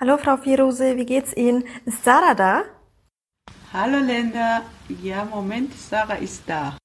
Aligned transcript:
Hallo 0.00 0.16
Frau 0.18 0.36
Firose, 0.36 0.96
wie 0.96 1.06
geht's 1.06 1.32
Ihnen? 1.36 1.64
Ist 1.84 2.04
Sarah 2.04 2.34
da? 2.34 2.64
Hallo 3.72 3.98
Linda. 3.98 4.62
Ja, 5.02 5.24
Moment, 5.24 5.72
Sarah 5.90 6.18
ist 6.18 6.42
da. 6.48 6.76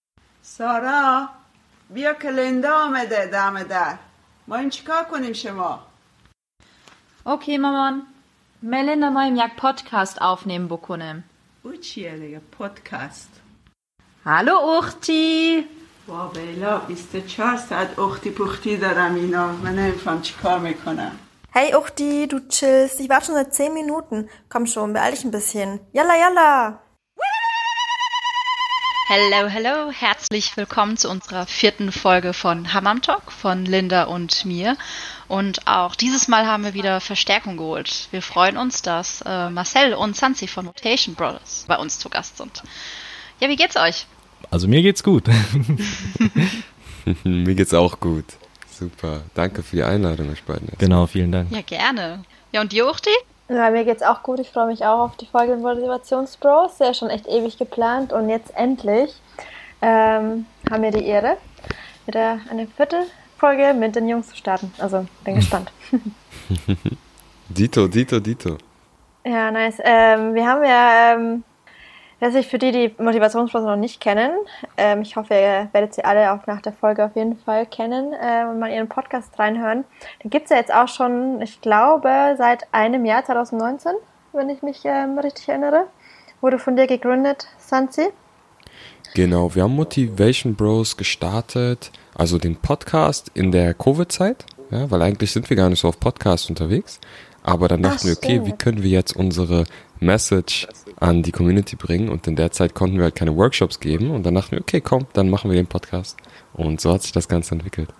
سارا 0.44 1.30
بیا 1.90 2.14
که 2.14 2.30
لندا 2.32 2.78
آمده 2.86 3.26
دم 3.26 3.64
در 3.64 3.98
ما 4.48 4.56
این 4.56 4.70
چیکار 4.70 5.04
کنیم 5.04 5.34
شما 5.34 5.80
Okay, 7.26 7.58
مامان. 7.60 8.02
Melinda 8.64 9.10
moim 9.12 9.36
jak 9.36 9.52
podcast 9.58 10.18
aufnehmen 10.22 10.68
بکنم. 10.68 11.24
او 11.64 11.76
چیه 11.76 12.18
دیگه 12.18 12.40
پادکست 12.52 13.30
Hallo 14.26 14.82
Uchti. 14.82 15.64
با 16.08 16.28
بیلا 16.28 16.78
24 16.78 17.58
ساعت 17.58 18.00
اختی 18.00 18.32
پختی 18.32 18.78
دارم 18.78 19.16
اینا 19.16 19.48
من 19.48 19.76
نمیفهم 19.76 20.22
چیکار 20.22 20.60
می‌کنم 20.60 21.12
Hey 21.54 21.76
Uchti, 21.76 22.30
du 22.30 22.40
chillst. 22.48 23.02
Ich 23.02 23.10
warte 23.10 23.26
schon 23.26 23.36
seit 23.36 23.54
10 23.54 23.74
Minuten. 23.74 24.30
Komm 24.48 24.66
schon, 24.66 24.94
beeil 24.94 25.12
dich 25.12 25.26
ein 25.26 25.32
bisschen. 25.32 25.82
Yalla, 25.92 26.18
yalla! 26.18 26.82
Hello, 29.08 29.50
hello, 29.50 29.92
herzlich 29.92 30.56
willkommen 30.56 30.96
zu 30.96 31.10
unserer 31.10 31.46
vierten 31.46 31.92
Folge 31.92 32.32
von 32.32 32.74
Hammam 32.74 33.02
Talk 33.02 33.34
von 33.34 33.66
Linda 33.66 34.04
und 34.04 34.46
mir. 34.46 34.78
Und 35.28 35.68
auch 35.68 35.96
dieses 35.96 36.30
Mal 36.30 36.46
haben 36.46 36.64
wir 36.64 36.74
wieder 36.74 37.02
Verstärkung 37.02 37.58
geholt. 37.58 38.08
Wir 38.12 38.22
freuen 38.22 38.56
uns, 38.56 38.82
dass 38.82 39.22
äh, 39.26 39.50
Marcel 39.50 39.94
und 39.94 40.16
Sansi 40.16 40.48
von 40.48 40.68
Rotation 40.68 41.16
Brothers 41.16 41.66
bei 41.68 41.78
uns 41.78 42.00
zu 42.00 42.08
Gast 42.08 42.38
sind. 42.38 42.64
Ja, 43.42 43.50
wie 43.50 43.58
geht's 43.58 43.76
euch? 43.76 44.08
Also 44.50 44.70
mir 44.70 44.82
geht's 44.82 45.04
gut. 45.04 45.26
Mir 47.24 47.56
geht's 47.56 47.74
auch 47.74 48.00
gut. 48.00 48.26
Super. 48.82 49.22
Danke 49.36 49.62
für 49.62 49.76
die 49.76 49.84
Einladung, 49.84 50.32
euch 50.32 50.44
beiden. 50.44 50.68
genau, 50.80 51.06
vielen 51.06 51.32
Dank. 51.32 51.52
Ja, 51.52 51.62
gerne. 51.62 52.24
Ja, 52.52 52.62
und 52.62 52.72
dir, 52.72 52.88
Uchti? 52.88 53.12
Ja, 53.48 53.70
mir 53.70 53.86
geht's 53.86 54.02
auch 54.02 54.24
gut. 54.24 54.40
Ich 54.40 54.50
freue 54.50 54.66
mich 54.66 54.84
auch 54.84 55.02
auf 55.02 55.18
die 55.18 55.28
Folge 55.28 55.56
Motivationsbros. 55.56 56.80
Ja, 56.80 56.92
schon 56.96 57.12
echt 57.12 57.28
ewig 57.28 57.60
geplant. 57.60 58.12
Und 58.12 58.28
jetzt 58.28 58.52
endlich 58.56 59.14
ähm, 59.84 60.48
haben 60.72 60.82
wir 60.82 60.90
die 60.90 61.06
Ehre, 61.06 61.38
wieder 62.08 62.40
eine 62.50 62.66
vierte 62.66 63.04
Folge 63.38 63.76
mit 63.76 63.96
den 63.96 64.10
Jungs 64.10 64.30
zu 64.30 64.36
starten. 64.36 64.74
Also 64.80 65.06
bin 65.24 65.36
gespannt. 65.36 65.72
Dito, 67.50 67.88
Dito, 67.88 68.20
Dito. 68.20 68.58
Ja, 69.24 69.52
nice. 69.52 69.78
Ähm, 69.84 70.34
wir 70.34 70.48
haben 70.48 70.64
ja, 70.64 71.14
ähm, 71.14 71.44
weiß 72.22 72.36
ich, 72.36 72.48
für 72.48 72.60
die, 72.60 72.72
die 72.72 72.96
Motivationsbros 73.02 73.64
noch 73.64 73.76
nicht 73.76 74.00
kennen, 74.00 74.32
ähm, 74.78 75.02
ich 75.02 75.16
hoffe, 75.16 75.34
ihr 75.34 75.70
werdet 75.72 75.94
sie 75.94 76.06
alle 76.06 76.32
auch 76.32 76.46
nach 76.46 76.62
der 76.62 76.72
Folge 76.72 77.04
auf 77.04 77.16
jeden 77.16 77.38
Fall 77.38 77.66
kennen 77.66 78.14
äh, 78.14 78.46
und 78.46 78.60
mal 78.60 78.72
ihren 78.72 78.88
Podcast 78.88 79.38
reinhören. 79.40 79.84
Den 80.24 80.30
gibt's 80.30 80.52
ja 80.52 80.58
jetzt 80.58 80.74
auch 80.74 80.88
schon, 80.88 81.42
ich 81.42 81.62
glaube, 81.62 82.36
seit 82.38 82.68
einem 82.72 83.06
Jahr, 83.06 83.26
2019, 83.26 83.94
wenn 84.34 84.50
ich 84.50 84.62
mich 84.62 84.82
ähm, 84.86 85.18
richtig 85.18 85.50
erinnere. 85.50 85.88
Wurde 86.42 86.60
von 86.60 86.76
dir 86.76 86.88
gegründet, 86.88 87.48
Sansi. 87.58 88.10
Genau, 89.14 89.54
wir 89.54 89.64
haben 89.64 89.76
Motivation 89.76 90.56
Bros 90.56 90.96
gestartet, 90.96 91.92
also 92.16 92.38
den 92.38 92.56
Podcast 92.56 93.30
in 93.34 93.52
der 93.52 93.74
Covid-Zeit, 93.74 94.46
ja, 94.70 94.90
weil 94.90 95.02
eigentlich 95.02 95.32
sind 95.32 95.50
wir 95.50 95.58
gar 95.58 95.70
nicht 95.70 95.80
so 95.80 95.90
auf 95.90 96.00
Podcast 96.00 96.50
unterwegs. 96.50 97.00
Aber 97.44 97.68
dann 97.68 97.84
Ach, 97.86 97.94
dachten 97.94 98.08
wir, 98.08 98.14
okay, 98.14 98.36
stimmt. 98.36 98.46
wie 98.48 98.52
können 98.52 98.84
wir 98.84 98.90
jetzt 98.92 99.16
unsere 99.16 99.66
Message 100.02 100.68
an 101.00 101.24
die 101.24 101.32
Community 101.32 101.76
bringen? 101.76 102.10
Und 102.10 102.28
in 102.28 102.36
der 102.36 102.52
Zeit 102.52 102.74
konnten 102.74 102.98
wir 102.98 103.04
halt 103.04 103.16
keine 103.16 103.36
Workshops 103.36 103.80
geben. 103.80 104.12
Und 104.12 104.26
dann 104.26 104.36
dachten 104.36 104.52
wir, 104.52 104.60
okay, 104.60 104.82
komm, 104.82 105.08
dann 105.14 105.30
machen 105.30 105.50
wir 105.50 105.56
den 105.56 105.68
Podcast. 105.68 106.18
Und 106.54 106.82
so 106.82 106.94
hat 106.94 107.02
sich 107.02 107.12
das 107.14 107.28
Ganze 107.28 107.56
entwickelt. 107.56 107.94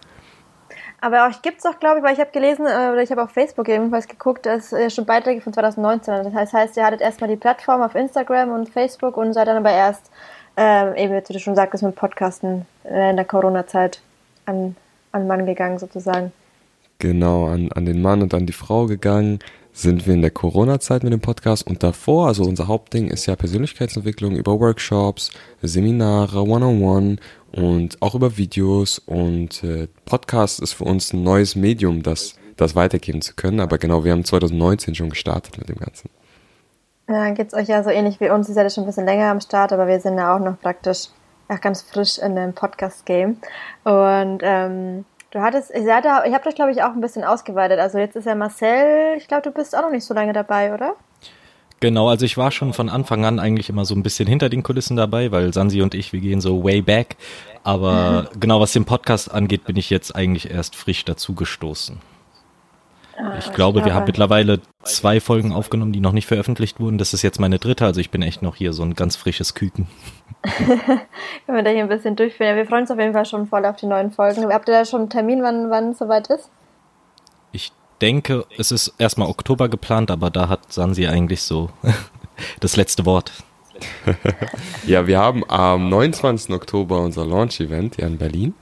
Aber 1.04 1.28
euch 1.28 1.42
gibt's 1.42 1.66
auch, 1.66 1.80
glaube 1.80 1.98
ich, 1.98 2.04
weil 2.04 2.14
ich 2.14 2.20
habe 2.20 2.30
gelesen, 2.32 2.68
äh, 2.68 2.92
oder 2.92 3.02
ich 3.02 3.10
habe 3.10 3.24
auf 3.24 3.32
Facebook 3.32 3.68
ebenfalls 3.70 4.08
geguckt, 4.08 4.46
dass 4.46 4.72
äh, 4.72 4.92
schon 4.92 5.08
Beiträge 5.08 5.42
von 5.42 5.52
2019. 5.52 6.24
Das 6.24 6.34
heißt, 6.34 6.54
heißt, 6.54 6.78
ihr 6.78 6.86
hattet 6.86 7.02
erstmal 7.02 7.30
die 7.30 7.38
Plattform 7.38 7.82
auf 7.82 7.96
Instagram 7.96 8.52
und 8.52 8.70
Facebook 8.70 9.18
und 9.18 9.34
seid 9.34 9.48
dann 9.48 9.58
aber 9.58 9.72
erst, 9.72 10.12
ähm, 10.58 10.96
eben, 10.96 11.14
wie 11.16 11.34
du 11.34 11.40
schon 11.40 11.56
sagtest, 11.56 11.84
mit 11.84 11.96
Podcasten 11.96 12.68
äh, 12.84 13.10
in 13.10 13.16
der 13.16 13.26
Corona-Zeit 13.26 14.02
an, 14.46 14.76
an 15.12 15.26
Mann 15.26 15.48
gegangen, 15.48 15.80
sozusagen. 15.80 16.32
Genau, 17.00 17.48
an, 17.48 17.72
an 17.72 17.86
den 17.86 18.00
Mann 18.04 18.22
und 18.22 18.36
an 18.36 18.46
die 18.46 18.54
Frau 18.54 18.86
gegangen 18.86 19.40
sind 19.74 20.06
wir 20.06 20.14
in 20.14 20.22
der 20.22 20.32
Corona-Zeit 20.32 21.04
mit 21.04 21.14
dem 21.14 21.22
Podcast 21.22 21.66
und 21.66 21.84
davor, 21.84 22.28
also 22.28 22.44
unser 22.44 22.68
Hauptding 22.68 23.08
ist 23.08 23.26
ja 23.26 23.36
Persönlichkeitsentwicklung 23.36 24.36
über 24.36 24.60
Workshops, 24.60 25.32
Seminare, 25.62 26.42
One-on-One 26.42 27.18
und 27.54 28.02
auch 28.02 28.16
über 28.16 28.38
Videos 28.38 29.00
und 29.00 29.64
äh, 29.64 29.88
Podcast 30.06 30.60
ist 30.60 30.74
für 30.74 30.84
uns 30.84 31.14
ein 31.14 31.24
neues 31.24 31.56
Medium, 31.56 32.04
das, 32.04 32.36
das 32.58 32.76
weitergeben 32.76 33.22
zu 33.22 33.36
können, 33.36 33.60
aber 33.60 33.78
genau, 33.78 34.04
wir 34.04 34.12
haben 34.12 34.26
2019 34.26 34.96
schon 34.96 35.10
gestartet 35.10 35.58
mit 35.58 35.70
dem 35.70 35.78
Ganzen. 35.78 36.10
Ja, 37.10 37.32
geht's 37.32 37.54
euch 37.54 37.68
ja 37.68 37.84
so 37.84 37.90
ähnlich 37.90 38.20
wie 38.22 38.30
uns. 38.30 38.48
Ihr 38.48 38.56
seid 38.56 38.64
ja 38.64 38.70
schon 38.70 38.86
ein 38.86 38.88
bisschen 38.88 39.06
länger 39.06 39.32
am 39.32 39.42
Start, 39.42 39.74
aber 39.74 39.88
wir 39.88 40.00
sind 40.00 40.18
ja 40.18 40.34
auch 40.34 40.40
noch 40.40 40.60
praktisch 40.60 41.08
ja, 41.50 41.58
ganz 41.58 41.82
frisch 41.82 42.18
in 42.18 42.36
dem 42.36 42.54
Podcast-Game. 42.54 43.38
Und 43.84 44.40
ähm, 44.42 45.04
du 45.32 45.42
hattest, 45.42 45.70
seid 45.70 46.06
da, 46.06 46.24
ihr 46.26 46.34
habt 46.34 46.46
euch, 46.46 46.56
glaube 46.56 46.72
ich, 46.72 46.84
auch 46.84 46.92
ein 46.92 47.02
bisschen 47.02 47.24
ausgeweitet. 47.24 47.80
Also 47.80 47.98
jetzt 47.98 48.16
ist 48.16 48.26
ja 48.26 48.36
Marcel, 48.36 49.16
ich 49.18 49.28
glaube, 49.28 49.44
du 49.44 49.52
bist 49.52 49.76
auch 49.76 49.82
noch 49.82 49.92
nicht 49.92 50.06
so 50.06 50.14
lange 50.14 50.34
dabei, 50.34 50.74
oder? 50.74 50.96
Genau, 51.80 52.10
also 52.10 52.26
ich 52.26 52.38
war 52.38 52.52
schon 52.52 52.74
von 52.74 52.90
Anfang 52.90 53.26
an 53.26 53.40
eigentlich 53.40 53.70
immer 53.70 53.86
so 53.86 53.96
ein 53.96 54.04
bisschen 54.04 54.28
hinter 54.28 54.50
den 54.50 54.62
Kulissen 54.62 54.96
dabei, 54.98 55.32
weil 55.32 55.52
Sansi 55.52 55.82
und 55.82 55.96
ich, 55.96 56.14
wir 56.14 56.20
gehen 56.20 56.40
so 56.40 56.64
way 56.64 56.82
back. 56.84 57.16
Aber 57.64 58.30
genau 58.40 58.62
was 58.62 58.74
den 58.74 58.86
Podcast 58.86 59.34
angeht, 59.34 59.64
bin 59.66 59.78
ich 59.78 59.90
jetzt 59.90 60.16
eigentlich 60.16 60.52
erst 60.52 60.76
frisch 60.76 61.04
dazugestoßen. 61.06 61.98
Ich 63.40 63.52
glaube, 63.54 63.86
wir 63.86 63.94
haben 63.94 64.06
mittlerweile 64.06 64.62
zwei 64.84 65.20
Folgen 65.20 65.52
aufgenommen, 65.52 65.92
die 65.92 66.00
noch 66.00 66.12
nicht 66.12 66.28
veröffentlicht 66.28 66.80
wurden. 66.80 66.98
Das 66.98 67.14
ist 67.14 67.22
jetzt 67.22 67.40
meine 67.40 67.60
dritte, 67.60 67.86
also 67.86 68.00
ich 68.00 68.10
bin 68.10 68.22
echt 68.22 68.42
noch 68.42 68.56
hier 68.56 68.74
so 68.74 68.84
ein 68.84 68.94
ganz 68.94 69.16
frisches 69.16 69.54
Küken. 69.54 69.88
Können 70.58 71.00
wir 71.46 71.64
da 71.64 71.70
hier 71.70 71.84
ein 71.84 71.90
bisschen 71.90 72.16
durchführen. 72.16 72.50
Ja, 72.50 72.56
wir 72.56 72.66
freuen 72.66 72.82
uns 72.82 72.92
auf 72.92 73.00
jeden 73.00 73.14
Fall 73.14 73.26
schon 73.26 73.48
voll 73.48 73.66
auf 73.66 73.76
die 73.76 73.86
neuen 73.86 74.12
Folgen. 74.12 74.52
Habt 74.52 74.68
ihr 74.68 74.74
da 74.74 74.86
schon 74.86 75.02
einen 75.02 75.10
Termin, 75.10 75.44
wann, 75.44 75.70
wann 75.70 75.92
es 75.92 76.00
soweit 76.00 76.28
ist? 76.28 76.50
Ich 77.52 77.72
denke, 78.02 78.46
es 78.58 78.72
ist 78.72 78.96
erstmal 78.98 79.30
Oktober 79.30 79.70
geplant, 79.70 80.10
aber 80.10 80.30
da 80.30 80.50
hat 80.50 80.72
Sansi 80.74 81.08
eigentlich 81.08 81.44
so 81.44 81.70
das 82.60 82.76
letzte 82.76 83.06
Wort. 83.06 83.32
Ja, 84.86 85.08
wir 85.08 85.20
haben 85.20 85.44
am 85.48 85.90
29. 85.90 86.54
Oktober 86.54 87.00
unser 87.00 87.26
Launch-Event 87.26 87.96
hier 87.96 88.08
in 88.08 88.18
Berlin 88.18 88.54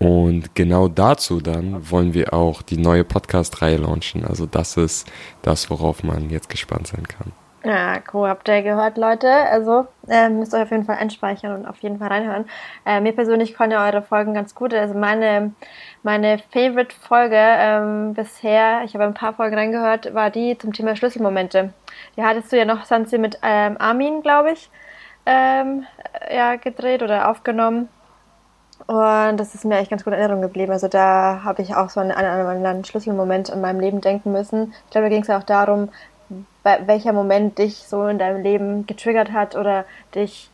und 0.00 0.54
genau 0.54 0.88
dazu 0.88 1.40
dann 1.40 1.90
wollen 1.90 2.14
wir 2.14 2.32
auch 2.32 2.62
die 2.62 2.78
neue 2.78 3.04
Podcast-Reihe 3.04 3.76
launchen. 3.76 4.24
Also 4.24 4.46
das 4.46 4.78
ist 4.78 5.06
das, 5.42 5.68
worauf 5.68 6.02
man 6.02 6.30
jetzt 6.30 6.48
gespannt 6.48 6.86
sein 6.86 7.06
kann. 7.06 7.32
Ja, 7.62 7.98
cool, 8.14 8.26
habt 8.30 8.48
ihr 8.48 8.62
gehört, 8.62 8.96
Leute. 8.96 9.30
Also 9.30 9.86
äh, 10.08 10.30
müsst 10.30 10.54
ihr 10.54 10.62
auf 10.62 10.70
jeden 10.70 10.86
Fall 10.86 10.96
einspeichern 10.96 11.52
und 11.52 11.66
auf 11.66 11.78
jeden 11.80 11.98
Fall 11.98 12.08
reinhören. 12.08 12.46
Äh, 12.86 13.02
mir 13.02 13.12
persönlich 13.12 13.54
fanden 13.54 13.72
ja 13.72 13.84
eure 13.84 14.00
Folgen 14.00 14.32
ganz 14.32 14.54
gut. 14.54 14.72
Also 14.72 14.94
meine, 14.94 15.52
meine 16.02 16.38
Favorite-Folge 16.38 17.36
ähm, 17.36 18.14
bisher, 18.14 18.80
ich 18.86 18.94
habe 18.94 19.04
ein 19.04 19.12
paar 19.12 19.34
Folgen 19.34 19.54
reingehört, 19.54 20.14
war 20.14 20.30
die 20.30 20.56
zum 20.56 20.72
Thema 20.72 20.96
Schlüsselmomente. 20.96 21.74
Die 22.16 22.22
hattest 22.22 22.50
du 22.50 22.56
ja 22.56 22.64
noch, 22.64 22.86
Sansi, 22.86 23.18
mit 23.18 23.38
ähm, 23.42 23.76
Armin, 23.78 24.22
glaube 24.22 24.52
ich, 24.52 24.70
ähm, 25.26 25.84
ja, 26.34 26.56
gedreht 26.56 27.02
oder 27.02 27.28
aufgenommen. 27.28 27.90
Und 28.90 29.36
das 29.36 29.54
ist 29.54 29.64
mir 29.64 29.78
echt 29.78 29.88
ganz 29.88 30.02
gut 30.02 30.14
in 30.14 30.18
Erinnerung 30.18 30.42
geblieben. 30.42 30.72
Also 30.72 30.88
da 30.88 31.42
habe 31.44 31.62
ich 31.62 31.76
auch 31.76 31.90
so 31.90 32.00
einen, 32.00 32.10
einen 32.10 32.48
anderen 32.48 32.84
Schlüsselmoment 32.84 33.48
in 33.48 33.60
meinem 33.60 33.78
Leben 33.78 34.00
denken 34.00 34.32
müssen. 34.32 34.74
Ich 34.86 34.90
glaube, 34.90 35.04
da 35.04 35.10
ging 35.10 35.22
es 35.22 35.28
ja 35.28 35.38
auch 35.38 35.44
darum, 35.44 35.90
welcher 36.64 37.12
Moment 37.12 37.58
dich 37.58 37.76
so 37.86 38.08
in 38.08 38.18
deinem 38.18 38.42
Leben 38.42 38.88
getriggert 38.88 39.30
hat 39.30 39.54
oder 39.54 39.84
dich 40.16 40.50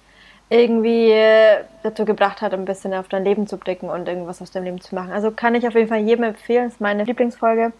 irgendwie 0.50 1.12
äh, 1.12 1.64
dazu 1.82 2.04
gebracht 2.04 2.42
hat, 2.42 2.52
ein 2.52 2.66
bisschen 2.66 2.92
auf 2.92 3.08
dein 3.08 3.24
Leben 3.24 3.46
zu 3.46 3.56
blicken 3.56 3.88
und 3.88 4.06
irgendwas 4.06 4.42
aus 4.42 4.50
deinem 4.50 4.64
Leben 4.64 4.80
zu 4.82 4.94
machen. 4.94 5.12
Also 5.12 5.30
kann 5.30 5.54
ich 5.54 5.66
auf 5.66 5.74
jeden 5.74 5.88
Fall 5.88 6.00
jedem 6.00 6.24
empfehlen. 6.24 6.64
Das 6.64 6.74
ist 6.74 6.80
meine 6.82 7.04
Lieblingsfolge. 7.04 7.72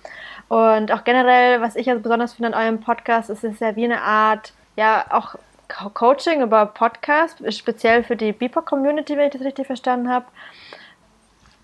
Und 0.48 0.90
auch 0.90 1.04
generell, 1.04 1.60
was 1.60 1.76
ich 1.76 1.90
also 1.90 2.00
besonders 2.00 2.32
finde 2.32 2.56
an 2.56 2.64
eurem 2.64 2.80
Podcast, 2.80 3.28
ist 3.28 3.44
es 3.44 3.60
ja 3.60 3.76
wie 3.76 3.84
eine 3.84 4.00
Art, 4.00 4.54
ja, 4.74 5.04
auch 5.10 5.34
Co- 5.68 5.90
Coaching 5.90 6.42
über 6.42 6.66
Podcast, 6.66 7.38
speziell 7.52 8.02
für 8.04 8.16
die 8.16 8.32
BIPOC-Community, 8.32 9.16
wenn 9.16 9.26
ich 9.26 9.32
das 9.32 9.42
richtig 9.42 9.66
verstanden 9.66 10.10
habe 10.10 10.26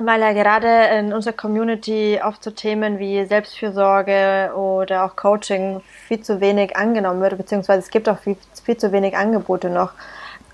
weil 0.06 0.20
ja 0.20 0.32
gerade 0.32 0.96
in 0.98 1.12
unserer 1.12 1.34
Community 1.34 2.20
oft 2.24 2.42
so 2.42 2.50
Themen 2.50 2.98
wie 2.98 3.24
Selbstfürsorge 3.24 4.52
oder 4.54 5.04
auch 5.04 5.16
Coaching 5.16 5.80
viel 6.08 6.20
zu 6.22 6.40
wenig 6.40 6.76
angenommen 6.76 7.20
wird, 7.20 7.36
beziehungsweise 7.36 7.80
es 7.80 7.90
gibt 7.90 8.08
auch 8.08 8.18
viel, 8.18 8.36
viel 8.64 8.76
zu 8.76 8.92
wenig 8.92 9.16
Angebote 9.16 9.70
noch 9.70 9.92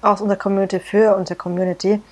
aus 0.02 0.20
unserer 0.20 0.38
Community 0.38 0.80
für 0.80 1.16
unsere 1.16 1.36
Community. 1.36 2.02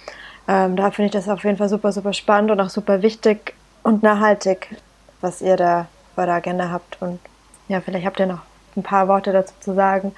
Ähm, 0.49 0.77
da 0.77 0.91
finde 0.91 1.07
ich 1.07 1.13
das 1.13 1.29
auf 1.29 1.45
jeden 1.45 1.57
Fall 1.57 1.69
super, 1.69 1.93
super 1.93 2.13
spannend 2.13 2.51
und 2.51 2.61
auch 2.61 2.71
super 2.71 3.03
wichtig 3.03 3.55
und 3.83 4.03
nachhaltig, 4.03 4.77
was 5.21 5.43
ihr 5.43 5.57
da 5.57 5.87
bei 6.15 6.25
der 6.25 6.37
Agenda 6.37 6.71
habt. 6.71 7.01
Und 7.01 7.21
ja, 7.69 7.81
vielleicht 7.81 8.07
habt 8.07 8.21
ihr 8.21 8.27
noch 8.27 8.41
ein 8.77 8.83
paar 8.83 9.09
Worte 9.09 9.33
dazu 9.33 9.55
zu 9.61 9.75
sagen. 9.75 10.15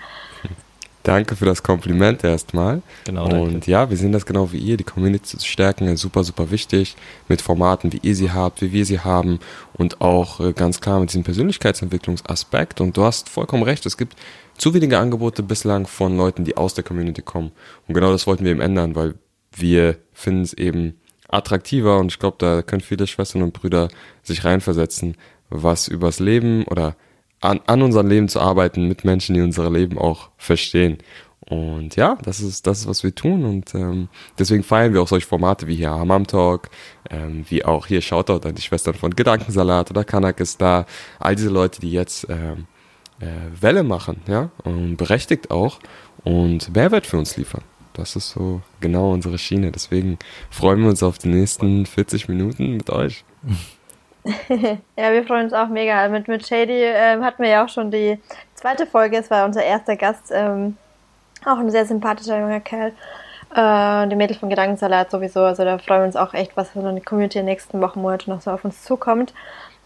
Danke 1.08 1.36
für 1.36 1.46
das 1.46 1.62
Kompliment 1.62 2.22
erstmal. 2.22 2.82
Genau, 3.04 3.28
danke. 3.28 3.54
Und 3.54 3.66
ja, 3.66 3.88
wir 3.88 3.96
sehen 3.96 4.12
das 4.12 4.26
genau 4.26 4.52
wie 4.52 4.58
ihr. 4.58 4.76
Die 4.76 4.84
Community 4.84 5.38
zu 5.38 5.46
stärken 5.46 5.88
ist 5.88 6.02
super, 6.02 6.22
super 6.22 6.50
wichtig. 6.50 6.96
Mit 7.28 7.40
Formaten, 7.40 7.94
wie 7.94 8.00
ihr 8.02 8.14
sie 8.14 8.30
habt, 8.30 8.60
wie 8.60 8.72
wir 8.72 8.84
sie 8.84 9.00
haben. 9.00 9.40
Und 9.72 10.02
auch 10.02 10.38
äh, 10.40 10.52
ganz 10.52 10.82
klar 10.82 11.00
mit 11.00 11.08
diesem 11.08 11.24
Persönlichkeitsentwicklungsaspekt. 11.24 12.82
Und 12.82 12.94
du 12.96 13.04
hast 13.04 13.30
vollkommen 13.30 13.62
recht. 13.62 13.86
Es 13.86 13.96
gibt 13.96 14.16
zu 14.58 14.74
wenige 14.74 14.98
Angebote 14.98 15.42
bislang 15.42 15.86
von 15.86 16.14
Leuten, 16.14 16.44
die 16.44 16.58
aus 16.58 16.74
der 16.74 16.84
Community 16.84 17.22
kommen. 17.22 17.52
Und 17.86 17.94
genau 17.94 18.12
das 18.12 18.26
wollten 18.26 18.44
wir 18.44 18.50
eben 18.50 18.60
ändern, 18.60 18.94
weil 18.94 19.14
wir 19.56 19.96
finden 20.12 20.42
es 20.42 20.52
eben 20.52 21.00
attraktiver 21.28 21.98
und 21.98 22.12
ich 22.12 22.18
glaube, 22.18 22.36
da 22.38 22.60
können 22.60 22.82
viele 22.82 23.06
Schwestern 23.06 23.42
und 23.42 23.54
Brüder 23.54 23.88
sich 24.22 24.44
reinversetzen, 24.44 25.16
was 25.48 25.88
übers 25.88 26.20
Leben 26.20 26.64
oder 26.64 26.96
an, 27.40 27.60
an 27.66 27.82
unserem 27.82 28.08
Leben 28.08 28.28
zu 28.28 28.40
arbeiten 28.40 28.88
mit 28.88 29.04
Menschen, 29.04 29.34
die 29.34 29.40
unser 29.40 29.70
Leben 29.70 29.98
auch 29.98 30.30
verstehen. 30.36 30.98
Und 31.40 31.96
ja, 31.96 32.18
das 32.22 32.40
ist 32.40 32.66
das, 32.66 32.80
ist, 32.80 32.88
was 32.88 33.02
wir 33.02 33.14
tun. 33.14 33.44
Und 33.44 33.74
ähm, 33.74 34.08
deswegen 34.38 34.62
feiern 34.62 34.92
wir 34.92 35.00
auch 35.00 35.08
solche 35.08 35.26
Formate 35.26 35.66
wie 35.66 35.76
hier 35.76 35.90
Hammam 35.90 36.26
Talk, 36.26 36.68
ähm, 37.10 37.44
wie 37.48 37.64
auch 37.64 37.86
hier 37.86 38.02
Shoutout 38.02 38.46
an 38.46 38.54
die 38.54 38.62
Schwestern 38.62 38.94
von 38.94 39.16
Gedankensalat 39.16 39.90
oder 39.90 40.04
Kanak 40.04 40.40
ist 40.40 40.60
da. 40.60 40.84
All 41.18 41.36
diese 41.36 41.48
Leute, 41.48 41.80
die 41.80 41.92
jetzt 41.92 42.26
ähm, 42.28 42.66
äh, 43.20 43.26
Welle 43.60 43.82
machen, 43.82 44.20
ja, 44.26 44.50
und 44.64 44.96
berechtigt 44.96 45.50
auch 45.50 45.78
und 46.22 46.74
Mehrwert 46.74 47.06
für 47.06 47.18
uns 47.18 47.36
liefern. 47.38 47.62
Das 47.94 48.14
ist 48.14 48.30
so 48.30 48.60
genau 48.80 49.12
unsere 49.12 49.38
Schiene. 49.38 49.72
Deswegen 49.72 50.18
freuen 50.50 50.82
wir 50.82 50.90
uns 50.90 51.02
auf 51.02 51.18
die 51.18 51.28
nächsten 51.28 51.86
40 51.86 52.28
Minuten 52.28 52.76
mit 52.76 52.90
euch. 52.90 53.24
ja, 54.96 55.12
wir 55.12 55.24
freuen 55.24 55.44
uns 55.44 55.52
auch 55.52 55.68
mega. 55.68 56.08
Mit, 56.08 56.28
mit 56.28 56.46
Shady 56.46 56.82
ähm, 56.82 57.24
hatten 57.24 57.42
wir 57.42 57.50
ja 57.50 57.64
auch 57.64 57.68
schon 57.68 57.90
die 57.90 58.18
zweite 58.54 58.86
Folge. 58.86 59.16
Es 59.16 59.30
war 59.30 59.44
unser 59.44 59.64
erster 59.64 59.96
Gast. 59.96 60.30
Ähm, 60.32 60.76
auch 61.44 61.58
ein 61.58 61.70
sehr 61.70 61.86
sympathischer 61.86 62.38
junger 62.38 62.60
Kerl. 62.60 62.92
Äh, 63.54 64.08
die 64.08 64.16
Mädels 64.16 64.38
von 64.38 64.50
Gedankensalat 64.50 65.10
sowieso. 65.10 65.42
Also 65.42 65.64
da 65.64 65.78
freuen 65.78 66.00
wir 66.02 66.06
uns 66.06 66.16
auch 66.16 66.34
echt, 66.34 66.56
was 66.56 66.70
von 66.70 66.82
der 66.82 67.04
Community 67.04 67.38
in 67.38 67.46
den 67.46 67.52
nächsten 67.52 67.80
Wochen, 67.80 68.00
Monaten 68.00 68.30
noch 68.30 68.40
so 68.40 68.50
auf 68.50 68.64
uns 68.64 68.84
zukommt. 68.84 69.32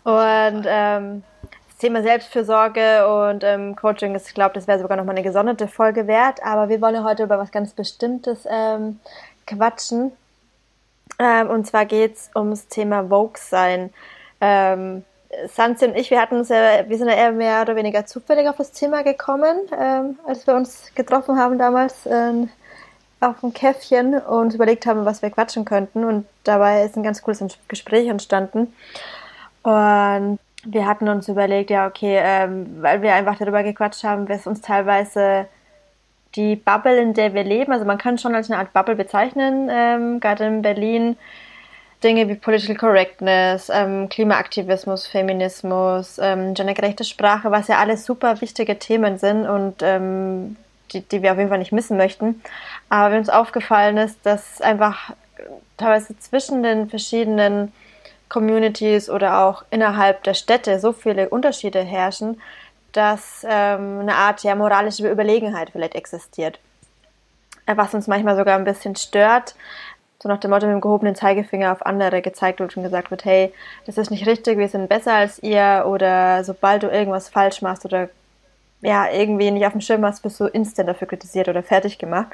Und 0.05 0.65
ähm, 0.67 1.23
das 1.69 1.79
Thema 1.79 2.03
Selbstfürsorge 2.03 3.07
und 3.07 3.45
ähm, 3.45 3.77
Coaching, 3.77 4.17
ich 4.17 4.35
glaube, 4.35 4.55
das 4.55 4.67
wäre 4.67 4.81
sogar 4.81 4.97
noch 4.97 5.05
mal 5.05 5.13
eine 5.13 5.23
gesonderte 5.23 5.69
Folge 5.69 6.07
wert. 6.07 6.43
Aber 6.43 6.69
wir 6.69 6.81
wollen 6.81 7.05
heute 7.05 7.25
über 7.25 7.39
was 7.39 7.53
ganz 7.53 7.73
Bestimmtes 7.73 8.47
ähm, 8.51 8.99
quatschen. 9.47 10.13
Ähm, 11.19 11.51
und 11.51 11.67
zwar 11.67 11.85
geht 11.85 12.17
es 12.17 12.31
ums 12.35 12.67
Thema 12.69 13.09
Vogue 13.09 13.39
sein. 13.39 13.91
Ähm, 14.43 15.05
Sanzi 15.49 15.87
und 15.87 15.97
ich, 15.97 16.11
wir 16.11 16.21
hatten 16.21 16.37
uns 16.37 16.51
ja, 16.51 16.87
wir 16.87 16.99
sind 16.99 17.09
ja 17.09 17.15
eher 17.15 17.33
mehr 17.33 17.63
oder 17.63 17.77
weniger 17.77 18.05
zufällig 18.05 18.49
auf 18.49 18.57
das 18.57 18.73
Thema 18.73 19.03
gekommen, 19.03 19.57
ähm, 19.79 20.19
als 20.27 20.47
wir 20.47 20.55
uns 20.55 20.93
getroffen 20.95 21.39
haben 21.39 21.59
damals 21.59 22.05
äh, 22.05 22.33
auf 23.21 23.41
dem 23.41 23.55
Käffchen 23.55 24.19
und 24.19 24.53
überlegt 24.53 24.85
haben, 24.85 25.05
was 25.05 25.23
wir 25.23 25.31
quatschen 25.31 25.65
könnten. 25.65 26.05
Und 26.05 26.27
dabei 26.45 26.85
ist 26.85 26.97
ein 26.97 27.03
ganz 27.03 27.23
cooles 27.23 27.43
Gespräch 27.69 28.09
entstanden. 28.09 28.75
Und 29.63 30.39
wir 30.65 30.87
hatten 30.87 31.09
uns 31.09 31.29
überlegt, 31.29 31.71
ja, 31.71 31.87
okay, 31.87 32.21
ähm, 32.21 32.83
weil 32.83 33.01
wir 33.01 33.15
einfach 33.15 33.39
darüber 33.39 33.63
gequatscht 33.63 34.05
haben, 34.05 34.29
was 34.29 34.47
uns 34.47 34.61
teilweise 34.61 35.47
die 36.35 36.57
Bubble, 36.57 37.01
in 37.01 37.15
der 37.15 37.35
wir 37.35 37.45
leben, 37.45 37.73
also 37.73 37.85
man 37.85 37.99
kann 37.99 38.19
schon 38.19 38.35
als 38.35 38.51
eine 38.51 38.59
Art 38.59 38.73
Bubble 38.73 38.97
bezeichnen, 38.97 39.69
ähm, 39.71 40.19
gerade 40.19 40.47
in 40.47 40.63
Berlin, 40.63 41.17
Dinge 42.03 42.29
wie 42.29 42.35
Political 42.35 42.77
Correctness, 42.77 43.71
ähm, 43.73 44.09
Klimaaktivismus, 44.09 45.07
Feminismus, 45.07 46.19
ähm, 46.19 46.55
gendergerechte 46.55 47.05
Sprache, 47.05 47.51
was 47.51 47.69
ja 47.69 47.79
alles 47.79 48.05
super 48.05 48.41
wichtige 48.41 48.79
Themen 48.79 49.19
sind 49.19 49.47
und 49.47 49.77
ähm, 49.83 50.57
die, 50.93 51.01
die 51.01 51.23
wir 51.23 51.33
auf 51.33 51.39
jeden 51.39 51.49
Fall 51.49 51.59
nicht 51.59 51.73
missen 51.73 51.97
möchten. 51.97 52.43
Aber 52.89 53.13
wenn 53.13 53.19
uns 53.19 53.29
aufgefallen 53.29 53.97
ist, 53.97 54.19
dass 54.25 54.61
einfach 54.61 55.13
teilweise 55.77 56.19
zwischen 56.19 56.63
den 56.63 56.91
verschiedenen 56.91 57.73
Communities 58.29 59.11
oder 59.11 59.41
auch 59.41 59.65
innerhalb 59.71 60.23
der 60.25 60.35
Städte 60.35 60.79
so 60.81 60.93
viele 60.93 61.29
Unterschiede 61.29 61.83
herrschen, 61.83 62.41
dass 62.93 63.45
ähm, 63.49 64.01
eine 64.01 64.15
Art 64.15 64.43
ja, 64.43 64.55
moralische 64.55 65.11
Überlegenheit 65.11 65.71
vielleicht 65.71 65.95
existiert. 65.95 66.59
Was 67.67 67.95
uns 67.95 68.07
manchmal 68.07 68.37
sogar 68.37 68.59
ein 68.59 68.65
bisschen 68.65 68.97
stört, 68.97 69.55
so 70.23 70.29
nach 70.29 70.39
dem 70.39 70.51
Motto 70.51 70.67
mit 70.67 70.75
dem 70.75 70.81
gehobenen 70.81 71.17
Zeigefinger 71.17 71.73
auf 71.73 71.85
andere 71.85 72.23
gezeigt 72.23 72.61
wird 72.61 72.77
und 72.77 72.85
gesagt 72.85 73.11
wird, 73.11 73.25
hey, 73.25 73.53
das 73.87 73.99
ist 73.99 74.13
nicht 74.13 74.27
richtig, 74.27 74.57
wir 74.57 74.69
sind 74.69 74.89
besser 74.89 75.15
als 75.15 75.43
ihr 75.43 75.85
oder 75.87 76.45
sobald 76.45 76.85
du 76.85 76.89
irgendwas 76.89 77.29
falsch 77.29 77.61
machst 77.61 77.85
oder 77.85 78.09
ja, 78.83 79.11
irgendwie 79.11 79.51
nicht 79.51 79.67
auf 79.67 79.73
dem 79.73 79.81
Schirm 79.81 80.05
hast, 80.05 80.23
bist 80.23 80.39
du 80.39 80.47
instant 80.47 80.89
dafür 80.89 81.09
kritisiert 81.09 81.49
oder 81.49 81.63
fertig 81.63 81.99
gemacht. 81.99 82.29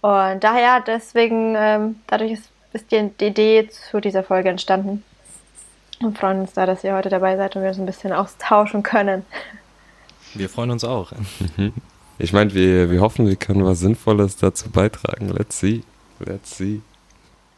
Und 0.00 0.42
daher, 0.42 0.82
deswegen, 0.84 1.54
ähm, 1.56 2.00
dadurch 2.06 2.32
ist, 2.32 2.50
ist 2.72 2.90
die, 2.90 3.10
die 3.20 3.26
Idee 3.26 3.68
zu 3.68 4.00
dieser 4.00 4.22
Folge 4.22 4.48
entstanden. 4.48 5.04
Und 6.00 6.16
freuen 6.16 6.40
uns 6.40 6.52
da, 6.52 6.66
dass 6.66 6.84
ihr 6.84 6.94
heute 6.94 7.08
dabei 7.08 7.36
seid 7.36 7.56
und 7.56 7.62
wir 7.62 7.70
uns 7.70 7.78
ein 7.78 7.86
bisschen 7.86 8.12
austauschen 8.12 8.84
können. 8.84 9.24
Wir 10.34 10.48
freuen 10.48 10.70
uns 10.70 10.84
auch. 10.84 11.12
Ich 12.20 12.32
meine, 12.32 12.52
wir, 12.52 12.90
wir 12.90 13.00
hoffen, 13.00 13.28
wir 13.28 13.36
können 13.36 13.64
was 13.64 13.78
Sinnvolles 13.78 14.36
dazu 14.36 14.70
beitragen. 14.70 15.28
Let's 15.28 15.60
see. 15.60 15.84
Let's 16.18 16.56
see. 16.56 16.82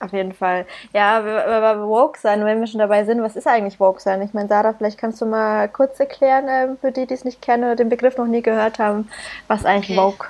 Auf 0.01 0.15
jeden 0.15 0.33
Fall. 0.33 0.67
Ja, 0.95 1.19
aber 1.19 1.87
Woke 1.87 2.19
sein, 2.19 2.43
wenn 2.47 2.59
wir 2.59 2.67
schon 2.67 2.79
dabei 2.79 3.05
sind, 3.05 3.23
was 3.23 3.37
ist 3.37 3.47
eigentlich 3.47 3.79
Woke 3.79 4.01
sein? 4.01 4.23
Ich 4.23 4.33
meine, 4.33 4.49
Sarah, 4.49 4.73
vielleicht 4.73 4.97
kannst 4.97 5.21
du 5.21 5.27
mal 5.27 5.69
kurz 5.69 6.01
erklären, 6.01 6.49
äh, 6.49 6.69
für 6.81 6.91
die, 6.91 7.07
die 7.07 7.13
es 7.13 7.25
nicht 7.25 7.43
kennen 7.43 7.65
oder 7.65 7.77
den 7.77 7.91
Begriff 7.91 8.17
noch 8.17 8.27
nie 8.27 8.41
gehört 8.41 8.79
haben, 8.79 9.11
was 9.47 9.67
eigentlich 9.67 9.99
okay. 9.99 10.07
Woke 10.07 10.29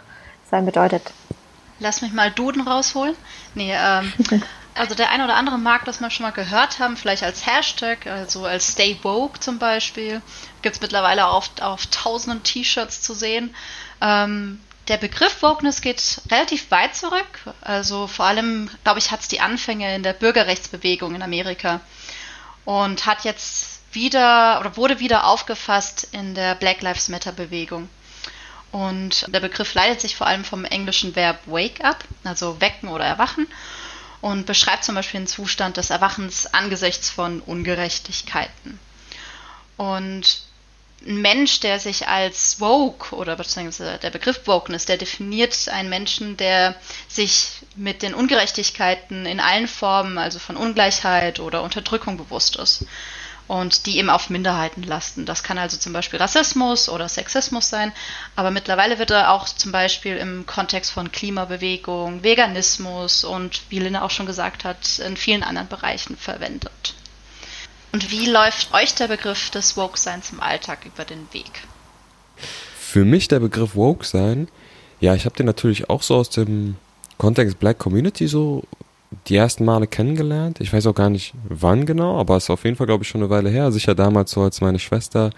sein 0.50 0.66
bedeutet. 0.66 1.12
Lass 1.78 2.02
mich 2.02 2.12
mal 2.12 2.32
Duden 2.32 2.66
rausholen. 2.66 3.14
Nee, 3.54 3.72
ähm, 3.72 4.12
also 4.74 4.96
der 4.96 5.10
eine 5.10 5.24
oder 5.24 5.36
andere 5.36 5.56
mag 5.56 5.84
das 5.84 6.00
mal 6.00 6.10
schon 6.10 6.24
mal 6.26 6.32
gehört 6.32 6.80
haben, 6.80 6.96
vielleicht 6.96 7.22
als 7.22 7.46
Hashtag, 7.46 8.08
also 8.08 8.46
als 8.46 8.72
Stay 8.72 8.98
Woke 9.04 9.38
zum 9.38 9.60
Beispiel. 9.60 10.20
Gibt 10.62 10.74
es 10.74 10.82
mittlerweile 10.82 11.28
auf, 11.28 11.48
auf 11.60 11.86
tausenden 11.86 12.42
T-Shirts 12.42 13.02
zu 13.02 13.14
sehen. 13.14 13.54
Ähm, 14.00 14.60
der 14.90 14.96
Begriff 14.96 15.40
Wokeness 15.42 15.82
geht 15.82 16.20
relativ 16.32 16.72
weit 16.72 16.96
zurück. 16.96 17.54
Also 17.60 18.08
vor 18.08 18.24
allem, 18.26 18.68
glaube 18.82 18.98
ich, 18.98 19.12
hat 19.12 19.20
es 19.20 19.28
die 19.28 19.40
Anfänge 19.40 19.94
in 19.94 20.02
der 20.02 20.14
Bürgerrechtsbewegung 20.14 21.14
in 21.14 21.22
Amerika 21.22 21.80
und 22.64 23.06
hat 23.06 23.22
jetzt 23.22 23.82
wieder 23.92 24.58
oder 24.58 24.76
wurde 24.76 24.98
wieder 24.98 25.26
aufgefasst 25.26 26.08
in 26.10 26.34
der 26.34 26.56
Black 26.56 26.82
Lives 26.82 27.08
Matter 27.08 27.30
Bewegung. 27.30 27.88
Und 28.72 29.32
der 29.32 29.38
Begriff 29.38 29.74
leitet 29.74 30.00
sich 30.00 30.16
vor 30.16 30.26
allem 30.26 30.44
vom 30.44 30.64
englischen 30.64 31.14
Verb 31.14 31.38
wake 31.46 31.84
up, 31.84 32.02
also 32.24 32.60
wecken 32.60 32.88
oder 32.88 33.04
erwachen, 33.04 33.46
und 34.20 34.44
beschreibt 34.44 34.82
zum 34.82 34.96
Beispiel 34.96 35.20
den 35.20 35.26
Zustand 35.28 35.76
des 35.76 35.90
Erwachens 35.90 36.52
angesichts 36.52 37.10
von 37.10 37.40
Ungerechtigkeiten. 37.40 38.80
Und 39.76 40.49
ein 41.06 41.20
Mensch, 41.22 41.60
der 41.60 41.78
sich 41.80 42.08
als 42.08 42.60
woke 42.60 43.14
oder 43.14 43.36
beziehungsweise 43.36 43.98
der 43.98 44.10
Begriff 44.10 44.46
Wokeness, 44.46 44.84
der 44.86 44.98
definiert 44.98 45.68
einen 45.68 45.88
Menschen, 45.88 46.36
der 46.36 46.74
sich 47.08 47.48
mit 47.76 48.02
den 48.02 48.14
Ungerechtigkeiten 48.14 49.24
in 49.26 49.40
allen 49.40 49.68
Formen, 49.68 50.18
also 50.18 50.38
von 50.38 50.56
Ungleichheit 50.56 51.40
oder 51.40 51.62
Unterdrückung 51.62 52.16
bewusst 52.16 52.56
ist 52.56 52.84
und 53.50 53.86
die 53.86 53.98
eben 53.98 54.10
auf 54.10 54.30
Minderheiten 54.30 54.84
lasten. 54.84 55.26
Das 55.26 55.42
kann 55.42 55.58
also 55.58 55.76
zum 55.76 55.92
Beispiel 55.92 56.20
Rassismus 56.20 56.88
oder 56.88 57.08
Sexismus 57.08 57.68
sein, 57.68 57.92
aber 58.36 58.52
mittlerweile 58.52 59.00
wird 59.00 59.10
er 59.10 59.32
auch 59.32 59.44
zum 59.46 59.72
Beispiel 59.72 60.16
im 60.18 60.46
Kontext 60.46 60.92
von 60.92 61.10
Klimabewegung, 61.10 62.22
Veganismus 62.22 63.24
und 63.24 63.62
wie 63.68 63.80
Linda 63.80 64.02
auch 64.02 64.10
schon 64.12 64.26
gesagt 64.26 64.62
hat, 64.62 65.00
in 65.00 65.16
vielen 65.16 65.42
anderen 65.42 65.66
Bereichen 65.66 66.16
verwendet. 66.16 66.94
Und 67.92 68.10
wie 68.10 68.26
läuft 68.26 68.72
euch 68.72 68.94
der 68.94 69.08
Begriff 69.08 69.50
des 69.50 69.76
Woke-Seins 69.76 70.30
im 70.30 70.40
Alltag 70.40 70.86
über 70.86 71.04
den 71.04 71.26
Weg? 71.32 71.50
Für 72.36 73.04
mich 73.04 73.28
der 73.28 73.40
Begriff 73.40 73.74
Woke-Sein, 73.74 74.48
ja, 75.00 75.14
ich 75.14 75.24
habe 75.24 75.36
den 75.36 75.46
natürlich 75.46 75.90
auch 75.90 76.02
so 76.02 76.16
aus 76.16 76.30
dem 76.30 76.76
Kontext 77.18 77.58
Black 77.58 77.78
Community 77.78 78.28
so 78.28 78.64
die 79.26 79.36
ersten 79.36 79.64
Male 79.64 79.86
kennengelernt. 79.86 80.60
Ich 80.60 80.72
weiß 80.72 80.86
auch 80.86 80.94
gar 80.94 81.10
nicht 81.10 81.34
wann 81.48 81.84
genau, 81.84 82.18
aber 82.18 82.36
es 82.36 82.44
ist 82.44 82.50
auf 82.50 82.64
jeden 82.64 82.76
Fall, 82.76 82.86
glaube 82.86 83.02
ich, 83.02 83.08
schon 83.08 83.22
eine 83.22 83.30
Weile 83.30 83.50
her. 83.50 83.72
Sicher 83.72 83.94
damals 83.94 84.30
so, 84.30 84.42
als 84.42 84.60
meine 84.60 84.78
Schwester 84.78 85.30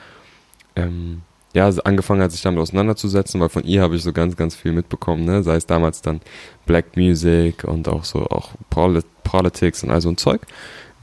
ähm, 0.77 1.23
ja, 1.55 1.69
angefangen 1.85 2.23
hat, 2.23 2.33
sich 2.33 2.43
damit 2.43 2.61
auseinanderzusetzen, 2.61 3.41
weil 3.41 3.49
von 3.49 3.65
ihr 3.65 3.83
habe 3.83 3.97
ich 3.97 4.03
so 4.03 4.13
ganz, 4.13 4.37
ganz 4.37 4.55
viel 4.55 4.73
mitbekommen, 4.73 5.25
ne? 5.25 5.43
Sei 5.43 5.57
es 5.57 5.67
damals 5.67 6.03
dann 6.03 6.21
Black 6.67 6.97
Music 6.97 7.65
und 7.65 7.89
auch 7.89 8.05
so 8.05 8.27
auch 8.27 8.51
Polit 8.71 9.07
Politics 9.23 9.83
und 9.83 9.91
all 9.91 10.01
so 10.01 10.11
ein 10.11 10.17
Zeug 10.17 10.43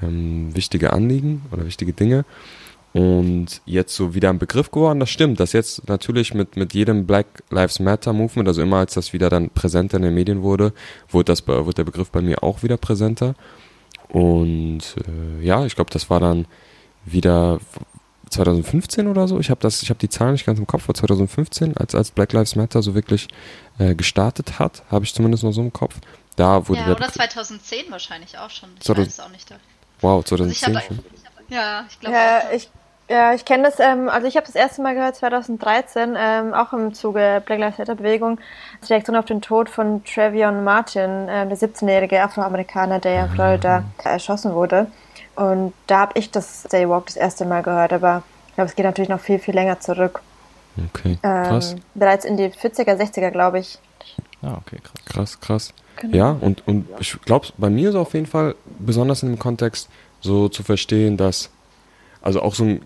ähm, 0.01 0.55
wichtige 0.55 0.93
Anliegen 0.93 1.43
oder 1.51 1.65
wichtige 1.65 1.93
Dinge. 1.93 2.25
Und 2.91 3.61
jetzt 3.65 3.95
so 3.95 4.15
wieder 4.15 4.29
ein 4.31 4.39
Begriff 4.39 4.71
geworden, 4.71 4.99
das 4.99 5.11
stimmt, 5.11 5.39
dass 5.39 5.53
jetzt 5.53 5.87
natürlich 5.87 6.33
mit, 6.33 6.55
mit 6.57 6.73
jedem 6.73 7.05
Black 7.05 7.27
Lives 7.51 7.79
Matter 7.79 8.13
Movement, 8.13 8.47
also 8.47 8.63
immer 8.63 8.77
als 8.77 8.95
das 8.95 9.13
wieder 9.13 9.29
dann 9.29 9.51
präsenter 9.51 9.97
in 9.97 10.03
den 10.03 10.15
Medien 10.15 10.41
wurde, 10.41 10.73
wurde, 11.09 11.25
das, 11.25 11.47
wurde 11.47 11.73
der 11.75 11.83
Begriff 11.83 12.09
bei 12.09 12.21
mir 12.21 12.41
auch 12.41 12.63
wieder 12.63 12.77
präsenter. 12.77 13.35
Und 14.07 14.79
äh, 15.07 15.45
ja, 15.45 15.65
ich 15.65 15.75
glaube, 15.75 15.91
das 15.91 16.09
war 16.09 16.19
dann 16.19 16.47
wieder 17.05 17.59
2015 18.31 19.07
oder 19.07 19.27
so. 19.27 19.39
Ich 19.39 19.49
habe 19.49 19.61
das, 19.61 19.83
ich 19.83 19.89
habe 19.89 19.99
die 19.99 20.09
Zahlen 20.09 20.33
nicht 20.33 20.45
ganz 20.45 20.59
im 20.59 20.67
Kopf. 20.67 20.87
War 20.87 20.95
2015, 20.95 21.77
als 21.77 21.93
als 21.95 22.11
Black 22.11 22.33
Lives 22.33 22.55
Matter 22.55 22.81
so 22.81 22.95
wirklich 22.95 23.27
äh, 23.77 23.95
gestartet 23.95 24.57
hat, 24.59 24.83
habe 24.89 25.05
ich 25.05 25.13
zumindest 25.13 25.43
noch 25.43 25.51
so 25.51 25.61
im 25.61 25.73
Kopf. 25.73 25.95
Da 26.35 26.67
wurde 26.67 26.79
Ja, 26.79 26.85
der 26.87 26.95
oder 26.95 27.05
Begriff- 27.07 27.29
2010 27.29 27.85
wahrscheinlich 27.91 28.37
auch 28.37 28.49
schon. 28.49 28.69
Ich 28.79 28.85
2000 28.85 29.07
weiß 29.07 29.13
es 29.13 29.19
auch 29.19 29.31
nicht. 29.31 29.53
Wow, 30.01 30.23
Also 30.39 30.51
ich 30.51 30.59
2010 30.59 30.75
habe, 30.75 30.85
schon. 30.85 30.99
ja, 31.49 31.85
ich 31.89 31.99
glaube 31.99 32.15
Ja, 32.15 32.39
auch. 32.47 32.53
ich, 32.53 32.69
ja, 33.09 33.33
ich 33.33 33.45
kenne 33.45 33.63
das, 33.63 33.79
ähm, 33.79 34.07
also 34.09 34.27
ich 34.27 34.35
habe 34.37 34.45
das 34.45 34.55
erste 34.55 34.81
Mal 34.81 34.93
gehört 34.95 35.15
2013, 35.15 36.15
ähm, 36.17 36.53
auch 36.53 36.73
im 36.73 36.93
Zuge 36.93 37.41
Black 37.45 37.59
Lives 37.59 37.77
Matter 37.77 37.95
Bewegung, 37.95 38.39
als 38.81 38.89
Reaktion 38.89 39.15
auf 39.15 39.25
den 39.25 39.41
Tod 39.41 39.69
von 39.69 40.03
Trevion 40.03 40.63
Martin, 40.63 41.27
ähm, 41.29 41.49
der 41.49 41.57
17-jährige 41.57 42.21
Afroamerikaner, 42.21 42.99
der 42.99 43.11
ja 43.13 43.23
in 43.23 43.29
Florida 43.29 43.83
erschossen 44.03 44.53
wurde. 44.53 44.87
Und 45.35 45.73
da 45.87 45.99
habe 45.99 46.19
ich 46.19 46.31
das 46.31 46.63
Stay 46.65 46.87
Walk 46.87 47.07
das 47.07 47.15
erste 47.17 47.45
Mal 47.45 47.63
gehört, 47.63 47.93
aber 47.93 48.23
ich 48.49 48.55
glaube, 48.55 48.69
es 48.69 48.75
geht 48.75 48.85
natürlich 48.85 49.09
noch 49.09 49.19
viel, 49.21 49.39
viel 49.39 49.55
länger 49.55 49.79
zurück. 49.79 50.21
Okay, 50.77 51.19
krass, 51.41 51.75
Ähm, 51.75 51.83
bereits 51.93 52.25
in 52.25 52.37
die 52.37 52.51
40er, 52.51 52.95
60er, 52.95 53.31
glaube 53.31 53.59
ich. 53.59 53.79
Ah, 54.41 54.57
okay, 54.57 54.77
krass. 54.81 55.05
krass, 55.05 55.39
krass. 55.39 55.73
Genau. 55.97 56.17
Ja, 56.17 56.37
und, 56.39 56.65
und 56.67 56.87
ich 56.99 57.19
glaube, 57.21 57.47
bei 57.57 57.69
mir 57.69 57.89
ist 57.89 57.95
auf 57.95 58.13
jeden 58.13 58.25
Fall, 58.25 58.55
besonders 58.79 59.23
in 59.23 59.29
dem 59.29 59.39
Kontext, 59.39 59.89
so 60.21 60.49
zu 60.49 60.63
verstehen, 60.63 61.17
dass, 61.17 61.49
also 62.21 62.41
auch 62.41 62.55
so 62.55 62.63
ein, 62.63 62.81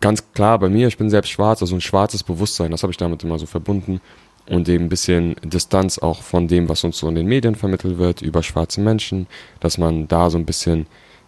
ganz 0.00 0.32
klar 0.32 0.58
bei 0.58 0.68
mir, 0.68 0.88
ich 0.88 0.98
bin 0.98 1.10
selbst 1.10 1.30
schwarz, 1.30 1.62
also 1.62 1.74
ein 1.74 1.80
schwarzes 1.80 2.22
Bewusstsein, 2.22 2.70
das 2.70 2.82
habe 2.82 2.90
ich 2.90 2.96
damit 2.96 3.22
immer 3.22 3.38
so 3.38 3.46
verbunden 3.46 4.00
und 4.46 4.68
eben 4.68 4.84
ein 4.84 4.88
bisschen 4.88 5.36
Distanz 5.42 5.98
auch 5.98 6.22
von 6.22 6.48
dem, 6.48 6.68
was 6.68 6.84
uns 6.84 6.98
so 6.98 7.08
in 7.08 7.14
den 7.14 7.26
Medien 7.26 7.54
vermittelt 7.54 7.98
wird 7.98 8.22
über 8.22 8.42
schwarze 8.42 8.80
Menschen, 8.80 9.26
dass 9.60 9.78
man 9.78 10.08
da 10.08 10.28
so 10.30 10.38
ein 10.38 10.44
bisschen, 10.44 10.80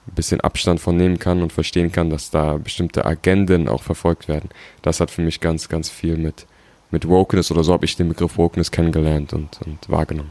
ein 0.06 0.14
bisschen 0.14 0.40
Abstand 0.40 0.80
von 0.80 0.96
nehmen 0.96 1.18
kann 1.18 1.42
und 1.42 1.52
verstehen 1.52 1.92
kann, 1.92 2.10
dass 2.10 2.30
da 2.30 2.58
bestimmte 2.58 3.06
Agenden 3.06 3.68
auch 3.68 3.82
verfolgt 3.82 4.28
werden. 4.28 4.50
Das 4.82 5.00
hat 5.00 5.10
für 5.10 5.22
mich 5.22 5.40
ganz, 5.40 5.68
ganz 5.68 5.88
viel 5.88 6.16
mit, 6.16 6.46
mit 6.90 7.08
Wokeness 7.08 7.50
oder 7.50 7.64
so 7.64 7.72
habe 7.72 7.84
ich 7.84 7.96
den 7.96 8.08
Begriff 8.08 8.38
Wokeness 8.38 8.70
kennengelernt 8.70 9.32
und, 9.32 9.60
und 9.64 9.88
wahrgenommen. 9.88 10.30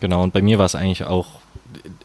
Genau, 0.00 0.22
und 0.22 0.32
bei 0.32 0.42
mir 0.42 0.58
war 0.58 0.66
es 0.66 0.74
eigentlich 0.74 1.04
auch 1.04 1.40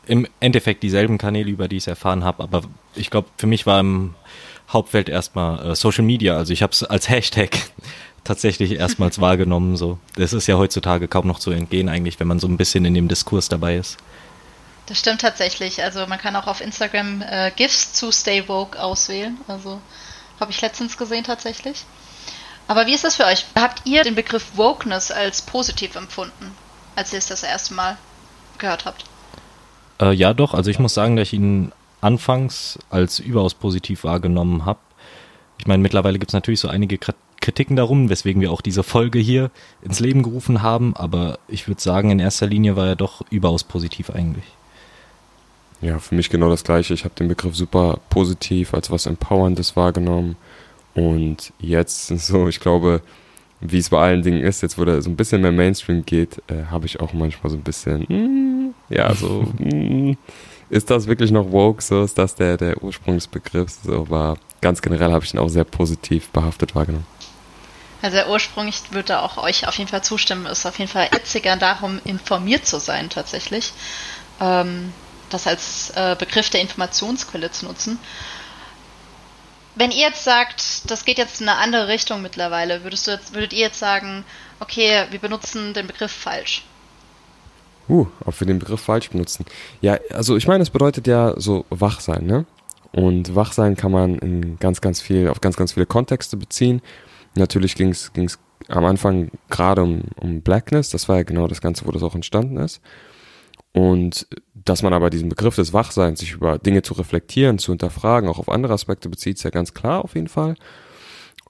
im 0.05 0.27
Endeffekt 0.39 0.83
dieselben 0.83 1.17
Kanäle, 1.17 1.49
über 1.49 1.67
die 1.67 1.77
ich 1.77 1.83
es 1.83 1.87
erfahren 1.87 2.23
habe, 2.23 2.43
aber 2.43 2.63
ich 2.95 3.09
glaube, 3.09 3.27
für 3.37 3.47
mich 3.47 3.65
war 3.65 3.79
im 3.79 4.15
Hauptfeld 4.69 5.09
erstmal 5.09 5.71
äh, 5.71 5.75
Social 5.75 6.03
Media. 6.03 6.35
Also 6.35 6.53
ich 6.53 6.63
habe 6.63 6.73
es 6.73 6.83
als 6.83 7.09
Hashtag 7.09 7.51
tatsächlich 8.23 8.73
erstmals 8.73 9.21
wahrgenommen. 9.21 9.77
So, 9.77 9.99
das 10.15 10.33
ist 10.33 10.47
ja 10.47 10.57
heutzutage 10.57 11.07
kaum 11.07 11.27
noch 11.27 11.39
zu 11.39 11.51
entgehen, 11.51 11.89
eigentlich, 11.89 12.19
wenn 12.19 12.27
man 12.27 12.39
so 12.39 12.47
ein 12.47 12.57
bisschen 12.57 12.85
in 12.85 12.93
dem 12.93 13.07
Diskurs 13.07 13.49
dabei 13.49 13.75
ist. 13.77 13.97
Das 14.87 14.99
stimmt 14.99 15.21
tatsächlich. 15.21 15.81
Also 15.81 16.05
man 16.07 16.19
kann 16.19 16.35
auch 16.35 16.47
auf 16.47 16.59
Instagram 16.59 17.21
äh, 17.21 17.51
GIFs 17.55 17.93
zu 17.93 18.11
Stay 18.11 18.47
Woke 18.47 18.81
auswählen. 18.81 19.37
Also 19.47 19.79
habe 20.39 20.51
ich 20.51 20.61
letztens 20.61 20.97
gesehen 20.97 21.23
tatsächlich. 21.23 21.85
Aber 22.67 22.87
wie 22.87 22.93
ist 22.93 23.03
das 23.03 23.15
für 23.15 23.25
euch? 23.25 23.45
Habt 23.55 23.81
ihr 23.85 24.03
den 24.03 24.15
Begriff 24.15 24.57
Wokeness 24.57 25.11
als 25.11 25.41
positiv 25.41 25.95
empfunden, 25.95 26.51
als 26.95 27.11
ihr 27.11 27.19
es 27.19 27.27
das 27.27 27.43
erste 27.43 27.73
Mal 27.73 27.97
gehört 28.57 28.85
habt? 28.85 29.05
Äh, 30.01 30.13
ja, 30.13 30.33
doch. 30.33 30.53
Also 30.53 30.71
ich 30.71 30.79
muss 30.79 30.93
sagen, 30.93 31.15
dass 31.15 31.27
ich 31.27 31.33
ihn 31.33 31.71
anfangs 32.01 32.79
als 32.89 33.19
überaus 33.19 33.53
positiv 33.53 34.03
wahrgenommen 34.03 34.65
habe. 34.65 34.79
Ich 35.57 35.67
meine, 35.67 35.83
mittlerweile 35.83 36.19
gibt 36.19 36.31
es 36.31 36.33
natürlich 36.33 36.59
so 36.59 36.67
einige 36.67 36.95
Krit- 36.97 37.15
Kritiken 37.41 37.75
darum, 37.75 38.09
weswegen 38.09 38.41
wir 38.41 38.51
auch 38.51 38.61
diese 38.61 38.83
Folge 38.83 39.19
hier 39.19 39.51
ins 39.81 39.99
Leben 39.99 40.23
gerufen 40.23 40.61
haben. 40.61 40.95
Aber 40.95 41.39
ich 41.47 41.67
würde 41.67 41.81
sagen, 41.81 42.09
in 42.09 42.19
erster 42.19 42.47
Linie 42.47 42.75
war 42.75 42.87
er 42.87 42.95
doch 42.95 43.21
überaus 43.29 43.63
positiv 43.63 44.09
eigentlich. 44.09 44.45
Ja, 45.81 45.99
für 45.99 46.15
mich 46.15 46.29
genau 46.29 46.49
das 46.49 46.63
Gleiche. 46.63 46.93
Ich 46.93 47.03
habe 47.03 47.15
den 47.15 47.27
Begriff 47.27 47.55
super 47.55 47.99
positiv 48.09 48.73
als 48.73 48.89
was 48.89 49.05
Empowerndes 49.05 49.75
wahrgenommen. 49.75 50.37
Und 50.95 51.53
jetzt 51.59 52.07
so, 52.07 52.47
ich 52.47 52.59
glaube, 52.59 53.01
wie 53.61 53.77
es 53.77 53.89
bei 53.89 53.99
allen 53.99 54.21
Dingen 54.21 54.41
ist, 54.41 54.61
jetzt 54.61 54.77
wo 54.77 54.85
der 54.85 55.01
so 55.01 55.09
ein 55.09 55.15
bisschen 55.15 55.41
mehr 55.41 55.51
Mainstream 55.51 56.05
geht, 56.05 56.41
äh, 56.47 56.65
habe 56.69 56.85
ich 56.85 56.99
auch 56.99 57.13
manchmal 57.13 57.49
so 57.49 57.57
ein 57.57 57.63
bisschen, 57.63 58.01
mm, 58.09 58.73
ja, 58.89 59.13
so, 59.13 59.47
mm, 59.59 60.17
ist 60.69 60.89
das 60.89 61.07
wirklich 61.07 61.31
noch 61.31 61.51
woke? 61.51 61.81
So 61.81 62.03
ist 62.03 62.17
das 62.17 62.35
der, 62.35 62.57
der 62.57 62.83
Ursprungsbegriff? 62.83 63.69
So, 63.83 64.01
aber 64.01 64.37
ganz 64.61 64.81
generell 64.81 65.11
habe 65.11 65.23
ich 65.23 65.33
ihn 65.33 65.39
auch 65.39 65.49
sehr 65.49 65.63
positiv 65.63 66.29
behaftet 66.29 66.75
wahrgenommen. 66.75 67.05
Also 68.01 68.17
der 68.17 68.29
Ursprung, 68.29 68.67
ich 68.67 68.91
würde 68.91 69.21
auch 69.21 69.37
euch 69.37 69.65
auf 69.65 69.77
jeden 69.77 69.89
Fall 69.89 70.03
zustimmen, 70.03 70.45
ist 70.45 70.65
auf 70.65 70.77
jeden 70.77 70.91
Fall 70.91 71.07
witziger 71.11 71.55
darum, 71.55 72.01
informiert 72.03 72.65
zu 72.65 72.79
sein 72.79 73.09
tatsächlich. 73.09 73.71
Ähm, 74.41 74.91
das 75.29 75.47
als 75.47 75.91
äh, 75.91 76.15
Begriff 76.17 76.49
der 76.49 76.61
Informationsquelle 76.61 77.51
zu 77.51 77.65
nutzen. 77.65 77.97
Wenn 79.75 79.91
ihr 79.91 80.07
jetzt 80.07 80.23
sagt, 80.23 80.89
das 80.91 81.05
geht 81.05 81.17
jetzt 81.17 81.41
in 81.41 81.49
eine 81.49 81.57
andere 81.57 81.87
Richtung 81.87 82.21
mittlerweile, 82.21 82.83
würdest 82.83 83.07
du 83.07 83.11
jetzt, 83.11 83.33
würdet 83.33 83.53
ihr 83.53 83.59
jetzt 83.59 83.79
sagen, 83.79 84.23
okay, 84.59 85.05
wir 85.09 85.19
benutzen 85.19 85.73
den 85.73 85.87
Begriff 85.87 86.11
falsch? 86.11 86.63
Uh, 87.89 88.07
ob 88.23 88.39
wir 88.39 88.47
den 88.47 88.59
Begriff 88.59 88.81
falsch 88.81 89.09
benutzen. 89.09 89.45
Ja, 89.81 89.97
also 90.11 90.37
ich 90.37 90.47
meine, 90.47 90.61
es 90.61 90.69
bedeutet 90.69 91.07
ja 91.07 91.33
so 91.37 91.65
wach 91.69 91.99
sein, 91.99 92.25
ne? 92.25 92.45
Und 92.93 93.35
wach 93.35 93.51
sein 93.51 93.75
kann 93.75 93.91
man 93.91 94.19
in 94.19 94.59
ganz, 94.59 94.79
ganz 94.79 95.01
viel, 95.01 95.27
auf 95.27 95.41
ganz, 95.41 95.57
ganz 95.57 95.73
viele 95.73 95.87
Kontexte 95.87 96.37
beziehen. 96.37 96.81
Natürlich 97.33 97.75
ging 97.75 97.89
es 97.89 98.11
am 98.67 98.85
Anfang 98.85 99.31
gerade 99.49 99.81
um, 99.81 100.03
um 100.15 100.41
Blackness, 100.41 100.89
das 100.89 101.09
war 101.09 101.17
ja 101.17 101.23
genau 101.23 101.47
das 101.47 101.61
Ganze, 101.61 101.85
wo 101.85 101.91
das 101.91 102.03
auch 102.03 102.15
entstanden 102.15 102.57
ist. 102.57 102.79
Und 103.73 104.27
dass 104.65 104.81
man 104.81 104.93
aber 104.93 105.09
diesen 105.09 105.29
Begriff 105.29 105.55
des 105.55 105.73
Wachseins, 105.73 106.19
sich 106.19 106.33
über 106.33 106.57
Dinge 106.57 106.81
zu 106.81 106.93
reflektieren, 106.93 107.57
zu 107.57 107.71
hinterfragen, 107.71 108.29
auch 108.29 108.39
auf 108.39 108.49
andere 108.49 108.73
Aspekte 108.73 109.09
bezieht, 109.09 109.37
ist 109.37 109.43
ja 109.43 109.49
ganz 109.49 109.73
klar 109.73 110.03
auf 110.03 110.15
jeden 110.15 110.27
Fall. 110.27 110.55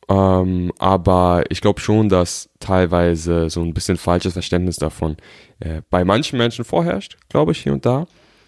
Ähm, 0.09 0.71
aber 0.79 1.43
ich 1.49 1.61
glaube 1.61 1.79
schon, 1.79 2.09
dass 2.09 2.49
teilweise 2.59 3.49
so 3.49 3.61
ein 3.61 3.73
bisschen 3.73 3.97
falsches 3.97 4.33
Verständnis 4.33 4.75
davon 4.77 5.17
äh, 5.59 5.81
bei 5.89 6.03
manchen 6.03 6.37
Menschen 6.37 6.65
vorherrscht, 6.65 7.17
glaube 7.29 7.53
ich, 7.53 7.59
hier 7.63 7.73
und 7.73 7.85
da, 7.85 8.07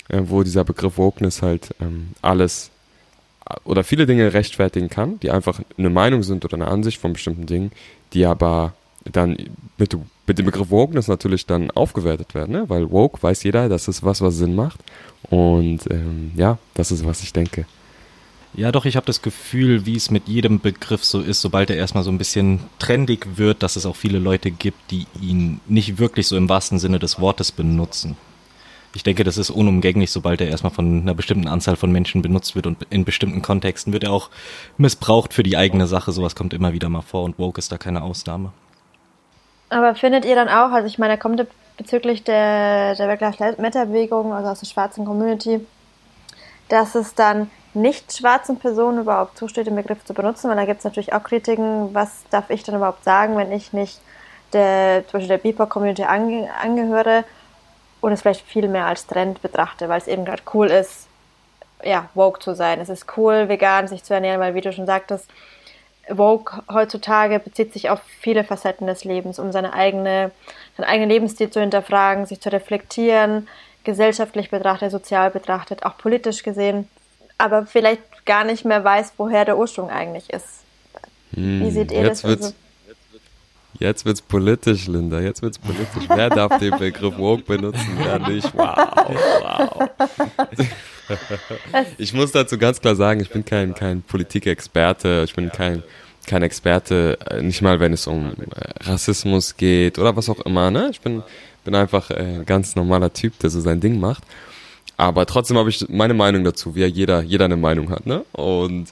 äh, 0.09 0.21
wo 0.25 0.43
dieser 0.43 0.63
Begriff 0.63 0.97
Wokeness 0.97 1.41
halt 1.41 1.73
ähm, 1.79 2.09
alles 2.21 2.71
äh, 3.49 3.55
oder 3.63 3.83
viele 3.83 4.05
Dinge 4.05 4.33
rechtfertigen 4.33 4.89
kann, 4.89 5.19
die 5.21 5.31
einfach 5.31 5.61
eine 5.77 5.89
Meinung 5.89 6.23
sind 6.23 6.43
oder 6.43 6.55
eine 6.55 6.67
Ansicht 6.67 6.99
von 6.99 7.13
bestimmten 7.13 7.45
Dingen, 7.45 7.71
die 8.13 8.25
aber 8.25 8.73
dann 9.11 9.37
mit, 9.77 9.97
mit 10.27 10.37
dem 10.37 10.45
Begriff 10.45 10.69
Wokeness 10.69 11.07
natürlich 11.07 11.45
dann 11.45 11.71
aufgewertet 11.71 12.33
werden, 12.33 12.51
ne? 12.51 12.69
weil 12.69 12.89
woke 12.91 13.21
weiß 13.21 13.43
jeder, 13.43 13.69
das 13.69 13.87
ist 13.87 14.03
was, 14.03 14.21
was 14.21 14.37
Sinn 14.37 14.55
macht. 14.55 14.79
Und 15.29 15.81
ähm, 15.89 16.31
ja, 16.35 16.57
das 16.73 16.91
ist, 16.91 17.05
was 17.05 17.21
ich 17.21 17.33
denke. 17.33 17.65
Ja, 18.57 18.71
doch, 18.71 18.85
ich 18.85 18.95
habe 18.95 19.05
das 19.05 19.21
Gefühl, 19.21 19.85
wie 19.85 19.97
es 19.97 20.11
mit 20.11 20.29
jedem 20.29 20.61
Begriff 20.61 21.03
so 21.03 21.19
ist, 21.19 21.41
sobald 21.41 21.69
er 21.69 21.75
erstmal 21.75 22.03
so 22.03 22.09
ein 22.09 22.17
bisschen 22.17 22.61
trendig 22.79 23.27
wird, 23.35 23.63
dass 23.63 23.75
es 23.75 23.85
auch 23.85 23.97
viele 23.97 24.17
Leute 24.17 24.49
gibt, 24.49 24.91
die 24.91 25.07
ihn 25.21 25.59
nicht 25.67 25.97
wirklich 25.97 26.27
so 26.27 26.37
im 26.37 26.47
wahrsten 26.47 26.79
Sinne 26.79 26.99
des 26.99 27.19
Wortes 27.19 27.51
benutzen. 27.51 28.15
Ich 28.93 29.03
denke, 29.03 29.25
das 29.25 29.37
ist 29.37 29.49
unumgänglich, 29.49 30.09
sobald 30.09 30.39
er 30.39 30.47
erstmal 30.47 30.71
von 30.71 31.01
einer 31.01 31.13
bestimmten 31.13 31.49
Anzahl 31.49 31.75
von 31.75 31.91
Menschen 31.91 32.21
benutzt 32.21 32.55
wird 32.55 32.65
und 32.65 32.77
in 32.89 33.03
bestimmten 33.03 33.41
Kontexten 33.41 33.91
wird 33.91 34.05
er 34.05 34.13
auch 34.13 34.29
missbraucht 34.77 35.33
für 35.33 35.43
die 35.43 35.57
eigene 35.57 35.85
Sache. 35.85 36.13
Sowas 36.13 36.33
kommt 36.33 36.53
immer 36.53 36.71
wieder 36.71 36.87
mal 36.87 37.01
vor 37.01 37.23
und 37.23 37.37
Woke 37.37 37.59
ist 37.59 37.73
da 37.73 37.77
keine 37.77 38.03
Ausnahme. 38.03 38.53
Aber 39.69 39.95
findet 39.95 40.25
ihr 40.25 40.35
dann 40.35 40.49
auch, 40.49 40.71
also 40.71 40.87
ich 40.87 40.97
meine, 40.97 41.13
da 41.13 41.19
kommt 41.19 41.45
bezüglich 41.77 42.23
der, 42.23 42.95
der 42.95 43.15
Black 43.15 43.39
Lives 43.39 43.57
Matter 43.57 43.87
Bewegung, 43.87 44.33
also 44.33 44.49
aus 44.49 44.59
der 44.59 44.67
schwarzen 44.67 45.05
Community, 45.05 45.65
dass 46.69 46.95
es 46.95 47.15
dann 47.15 47.49
nicht 47.73 48.17
schwarzen 48.17 48.57
Personen 48.57 48.99
überhaupt 48.99 49.37
zusteht, 49.37 49.67
den 49.67 49.75
Begriff 49.75 50.03
zu 50.05 50.13
benutzen, 50.13 50.49
weil 50.49 50.55
da 50.55 50.65
gibt 50.65 50.79
es 50.79 50.85
natürlich 50.85 51.13
auch 51.13 51.23
Kritiken, 51.23 51.93
was 51.93 52.23
darf 52.29 52.49
ich 52.49 52.63
dann 52.63 52.75
überhaupt 52.75 53.03
sagen, 53.03 53.35
wenn 53.37 53.51
ich 53.51 53.73
nicht 53.73 53.99
der, 54.53 55.03
zum 55.07 55.19
Beispiel 55.19 55.27
der 55.27 55.37
BIPOC-Community 55.39 56.03
ange, 56.03 56.49
angehöre 56.61 57.25
und 57.99 58.13
es 58.13 58.21
vielleicht 58.21 58.45
viel 58.45 58.67
mehr 58.67 58.85
als 58.85 59.07
Trend 59.07 59.41
betrachte, 59.41 59.89
weil 59.89 59.99
es 59.99 60.07
eben 60.07 60.23
gerade 60.23 60.43
cool 60.53 60.67
ist, 60.67 61.07
ja, 61.83 62.07
woke 62.13 62.39
zu 62.39 62.55
sein. 62.55 62.79
Es 62.79 62.89
ist 62.89 63.17
cool, 63.17 63.49
vegan 63.49 63.87
sich 63.87 64.03
zu 64.03 64.13
ernähren, 64.13 64.39
weil 64.39 64.55
wie 64.55 64.61
du 64.61 64.71
schon 64.71 64.85
sagtest, 64.85 65.29
Vogue 66.07 66.61
heutzutage 66.71 67.39
bezieht 67.39 67.73
sich 67.73 67.89
auf 67.89 67.99
viele 68.19 68.43
Facetten 68.43 68.87
des 68.87 69.03
Lebens, 69.03 69.39
um 69.39 69.51
seine 69.51 69.73
eigene, 69.73 70.31
seinen 70.77 70.87
eigenen 70.87 71.09
Lebensstil 71.09 71.49
zu 71.49 71.59
hinterfragen, 71.59 72.25
sich 72.25 72.39
zu 72.41 72.51
reflektieren, 72.51 73.47
gesellschaftlich 73.83 74.49
betrachtet, 74.49 74.91
sozial 74.91 75.31
betrachtet, 75.31 75.83
auch 75.83 75.97
politisch 75.97 76.43
gesehen, 76.43 76.87
aber 77.37 77.65
vielleicht 77.65 78.25
gar 78.25 78.43
nicht 78.43 78.65
mehr 78.65 78.83
weiß, 78.83 79.13
woher 79.17 79.45
der 79.45 79.57
Ursprung 79.57 79.89
eigentlich 79.89 80.31
ist. 80.31 80.63
Wie 81.31 81.71
seht 81.71 81.91
ihr 81.91 82.01
jetzt 82.03 82.23
das? 82.23 82.29
Wird's, 82.29 82.45
Also, 82.45 82.55
jetzt 83.79 84.05
wird's 84.05 84.21
politisch, 84.21 84.87
Linda. 84.87 85.19
Jetzt 85.19 85.41
wird's 85.41 85.59
politisch. 85.59 86.07
Wer 86.07 86.29
darf 86.29 86.57
den 86.59 86.77
Begriff 86.77 87.17
woke 87.17 87.43
benutzen, 87.43 87.97
wer 87.97 88.19
nicht? 88.19 88.53
Wow, 88.53 88.77
wow. 89.41 89.89
Ich 91.97 92.13
muss 92.13 92.31
dazu 92.31 92.57
ganz 92.57 92.81
klar 92.81 92.95
sagen, 92.95 93.19
ich 93.19 93.29
bin 93.29 93.45
kein, 93.45 93.75
kein 93.75 94.01
Politikexperte. 94.01 95.23
Ich 95.25 95.35
bin 95.35 95.51
kein, 95.51 95.83
kein 96.25 96.43
Experte, 96.43 97.17
äh, 97.29 97.41
nicht 97.41 97.61
mal 97.61 97.79
wenn 97.79 97.93
es 97.93 98.07
um 98.07 98.31
äh, 98.31 98.83
Rassismus 98.83 99.57
geht 99.57 99.99
oder 99.99 100.15
was 100.15 100.29
auch 100.29 100.39
immer. 100.41 100.71
Ne? 100.71 100.89
Ich 100.91 101.01
bin, 101.01 101.23
bin 101.63 101.75
einfach 101.75 102.09
äh, 102.11 102.15
ein 102.15 102.45
ganz 102.45 102.75
normaler 102.75 103.13
Typ, 103.13 103.37
der 103.39 103.49
so 103.49 103.61
sein 103.61 103.79
Ding 103.79 103.99
macht. 103.99 104.23
Aber 104.97 105.25
trotzdem 105.25 105.57
habe 105.57 105.69
ich 105.69 105.87
meine 105.89 106.13
Meinung 106.13 106.43
dazu, 106.43 106.75
wie 106.75 106.81
ja 106.81 106.87
jeder, 106.87 107.21
jeder 107.21 107.45
eine 107.45 107.57
Meinung 107.57 107.89
hat. 107.89 108.05
Ne? 108.05 108.23
Und 108.31 108.87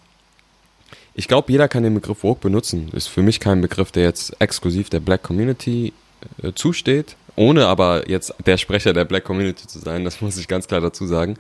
ich 1.15 1.27
glaube, 1.27 1.51
jeder 1.51 1.67
kann 1.67 1.83
den 1.83 1.93
Begriff 1.93 2.23
Woke 2.23 2.41
benutzen. 2.41 2.89
Ist 2.93 3.07
für 3.07 3.21
mich 3.21 3.39
kein 3.39 3.61
Begriff, 3.61 3.91
der 3.91 4.03
jetzt 4.03 4.39
exklusiv 4.39 4.89
der 4.89 4.99
Black 4.99 5.23
Community 5.23 5.93
äh, 6.41 6.53
zusteht, 6.53 7.15
ohne 7.35 7.67
aber 7.67 8.09
jetzt 8.09 8.33
der 8.45 8.57
Sprecher 8.57 8.93
der 8.93 9.05
Black 9.05 9.23
Community 9.23 9.67
zu 9.67 9.79
sein, 9.79 10.03
das 10.03 10.21
muss 10.21 10.37
ich 10.37 10.47
ganz 10.47 10.67
klar 10.67 10.81
dazu 10.81 11.05
sagen. 11.05 11.37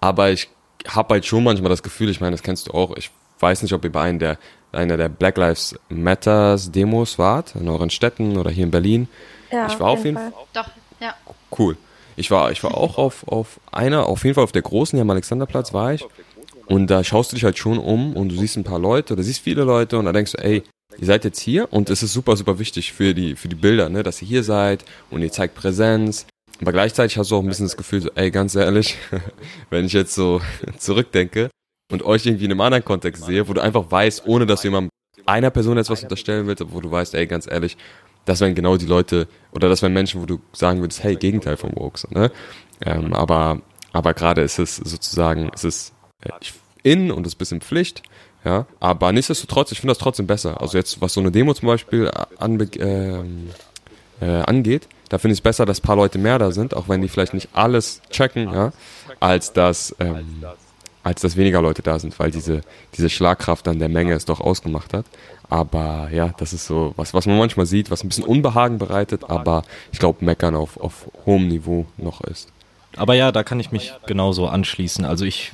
Aber 0.00 0.30
ich 0.30 0.48
habe 0.86 1.14
halt 1.14 1.26
schon 1.26 1.44
manchmal 1.44 1.70
das 1.70 1.82
Gefühl, 1.82 2.08
ich 2.08 2.20
meine, 2.20 2.32
das 2.32 2.42
kennst 2.42 2.68
du 2.68 2.72
auch, 2.72 2.96
ich 2.96 3.10
weiß 3.38 3.62
nicht, 3.62 3.72
ob 3.72 3.84
ihr 3.84 3.92
bei 3.92 4.02
einem 4.02 4.18
der, 4.18 4.38
einer 4.72 4.96
der 4.96 5.08
Black 5.08 5.36
Lives 5.36 5.78
Matters 5.88 6.70
Demos 6.72 7.18
wart, 7.18 7.54
in 7.54 7.68
euren 7.68 7.90
Städten 7.90 8.38
oder 8.38 8.50
hier 8.50 8.64
in 8.64 8.70
Berlin. 8.70 9.08
Ja, 9.50 9.66
ich 9.66 9.78
war 9.78 9.90
auf 9.90 10.04
jeden 10.04 10.16
Fall. 10.16 10.32
Doch, 10.54 10.70
ja. 11.00 11.14
Cool. 11.56 11.76
Ich 12.16 12.30
war, 12.30 12.50
ich 12.50 12.62
war 12.62 12.76
auch 12.76 12.98
auf, 12.98 13.26
auf 13.26 13.60
einer, 13.70 14.06
auf 14.06 14.24
jeden 14.24 14.34
Fall 14.34 14.44
auf 14.44 14.52
der 14.52 14.62
großen, 14.62 14.96
hier 14.96 15.02
am 15.02 15.10
Alexanderplatz 15.10 15.72
war 15.72 15.92
ich. 15.94 16.04
Und 16.72 16.86
da 16.86 17.04
schaust 17.04 17.30
du 17.30 17.34
dich 17.36 17.44
halt 17.44 17.58
schon 17.58 17.76
um 17.76 18.16
und 18.16 18.30
du 18.30 18.34
siehst 18.34 18.56
ein 18.56 18.64
paar 18.64 18.78
Leute 18.78 19.12
oder 19.12 19.22
siehst 19.22 19.40
viele 19.40 19.62
Leute 19.62 19.98
und 19.98 20.06
da 20.06 20.12
denkst 20.12 20.32
du, 20.32 20.38
ey, 20.42 20.62
ihr 20.96 21.06
seid 21.06 21.22
jetzt 21.22 21.38
hier 21.38 21.70
und 21.70 21.90
es 21.90 22.02
ist 22.02 22.14
super, 22.14 22.34
super 22.34 22.58
wichtig 22.58 22.94
für 22.94 23.12
die, 23.12 23.36
für 23.36 23.48
die 23.48 23.56
Bilder, 23.56 23.90
ne, 23.90 24.02
dass 24.02 24.22
ihr 24.22 24.28
hier 24.28 24.42
seid 24.42 24.82
und 25.10 25.20
ihr 25.20 25.30
zeigt 25.30 25.54
Präsenz. 25.54 26.24
Aber 26.62 26.72
gleichzeitig 26.72 27.18
hast 27.18 27.30
du 27.30 27.36
auch 27.36 27.42
ein 27.42 27.46
bisschen 27.46 27.66
das 27.66 27.76
Gefühl, 27.76 28.00
so, 28.00 28.10
ey, 28.14 28.30
ganz 28.30 28.54
ehrlich, 28.54 28.96
wenn 29.68 29.84
ich 29.84 29.92
jetzt 29.92 30.14
so 30.14 30.40
zurückdenke 30.78 31.50
und 31.92 32.06
euch 32.06 32.24
irgendwie 32.24 32.46
in 32.46 32.52
einem 32.52 32.62
anderen 32.62 32.86
Kontext 32.86 33.26
sehe, 33.26 33.46
wo 33.48 33.52
du 33.52 33.60
einfach 33.60 33.90
weißt, 33.90 34.26
ohne 34.26 34.46
dass 34.46 34.62
du 34.62 34.68
jemandem 34.68 34.88
einer 35.26 35.50
Person 35.50 35.76
jetzt 35.76 35.90
was 35.90 36.02
unterstellen 36.02 36.46
willst, 36.46 36.64
wo 36.72 36.80
du 36.80 36.90
weißt, 36.90 37.14
ey, 37.16 37.26
ganz 37.26 37.46
ehrlich, 37.46 37.76
das 38.24 38.40
wären 38.40 38.54
genau 38.54 38.78
die 38.78 38.86
Leute, 38.86 39.28
oder 39.52 39.68
das 39.68 39.82
wären 39.82 39.92
Menschen, 39.92 40.22
wo 40.22 40.24
du 40.24 40.40
sagen 40.54 40.80
würdest, 40.80 41.02
hey, 41.02 41.16
Gegenteil 41.16 41.58
von 41.58 41.76
Woke, 41.76 41.98
so, 41.98 42.08
ne? 42.10 42.32
Ähm, 42.80 43.12
aber, 43.12 43.60
aber 43.92 44.14
gerade 44.14 44.40
ist 44.40 44.58
es 44.58 44.76
sozusagen, 44.76 45.50
es 45.54 45.64
ist 45.64 45.92
äh, 46.22 46.30
in 46.82 47.10
und 47.10 47.26
ist 47.26 47.34
ein 47.34 47.38
bisschen 47.38 47.60
Pflicht, 47.60 48.02
ja, 48.44 48.66
aber 48.80 49.12
nichtsdestotrotz, 49.12 49.70
ich 49.72 49.80
finde 49.80 49.92
das 49.92 49.98
trotzdem 49.98 50.26
besser. 50.26 50.60
Also 50.60 50.76
jetzt, 50.76 51.00
was 51.00 51.14
so 51.14 51.20
eine 51.20 51.30
Demo 51.30 51.54
zum 51.54 51.68
Beispiel 51.68 52.10
anbe 52.38 52.64
äh, 52.78 53.22
äh, 54.20 54.42
angeht, 54.42 54.88
da 55.08 55.18
finde 55.18 55.32
ich 55.32 55.38
es 55.38 55.42
besser, 55.42 55.66
dass 55.66 55.80
ein 55.80 55.82
paar 55.82 55.96
Leute 55.96 56.18
mehr 56.18 56.38
da 56.38 56.50
sind, 56.50 56.74
auch 56.74 56.88
wenn 56.88 57.02
die 57.02 57.08
vielleicht 57.08 57.34
nicht 57.34 57.50
alles 57.52 58.00
checken, 58.10 58.52
ja, 58.52 58.72
als 59.20 59.52
dass, 59.52 59.94
ähm, 60.00 60.42
als 61.04 61.20
dass 61.20 61.36
weniger 61.36 61.62
Leute 61.62 61.82
da 61.82 61.98
sind, 61.98 62.18
weil 62.18 62.30
diese, 62.30 62.62
diese 62.96 63.10
Schlagkraft 63.10 63.68
an 63.68 63.78
der 63.78 63.88
Menge 63.88 64.14
es 64.14 64.24
doch 64.24 64.40
ausgemacht 64.40 64.92
hat. 64.92 65.06
Aber 65.48 66.08
ja, 66.10 66.32
das 66.38 66.52
ist 66.52 66.66
so, 66.66 66.94
was, 66.96 67.12
was 67.14 67.26
man 67.26 67.36
manchmal 67.36 67.66
sieht, 67.66 67.90
was 67.90 68.02
ein 68.02 68.08
bisschen 68.08 68.24
Unbehagen 68.24 68.78
bereitet, 68.78 69.28
aber 69.28 69.64
ich 69.92 69.98
glaube, 69.98 70.24
Meckern 70.24 70.56
auf, 70.56 70.78
auf 70.78 71.10
hohem 71.26 71.46
Niveau 71.46 71.84
noch 71.98 72.22
ist. 72.22 72.48
Aber 72.96 73.14
ja, 73.14 73.32
da 73.32 73.42
kann 73.42 73.60
ich 73.60 73.70
mich 73.70 73.92
genauso 74.06 74.48
anschließen. 74.48 75.04
Also 75.04 75.24
ich 75.24 75.52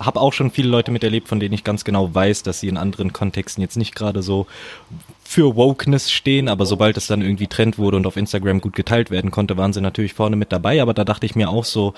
habe 0.00 0.20
auch 0.20 0.32
schon 0.32 0.50
viele 0.50 0.68
Leute 0.68 0.90
miterlebt, 0.90 1.28
von 1.28 1.40
denen 1.40 1.54
ich 1.54 1.64
ganz 1.64 1.84
genau 1.84 2.14
weiß, 2.14 2.42
dass 2.42 2.60
sie 2.60 2.68
in 2.68 2.76
anderen 2.76 3.12
Kontexten 3.12 3.62
jetzt 3.62 3.76
nicht 3.76 3.94
gerade 3.94 4.22
so 4.22 4.46
für 5.22 5.56
Wokeness 5.56 6.10
stehen, 6.10 6.48
aber 6.48 6.66
sobald 6.66 6.96
es 6.96 7.06
dann 7.06 7.22
irgendwie 7.22 7.46
Trend 7.46 7.78
wurde 7.78 7.96
und 7.96 8.06
auf 8.06 8.16
Instagram 8.16 8.60
gut 8.60 8.74
geteilt 8.74 9.10
werden 9.10 9.30
konnte, 9.30 9.56
waren 9.56 9.72
sie 9.72 9.80
natürlich 9.80 10.14
vorne 10.14 10.36
mit 10.36 10.52
dabei. 10.52 10.82
Aber 10.82 10.94
da 10.94 11.04
dachte 11.04 11.26
ich 11.26 11.34
mir 11.34 11.48
auch 11.48 11.64
so, 11.64 11.94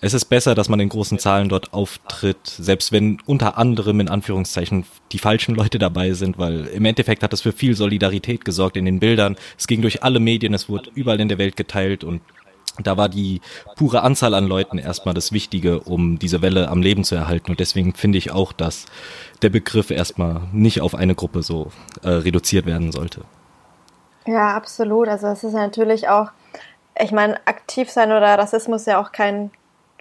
es 0.00 0.12
ist 0.12 0.26
besser, 0.26 0.54
dass 0.54 0.68
man 0.68 0.78
in 0.80 0.90
großen 0.90 1.18
Zahlen 1.18 1.48
dort 1.48 1.72
auftritt, 1.72 2.46
selbst 2.46 2.92
wenn 2.92 3.18
unter 3.24 3.56
anderem 3.56 4.00
in 4.00 4.08
Anführungszeichen 4.08 4.84
die 5.12 5.18
falschen 5.18 5.54
Leute 5.54 5.78
dabei 5.78 6.12
sind, 6.12 6.38
weil 6.38 6.66
im 6.66 6.84
Endeffekt 6.84 7.22
hat 7.22 7.32
das 7.32 7.40
für 7.40 7.52
viel 7.52 7.74
Solidarität 7.74 8.44
gesorgt 8.44 8.76
in 8.76 8.84
den 8.84 9.00
Bildern. 9.00 9.36
Es 9.58 9.66
ging 9.66 9.80
durch 9.80 10.02
alle 10.02 10.20
Medien, 10.20 10.52
es 10.52 10.68
wurde 10.68 10.90
überall 10.94 11.20
in 11.20 11.28
der 11.28 11.38
Welt 11.38 11.56
geteilt 11.56 12.04
und 12.04 12.20
da 12.82 12.96
war 12.96 13.08
die 13.08 13.40
pure 13.76 14.02
Anzahl 14.02 14.34
an 14.34 14.46
Leuten 14.46 14.78
erstmal 14.78 15.14
das 15.14 15.32
Wichtige, 15.32 15.80
um 15.80 16.18
diese 16.18 16.42
Welle 16.42 16.68
am 16.68 16.82
Leben 16.82 17.04
zu 17.04 17.14
erhalten. 17.14 17.50
Und 17.50 17.60
deswegen 17.60 17.94
finde 17.94 18.18
ich 18.18 18.30
auch, 18.30 18.52
dass 18.52 18.86
der 19.42 19.50
Begriff 19.50 19.90
erstmal 19.90 20.42
nicht 20.52 20.80
auf 20.80 20.94
eine 20.94 21.14
Gruppe 21.14 21.42
so 21.42 21.70
äh, 22.02 22.08
reduziert 22.08 22.66
werden 22.66 22.92
sollte. 22.92 23.22
Ja, 24.26 24.54
absolut. 24.54 25.08
Also 25.08 25.28
es 25.28 25.44
ist 25.44 25.52
natürlich 25.52 26.08
auch, 26.08 26.30
ich 27.00 27.12
meine, 27.12 27.36
aktiv 27.46 27.90
sein 27.90 28.10
oder 28.10 28.38
Rassismus 28.38 28.86
ja 28.86 29.00
auch 29.00 29.12
kein, 29.12 29.50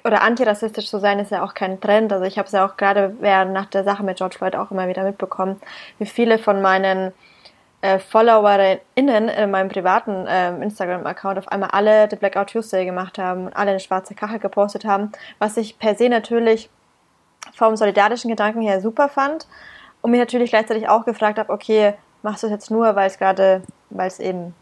oder 0.04 0.22
antirassistisch 0.22 0.90
zu 0.90 1.00
sein 1.00 1.20
ist 1.20 1.32
ja 1.32 1.44
auch 1.44 1.54
kein 1.54 1.80
Trend. 1.80 2.12
Also 2.12 2.26
ich 2.26 2.38
habe 2.38 2.48
es 2.48 2.52
ja 2.52 2.66
auch 2.66 2.78
gerade 2.78 3.16
während 3.20 3.54
nach 3.54 3.66
der 3.66 3.84
Sache 3.84 4.04
mit 4.04 4.18
George 4.18 4.38
Floyd 4.38 4.56
auch 4.56 4.72
immer 4.72 4.88
wieder 4.88 5.04
mitbekommen, 5.04 5.62
wie 6.00 6.06
viele 6.06 6.40
von 6.40 6.62
meinen 6.62 7.14
äh, 7.82 8.00
FollowerInnen 8.00 9.30
in 9.30 9.52
meinem 9.52 9.70
privaten 9.70 10.28
äh, 10.28 10.50
Instagram-Account 10.62 11.38
auf 11.38 11.48
einmal 11.50 11.70
alle 11.72 12.08
The 12.10 12.16
Blackout 12.16 12.52
Tuesday 12.52 12.86
gemacht 12.86 13.18
haben 13.18 13.48
und 13.48 13.56
alle 13.56 13.72
eine 13.72 13.80
schwarze 13.80 14.16
Kachel 14.16 14.40
gepostet 14.40 14.86
haben, 14.86 15.12
was 15.40 15.58
ich 15.58 15.78
per 15.78 15.96
se 15.96 16.10
natürlich 16.10 16.70
vom 17.54 17.76
solidarischen 17.76 18.30
Gedanken 18.30 18.62
her 18.62 18.82
super 18.82 19.10
fand 19.10 19.48
und 20.02 20.12
mir 20.12 20.20
natürlich 20.20 20.50
gleichzeitig 20.50 20.90
auch 20.90 21.06
gefragt 21.06 21.38
habe, 21.40 21.52
okay, 21.52 21.94
machst 22.22 22.44
du 22.44 22.48
es 22.48 22.54
jetzt 22.54 22.72
nur, 22.72 22.96
weil 22.96 23.08
es 23.08 23.18
gerade, 23.18 23.62
weil 23.90 24.08
es 24.08 24.20
eben, 24.20 24.54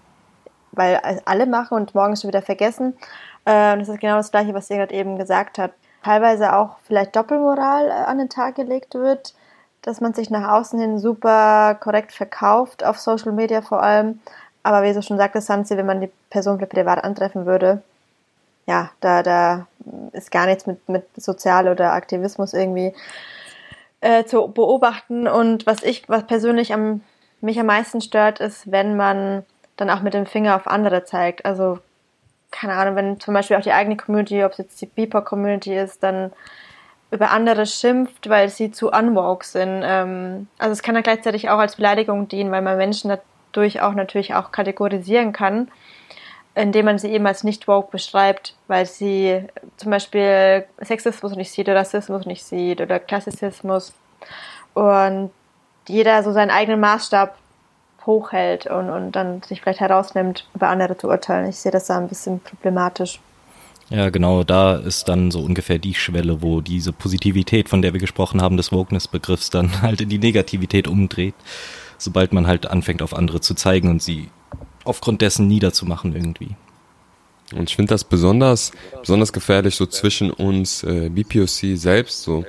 weil 0.72 1.00
alle 1.26 1.46
machen 1.46 1.76
und 1.76 1.96
morgen 1.96 2.16
schon 2.16 2.28
wieder 2.28 2.42
vergessen. 2.42 2.98
Äh, 3.46 3.78
das 3.78 3.90
ist 3.90 4.00
genau 4.00 4.18
das 4.18 4.32
Gleiche, 4.32 4.54
was 4.54 4.70
ihr 4.70 4.78
gerade 4.78 4.94
eben 4.94 5.18
gesagt 5.18 5.58
hat. 5.58 5.72
Teilweise 6.04 6.56
auch 6.56 6.78
vielleicht 6.84 7.16
Doppelmoral 7.16 7.88
äh, 7.88 7.92
an 7.92 8.18
den 8.18 8.30
Tag 8.30 8.56
gelegt 8.56 8.96
wird 8.96 9.34
dass 9.84 10.02
man 10.02 10.14
sich 10.14 10.30
nach 10.30 10.52
außen 10.54 10.80
hin 10.80 10.98
super 10.98 11.76
korrekt 11.80 12.12
verkauft, 12.12 12.84
auf 12.84 13.00
Social 13.00 13.32
Media 13.32 13.62
vor 13.62 13.84
allem. 13.84 14.20
Aber 14.64 14.84
wie 14.84 14.94
du 14.94 15.02
schon 15.02 15.18
sagte, 15.18 15.42
Sansi, 15.42 15.78
wenn 15.78 15.86
man 15.86 16.02
die 16.02 16.12
Person 16.30 16.58
privat 16.58 17.04
antreffen 17.04 17.46
würde, 17.46 17.84
ja, 18.66 18.92
da, 19.02 19.24
da 19.24 19.68
ist 20.14 20.32
gar 20.32 20.46
nichts 20.46 20.66
mit, 20.66 20.88
mit 20.88 21.06
Sozial- 21.18 21.68
oder 21.68 21.92
Aktivismus 21.94 22.54
irgendwie 22.54 22.94
äh, 24.00 24.24
zu 24.24 24.48
beobachten. 24.48 25.28
Und 25.28 25.66
was 25.66 25.84
ich, 25.84 26.08
was 26.08 26.26
persönlich 26.26 26.74
am, 26.74 27.02
mich 27.42 27.60
am 27.60 27.66
meisten 27.66 28.00
stört, 28.00 28.40
ist, 28.40 28.72
wenn 28.72 28.96
man 28.96 29.46
dann 29.76 29.90
auch 29.90 30.02
mit 30.02 30.14
dem 30.14 30.26
Finger 30.26 30.56
auf 30.56 30.68
andere 30.68 31.04
zeigt. 31.04 31.46
Also, 31.46 31.80
keine 32.52 32.74
Ahnung, 32.74 32.96
wenn 32.96 33.20
zum 33.20 33.34
Beispiel 33.34 33.58
auch 33.58 33.62
die 33.62 33.74
eigene 33.74 33.98
Community, 33.98 34.44
ob 34.46 34.54
es 34.54 34.60
jetzt 34.60 34.82
die 34.82 34.86
BIPOC-Community 34.86 35.76
ist, 35.76 36.04
dann 36.04 36.32
über 37.14 37.30
andere 37.30 37.66
schimpft, 37.66 38.28
weil 38.28 38.50
sie 38.50 38.72
zu 38.72 38.92
unwoke 38.92 39.46
sind. 39.46 39.84
Ähm, 39.86 40.48
also 40.58 40.72
es 40.72 40.82
kann 40.82 40.96
ja 40.96 41.02
gleichzeitig 41.02 41.50
auch 41.50 41.60
als 41.60 41.76
Beleidigung 41.76 42.28
dienen, 42.28 42.52
weil 42.52 42.64
man 42.64 42.76
Menschen 42.78 43.16
dadurch 43.52 43.82
auch 43.82 43.94
natürlich 43.94 44.34
auch 44.34 44.52
kategorisieren 44.52 45.32
kann, 45.32 45.70
indem 46.56 46.86
man 46.86 46.98
sie 46.98 47.12
eben 47.12 47.28
als 47.28 47.44
nicht 47.44 47.68
woke 47.68 47.92
beschreibt, 47.92 48.56
weil 48.68 48.86
sie 48.88 49.46
zum 49.78 49.92
Beispiel 49.92 50.66
Sexismus 50.82 51.36
nicht 51.36 51.52
sieht 51.52 51.70
oder 51.70 51.80
Rassismus 51.80 52.26
nicht 52.26 52.44
sieht 52.44 52.82
oder 52.82 53.00
Klassizismus 53.00 53.94
und 54.74 55.32
jeder 55.88 56.24
so 56.24 56.32
seinen 56.32 56.52
eigenen 56.52 56.80
Maßstab 56.80 57.38
hochhält 58.06 58.66
und, 58.66 58.90
und 58.90 59.12
dann 59.12 59.42
sich 59.44 59.62
vielleicht 59.62 59.80
herausnimmt, 59.80 60.48
über 60.56 60.68
andere 60.68 60.98
zu 60.98 61.08
urteilen. 61.08 61.48
Ich 61.48 61.58
sehe 61.58 61.72
das 61.72 61.86
da 61.86 61.98
ein 61.98 62.08
bisschen 62.08 62.40
problematisch. 62.40 63.20
Ja, 63.94 64.10
genau, 64.10 64.44
da 64.44 64.78
ist 64.78 65.08
dann 65.08 65.30
so 65.30 65.42
ungefähr 65.42 65.78
die 65.78 65.94
Schwelle, 65.94 66.42
wo 66.42 66.62
diese 66.62 66.92
Positivität, 66.92 67.70
von 67.70 67.84
der 67.84 67.94
wir 67.94 68.00
gesprochen 68.00 68.42
haben, 68.42 68.58
des 68.58 68.72
Wokeness-Begriffs 68.72 69.52
dann 69.52 69.82
halt 69.84 70.02
in 70.02 70.10
die 70.10 70.18
Negativität 70.18 70.88
umdreht, 70.88 71.36
sobald 72.00 72.34
man 72.34 72.48
halt 72.48 72.66
anfängt, 72.66 73.04
auf 73.04 73.16
andere 73.16 73.40
zu 73.40 73.54
zeigen 73.54 73.92
und 73.92 74.02
sie 74.02 74.30
aufgrund 74.84 75.22
dessen 75.22 75.48
niederzumachen 75.48 76.16
irgendwie. 76.16 76.56
Und 77.54 77.70
ich 77.70 77.76
finde 77.76 77.94
das 77.94 78.04
besonders, 78.04 78.72
besonders 79.00 79.32
gefährlich 79.32 79.76
so 79.76 79.86
zwischen 79.86 80.32
uns 80.32 80.84
äh, 80.84 81.10
BPOC 81.10 81.78
selbst, 81.78 82.24
so 82.24 82.46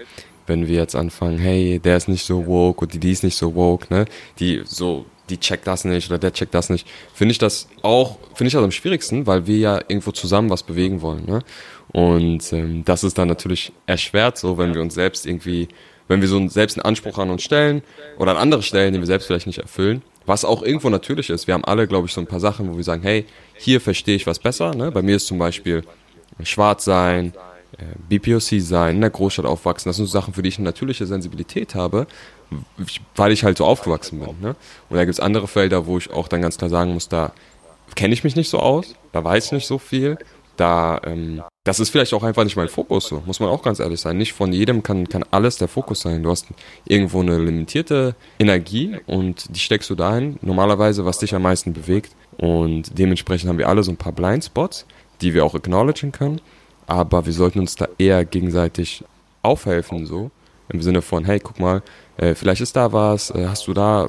wenn 0.46 0.66
wir 0.66 0.76
jetzt 0.76 0.96
anfangen, 0.96 1.37
hey, 1.37 1.78
der 1.78 1.98
ist 1.98 2.09
nicht 2.09 2.24
so 2.24 2.46
woke 2.46 2.87
und 2.87 2.94
die, 2.94 2.98
die 2.98 3.12
ist 3.12 3.22
nicht 3.22 3.37
so 3.37 3.54
woke, 3.54 3.92
ne? 3.92 4.07
Die 4.38 4.62
so 4.64 5.04
die 5.30 5.38
checkt 5.38 5.66
das 5.66 5.84
nicht 5.84 6.10
oder 6.10 6.18
der 6.18 6.32
checkt 6.32 6.54
das 6.54 6.70
nicht, 6.70 6.87
finde 7.14 7.32
ich 7.32 7.38
das 7.38 7.68
auch, 7.82 8.18
finde 8.34 8.48
ich 8.48 8.52
das 8.52 8.62
am 8.62 8.70
schwierigsten, 8.70 9.26
weil 9.26 9.46
wir 9.46 9.56
ja 9.56 9.76
irgendwo 9.88 10.12
zusammen 10.12 10.50
was 10.50 10.62
bewegen 10.62 11.00
wollen. 11.00 11.24
Ne? 11.26 11.42
Und 11.92 12.52
ähm, 12.52 12.84
das 12.84 13.04
ist 13.04 13.18
dann 13.18 13.28
natürlich 13.28 13.72
erschwert, 13.87 14.38
so 14.38 14.58
wenn 14.58 14.74
wir 14.74 14.82
uns 14.82 14.94
selbst 14.94 15.26
irgendwie, 15.26 15.68
wenn 16.08 16.20
wir 16.20 16.28
so 16.28 16.37
einen, 16.37 16.48
selbst 16.48 16.76
einen 16.76 16.84
Anspruch 16.84 17.18
an 17.18 17.30
uns 17.30 17.42
stellen 17.42 17.82
oder 18.18 18.32
an 18.32 18.37
andere 18.37 18.62
stellen, 18.62 18.92
den 18.92 19.02
wir 19.02 19.06
selbst 19.06 19.26
vielleicht 19.26 19.46
nicht 19.46 19.58
erfüllen. 19.58 20.02
Was 20.26 20.44
auch 20.44 20.62
irgendwo 20.62 20.88
natürlich 20.88 21.28
ist. 21.28 21.46
Wir 21.46 21.54
haben 21.54 21.64
alle, 21.64 21.87
glaube 21.87 22.06
ich, 22.06 22.12
so 22.14 22.20
ein 22.20 22.26
paar 22.26 22.40
Sachen, 22.40 22.70
wo 22.70 22.76
wir 22.76 22.84
sagen, 22.84 23.02
hey, 23.02 23.26
hier 23.54 23.80
verstehe 23.80 24.16
ich 24.16 24.26
was 24.26 24.38
besser. 24.38 24.74
Ne? 24.74 24.90
Bei 24.90 25.02
mir 25.02 25.16
ist 25.16 25.26
zum 25.26 25.38
Beispiel 25.38 25.84
schwarz 26.42 26.84
sein, 26.84 27.34
äh, 27.78 27.84
BPOC 28.08 28.60
sein, 28.60 28.96
in 28.96 29.00
der 29.00 29.10
Großstadt 29.10 29.46
aufwachsen. 29.46 29.88
Das 29.88 29.96
sind 29.96 30.06
so 30.06 30.12
Sachen, 30.12 30.34
für 30.34 30.42
die 30.42 30.48
ich 30.48 30.58
eine 30.58 30.64
natürliche 30.64 31.06
Sensibilität 31.06 31.74
habe, 31.74 32.06
weil 33.17 33.33
ich 33.33 33.45
halt 33.45 33.59
so 33.59 33.64
aufgewachsen 33.64 34.21
bin. 34.21 34.40
Ne? 34.40 34.57
Und 34.88 34.97
da 34.97 35.05
gibt 35.05 35.14
es 35.14 35.21
andere 35.21 35.49
Felder, 35.49 35.87
wo 35.87 35.99
ich 35.99 36.11
auch 36.12 36.29
dann 36.29 36.43
ganz 36.43 36.59
klar 36.59 36.71
sagen 36.71 36.95
muss, 36.95 37.09
da 37.09 37.33
kenne 37.95 38.14
ich 38.14 38.25
mich 38.25 38.37
nicht 38.37 38.51
so 38.51 38.59
aus, 38.59 38.95
da 39.12 39.23
weiß 39.23 39.47
ich 39.47 39.53
nicht 39.53 39.67
so 39.67 39.79
viel, 39.79 40.19
da 40.57 41.01
ähm, 41.05 41.43
das 41.64 41.81
ist 41.81 41.88
vielleicht 41.88 42.12
auch 42.12 42.23
einfach 42.23 42.45
nicht 42.45 42.57
mein 42.57 42.69
Fokus, 42.69 43.07
so 43.07 43.23
muss 43.25 43.40
man 43.40 43.49
auch 43.49 43.62
ganz 43.62 43.81
ehrlich 43.81 43.99
sein. 43.99 44.19
Nicht 44.19 44.35
von 44.35 44.53
jedem 44.53 44.83
kann, 44.83 45.09
kann 45.09 45.25
alles 45.31 45.57
der 45.57 45.67
Fokus 45.67 46.01
sein. 46.01 46.23
Du 46.23 46.31
hast 46.31 46.47
irgendwo 46.85 47.21
eine 47.21 47.38
limitierte 47.38 48.14
Energie 48.38 48.99
und 49.07 49.55
die 49.57 49.61
steckst 49.61 49.88
du 49.88 49.95
dahin, 49.95 50.38
normalerweise, 50.43 51.07
was 51.07 51.19
dich 51.19 51.35
am 51.35 51.40
meisten 51.40 51.73
bewegt. 51.73 52.14
Und 52.37 52.99
dementsprechend 52.99 53.49
haben 53.49 53.57
wir 53.57 53.71
alle 53.71 53.83
so 53.83 53.90
ein 53.90 53.97
paar 53.97 54.12
Blindspots, 54.12 54.85
die 55.23 55.33
wir 55.33 55.43
auch 55.43 55.55
acknowledgen 55.55 56.12
können. 56.12 56.43
Aber 56.87 57.25
wir 57.25 57.33
sollten 57.33 57.61
uns 57.61 57.77
da 57.77 57.88
eher 57.97 58.27
gegenseitig 58.27 59.03
aufhelfen, 59.40 60.05
so 60.05 60.31
im 60.69 60.83
Sinne 60.83 61.01
von, 61.01 61.25
hey, 61.25 61.40
guck 61.40 61.61
mal, 61.61 61.83
äh, 62.16 62.35
vielleicht 62.35 62.61
ist 62.61 62.77
da 62.77 62.92
was, 62.92 63.31
äh, 63.31 63.46
hast 63.48 63.66
du 63.66 63.74
da, 63.74 64.09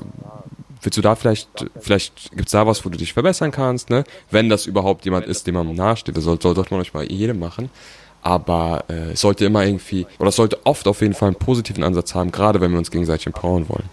willst 0.81 0.97
du 0.97 1.01
da 1.01 1.15
vielleicht, 1.15 1.49
vielleicht 1.79 2.31
gibt's 2.35 2.51
da 2.51 2.67
was, 2.67 2.85
wo 2.85 2.89
du 2.89 2.97
dich 2.97 3.13
verbessern 3.13 3.51
kannst, 3.51 3.89
ne? 3.89 4.03
Wenn 4.31 4.49
das 4.49 4.65
überhaupt 4.65 5.05
jemand 5.05 5.25
ist, 5.25 5.47
dem 5.47 5.55
man 5.55 5.73
nahesteht, 5.73 6.17
das 6.17 6.23
sollte, 6.23 6.53
sollte 6.53 6.73
man 6.73 6.81
euch 6.81 6.91
bei 6.91 7.03
jedem 7.03 7.39
machen. 7.39 7.69
Aber 8.21 8.85
äh, 8.89 9.11
es 9.11 9.21
sollte 9.21 9.45
immer 9.45 9.63
irgendwie, 9.63 10.07
oder 10.17 10.29
es 10.29 10.35
sollte 10.35 10.65
oft 10.65 10.87
auf 10.87 11.01
jeden 11.01 11.13
Fall 11.13 11.27
einen 11.27 11.35
positiven 11.37 11.83
Ansatz 11.83 12.15
haben, 12.15 12.31
gerade 12.31 12.59
wenn 12.59 12.71
wir 12.71 12.79
uns 12.79 12.89
gegenseitig 12.89 13.27
empowern 13.27 13.69
wollen. 13.69 13.87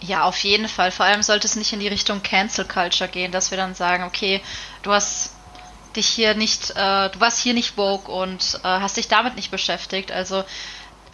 Ja, 0.00 0.24
auf 0.24 0.38
jeden 0.44 0.68
Fall. 0.68 0.90
Vor 0.90 1.06
allem 1.06 1.22
sollte 1.22 1.46
es 1.46 1.56
nicht 1.56 1.72
in 1.72 1.80
die 1.80 1.88
Richtung 1.88 2.22
Cancel 2.22 2.66
Culture 2.66 3.08
gehen, 3.08 3.32
dass 3.32 3.50
wir 3.50 3.58
dann 3.58 3.74
sagen, 3.74 4.04
okay, 4.04 4.40
du 4.82 4.92
hast 4.92 5.32
dich 5.96 6.06
hier 6.06 6.34
nicht, 6.34 6.70
äh, 6.70 7.10
du 7.10 7.20
warst 7.20 7.38
hier 7.38 7.54
nicht 7.54 7.76
woke 7.76 8.10
und 8.10 8.60
äh, 8.62 8.68
hast 8.68 8.96
dich 8.96 9.08
damit 9.08 9.36
nicht 9.36 9.50
beschäftigt. 9.50 10.12
Also 10.12 10.44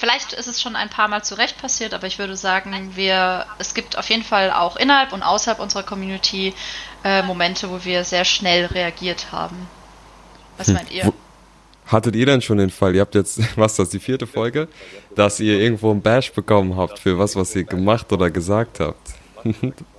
vielleicht 0.04 0.34
ist 0.34 0.48
es 0.48 0.60
schon 0.60 0.76
ein 0.76 0.90
paar 0.90 1.08
Mal 1.08 1.24
zu 1.24 1.34
Recht 1.34 1.56
passiert, 1.56 1.94
aber 1.94 2.06
ich 2.06 2.18
würde 2.18 2.36
sagen, 2.36 2.92
wir, 2.94 3.46
es 3.58 3.72
gibt 3.72 3.96
auf 3.96 4.10
jeden 4.10 4.22
Fall 4.22 4.52
auch 4.52 4.76
innerhalb 4.76 5.14
und 5.14 5.22
außerhalb 5.22 5.58
unserer 5.58 5.82
Community 5.82 6.52
äh, 7.04 7.22
Momente, 7.22 7.70
wo 7.70 7.82
wir 7.86 8.04
sehr 8.04 8.26
schnell 8.26 8.66
reagiert 8.66 9.32
haben. 9.32 9.66
Was 10.58 10.66
Hm. 10.66 10.74
meint 10.74 10.90
ihr? 10.90 11.10
Hattet 11.86 12.16
ihr 12.16 12.26
denn 12.26 12.42
schon 12.42 12.58
den 12.58 12.68
Fall, 12.68 12.94
ihr 12.94 13.00
habt 13.00 13.14
jetzt, 13.14 13.40
was 13.56 13.72
ist 13.72 13.78
das, 13.78 13.88
die 13.88 13.98
vierte 13.98 14.26
Folge, 14.26 14.68
dass 15.16 15.40
ihr 15.40 15.58
irgendwo 15.58 15.90
ein 15.90 16.02
Bash 16.02 16.32
bekommen 16.32 16.76
habt 16.76 16.98
für 16.98 17.18
was, 17.18 17.34
was 17.34 17.56
ihr 17.56 17.64
gemacht 17.64 18.12
oder 18.12 18.30
gesagt 18.30 18.80
habt? 18.80 19.14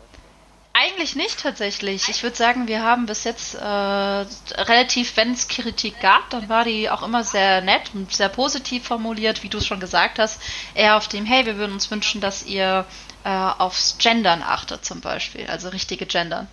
Eigentlich 1.06 1.24
nicht 1.24 1.39
tatsächlich. 1.39 2.10
Ich 2.10 2.24
würde 2.24 2.36
sagen, 2.36 2.68
wir 2.68 2.82
haben 2.82 3.06
bis 3.06 3.26
jetzt 3.26 3.54
äh, 3.54 3.62
relativ, 3.62 5.15
wenn 5.18 5.34
es 5.34 5.48
Kritik 5.48 6.00
gab, 6.00 6.32
dann 6.32 6.50
war 6.50 6.63
die 6.63 6.89
auch 6.89 7.04
immer 7.04 7.24
sehr 7.24 7.62
nett 7.62 7.91
und 7.94 8.12
sehr 8.12 8.28
positiv 8.28 8.88
formuliert, 8.88 9.44
wie 9.44 9.50
du 9.50 9.60
es 9.60 9.68
schon 9.68 9.80
gesagt 9.80 10.18
hast. 10.18 10.41
Eher 10.74 10.98
auf 10.98 11.08
dem, 11.08 11.28
hey, 11.28 11.46
wir 11.46 11.58
würden 11.58 11.74
uns 11.74 11.91
wünschen, 11.91 12.22
dass 12.22 12.48
ihr 12.48 12.86
äh, 13.24 13.30
aufs 13.30 14.00
Gendern 14.00 14.41
achtet 14.41 14.84
zum 14.84 15.02
Beispiel, 15.02 15.46
also 15.46 15.70
richtige 15.70 16.08
Gendern. 16.08 16.48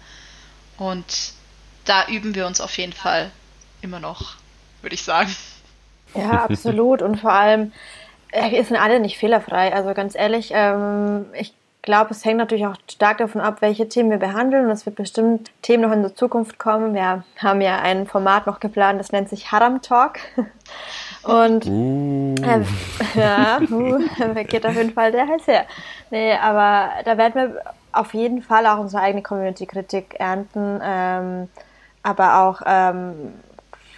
Und 0.77 1.33
da 1.87 2.07
üben 2.09 2.35
wir 2.35 2.47
uns 2.47 2.61
auf 2.61 2.77
jeden 2.77 2.93
Fall 2.93 3.31
immer 3.81 4.01
noch, 4.01 4.35
würde 4.83 4.95
ich 4.95 5.03
sagen. 5.03 5.35
Ja, 6.15 6.45
absolut. 6.45 7.01
Und 7.01 7.21
vor 7.23 7.33
allem, 7.33 7.73
äh, 8.33 8.51
wir 8.51 8.63
sind 8.67 8.77
alle 8.77 9.01
nicht 9.01 9.17
fehlerfrei. 9.17 9.73
Also 9.73 9.95
ganz 9.95 10.15
ehrlich, 10.15 10.51
ähm, 10.53 11.25
ich 11.33 11.55
glaube, 11.83 12.13
es 12.13 12.25
hängt 12.25 12.39
natürlich 12.39 12.67
auch 12.67 12.77
stark 12.91 13.19
davon 13.19 13.41
ab, 13.41 13.57
welche 13.61 13.89
Themen 13.89 14.11
wir 14.11 14.19
behandeln. 14.19 14.67
Und 14.67 14.71
es 14.71 14.87
wird 14.87 14.97
bestimmt 14.97 15.51
Themen 15.63 15.83
noch 15.83 15.93
in 15.93 16.03
der 16.03 16.15
Zukunft 16.15 16.59
kommen. 16.59 16.95
Wir 16.95 17.25
haben 17.39 17.61
ja 17.61 17.81
ein 17.81 18.07
Format 18.07 18.47
noch 18.47 18.61
geplant, 18.61 19.01
das 19.01 19.13
nennt 19.13 19.29
sich 19.29 19.53
Haram 19.53 19.83
Talk. 19.83 20.19
Und 21.25 21.67
Uh, 21.67 22.35
ähm, 22.43 22.67
ja, 23.15 23.61
uh, 23.71 23.99
geht 24.49 24.67
auf 24.67 24.75
jeden 24.75 24.93
Fall 24.93 25.13
der 25.13 25.29
heiß 25.29 25.47
her. 25.47 25.67
Nee, 26.11 26.35
aber 26.35 26.91
da 27.05 27.17
werden 27.17 27.35
wir 27.35 27.63
auf 27.93 28.15
jeden 28.15 28.43
Fall 28.43 28.67
auch 28.67 28.79
unsere 28.79 29.03
eigene 29.03 29.23
Community-Kritik 29.23 30.17
ernten, 30.19 30.81
ähm, 30.83 31.49
aber 32.03 32.41
auch 32.41 32.63
ähm, 32.67 33.35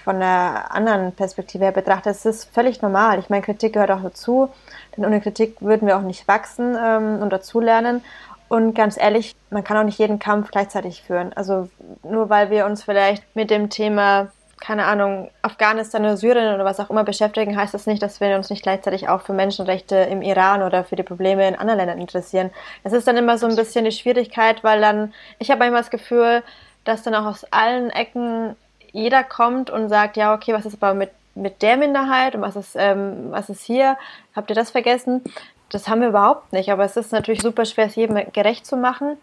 von 0.04 0.16
einer 0.16 0.70
anderen 0.70 1.12
Perspektive 1.12 1.64
her 1.64 1.72
betrachtet, 1.72 2.14
es 2.14 2.26
ist 2.26 2.54
völlig 2.54 2.82
normal. 2.82 3.18
Ich 3.18 3.30
meine, 3.30 3.42
Kritik 3.42 3.72
gehört 3.72 3.90
auch 3.90 4.02
dazu, 4.02 4.50
denn 4.96 5.06
ohne 5.06 5.20
Kritik 5.20 5.56
würden 5.60 5.88
wir 5.88 5.96
auch 5.96 6.02
nicht 6.02 6.28
wachsen 6.28 6.76
ähm, 6.78 7.22
und 7.22 7.32
dazulernen. 7.32 8.04
Und 8.48 8.74
ganz 8.74 8.98
ehrlich, 8.98 9.34
man 9.48 9.64
kann 9.64 9.78
auch 9.78 9.84
nicht 9.84 9.98
jeden 9.98 10.18
Kampf 10.18 10.50
gleichzeitig 10.50 11.02
führen. 11.02 11.32
Also 11.32 11.70
nur 12.02 12.28
weil 12.28 12.50
wir 12.50 12.66
uns 12.66 12.84
vielleicht 12.84 13.24
mit 13.34 13.50
dem 13.50 13.70
Thema, 13.70 14.28
keine 14.60 14.84
Ahnung, 14.84 15.30
Afghanistan 15.40 16.02
oder 16.02 16.18
Syrien 16.18 16.54
oder 16.54 16.66
was 16.66 16.80
auch 16.80 16.90
immer 16.90 17.04
beschäftigen, 17.04 17.56
heißt 17.56 17.72
das 17.72 17.86
nicht, 17.86 18.02
dass 18.02 18.20
wir 18.20 18.36
uns 18.36 18.50
nicht 18.50 18.62
gleichzeitig 18.62 19.08
auch 19.08 19.22
für 19.22 19.32
Menschenrechte 19.32 19.96
im 19.96 20.20
Iran 20.20 20.62
oder 20.62 20.84
für 20.84 20.96
die 20.96 21.02
Probleme 21.02 21.48
in 21.48 21.56
anderen 21.56 21.78
Ländern 21.78 21.98
interessieren. 21.98 22.50
Das 22.84 22.92
ist 22.92 23.08
dann 23.08 23.16
immer 23.16 23.38
so 23.38 23.46
ein 23.46 23.56
bisschen 23.56 23.86
die 23.86 23.92
Schwierigkeit, 23.92 24.62
weil 24.62 24.82
dann, 24.82 25.14
ich 25.38 25.50
habe 25.50 25.60
manchmal 25.60 25.80
das 25.80 25.90
Gefühl, 25.90 26.42
dass 26.84 27.02
dann 27.02 27.14
auch 27.14 27.24
aus 27.24 27.44
allen 27.50 27.88
Ecken 27.88 28.54
jeder 28.94 29.24
kommt 29.24 29.70
und 29.70 29.88
sagt, 29.88 30.16
ja, 30.16 30.32
okay, 30.32 30.54
was 30.54 30.64
ist 30.64 30.80
aber 30.80 30.94
mit, 30.94 31.10
mit 31.34 31.62
der 31.62 31.76
Minderheit 31.76 32.36
und 32.36 32.42
was 32.42 32.54
ist, 32.54 32.76
ähm, 32.78 33.26
was 33.30 33.50
ist 33.50 33.62
hier? 33.62 33.98
Habt 34.34 34.50
ihr 34.50 34.56
das 34.56 34.70
vergessen? 34.70 35.22
Das 35.68 35.88
haben 35.88 36.00
wir 36.00 36.08
überhaupt 36.08 36.52
nicht, 36.52 36.70
aber 36.70 36.84
es 36.84 36.96
ist 36.96 37.10
natürlich 37.10 37.42
super 37.42 37.64
schwer, 37.64 37.86
es 37.86 37.96
jedem 37.96 38.32
gerecht 38.32 38.64
zu 38.64 38.76
machen. 38.76 39.16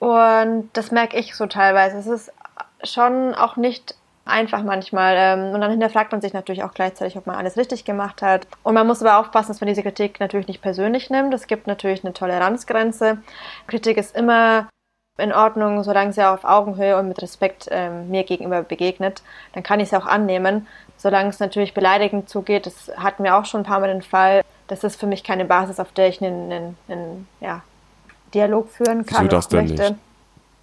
Und 0.00 0.68
das 0.72 0.90
merke 0.90 1.16
ich 1.16 1.36
so 1.36 1.46
teilweise. 1.46 1.98
Es 1.98 2.08
ist 2.08 2.32
schon 2.82 3.34
auch 3.34 3.56
nicht 3.56 3.94
einfach 4.24 4.64
manchmal. 4.64 5.14
Ähm, 5.16 5.54
und 5.54 5.60
dann 5.60 5.70
hinterfragt 5.70 6.10
man 6.10 6.20
sich 6.20 6.32
natürlich 6.32 6.64
auch 6.64 6.74
gleichzeitig, 6.74 7.16
ob 7.16 7.28
man 7.28 7.36
alles 7.36 7.56
richtig 7.56 7.84
gemacht 7.84 8.22
hat. 8.22 8.48
Und 8.64 8.74
man 8.74 8.88
muss 8.88 9.02
aber 9.02 9.18
aufpassen, 9.18 9.52
dass 9.52 9.60
man 9.60 9.68
diese 9.68 9.82
Kritik 9.84 10.18
natürlich 10.18 10.48
nicht 10.48 10.62
persönlich 10.62 11.10
nimmt. 11.10 11.32
Es 11.32 11.46
gibt 11.46 11.68
natürlich 11.68 12.04
eine 12.04 12.12
Toleranzgrenze. 12.12 13.18
Kritik 13.68 13.98
ist 13.98 14.16
immer 14.16 14.66
in 15.18 15.32
Ordnung, 15.32 15.82
solange 15.84 16.12
sie 16.12 16.26
auf 16.26 16.44
Augenhöhe 16.44 16.98
und 16.98 17.08
mit 17.08 17.20
Respekt 17.20 17.68
ähm, 17.70 18.10
mir 18.10 18.24
gegenüber 18.24 18.62
begegnet, 18.62 19.22
dann 19.52 19.62
kann 19.62 19.80
ich 19.80 19.90
sie 19.90 19.96
auch 19.96 20.06
annehmen. 20.06 20.66
Solange 20.96 21.28
es 21.28 21.38
natürlich 21.38 21.74
beleidigend 21.74 22.28
zugeht, 22.28 22.66
das 22.66 22.90
hatten 22.96 23.24
wir 23.24 23.36
auch 23.36 23.44
schon 23.44 23.62
ein 23.62 23.64
paar 23.64 23.80
Mal 23.80 23.88
den 23.88 24.02
Fall, 24.02 24.42
das 24.68 24.84
ist 24.84 24.98
für 24.98 25.06
mich 25.06 25.22
keine 25.24 25.44
Basis, 25.44 25.80
auf 25.80 25.92
der 25.92 26.08
ich 26.08 26.22
einen, 26.22 26.50
einen, 26.50 26.76
einen 26.88 27.28
ja, 27.40 27.62
Dialog 28.32 28.70
führen 28.70 29.04
kann. 29.04 29.28
Das 29.28 29.46
oder 29.46 29.58
auch 29.58 29.60
denn 29.60 29.68
möchte. 29.68 29.90
nicht? 29.90 30.02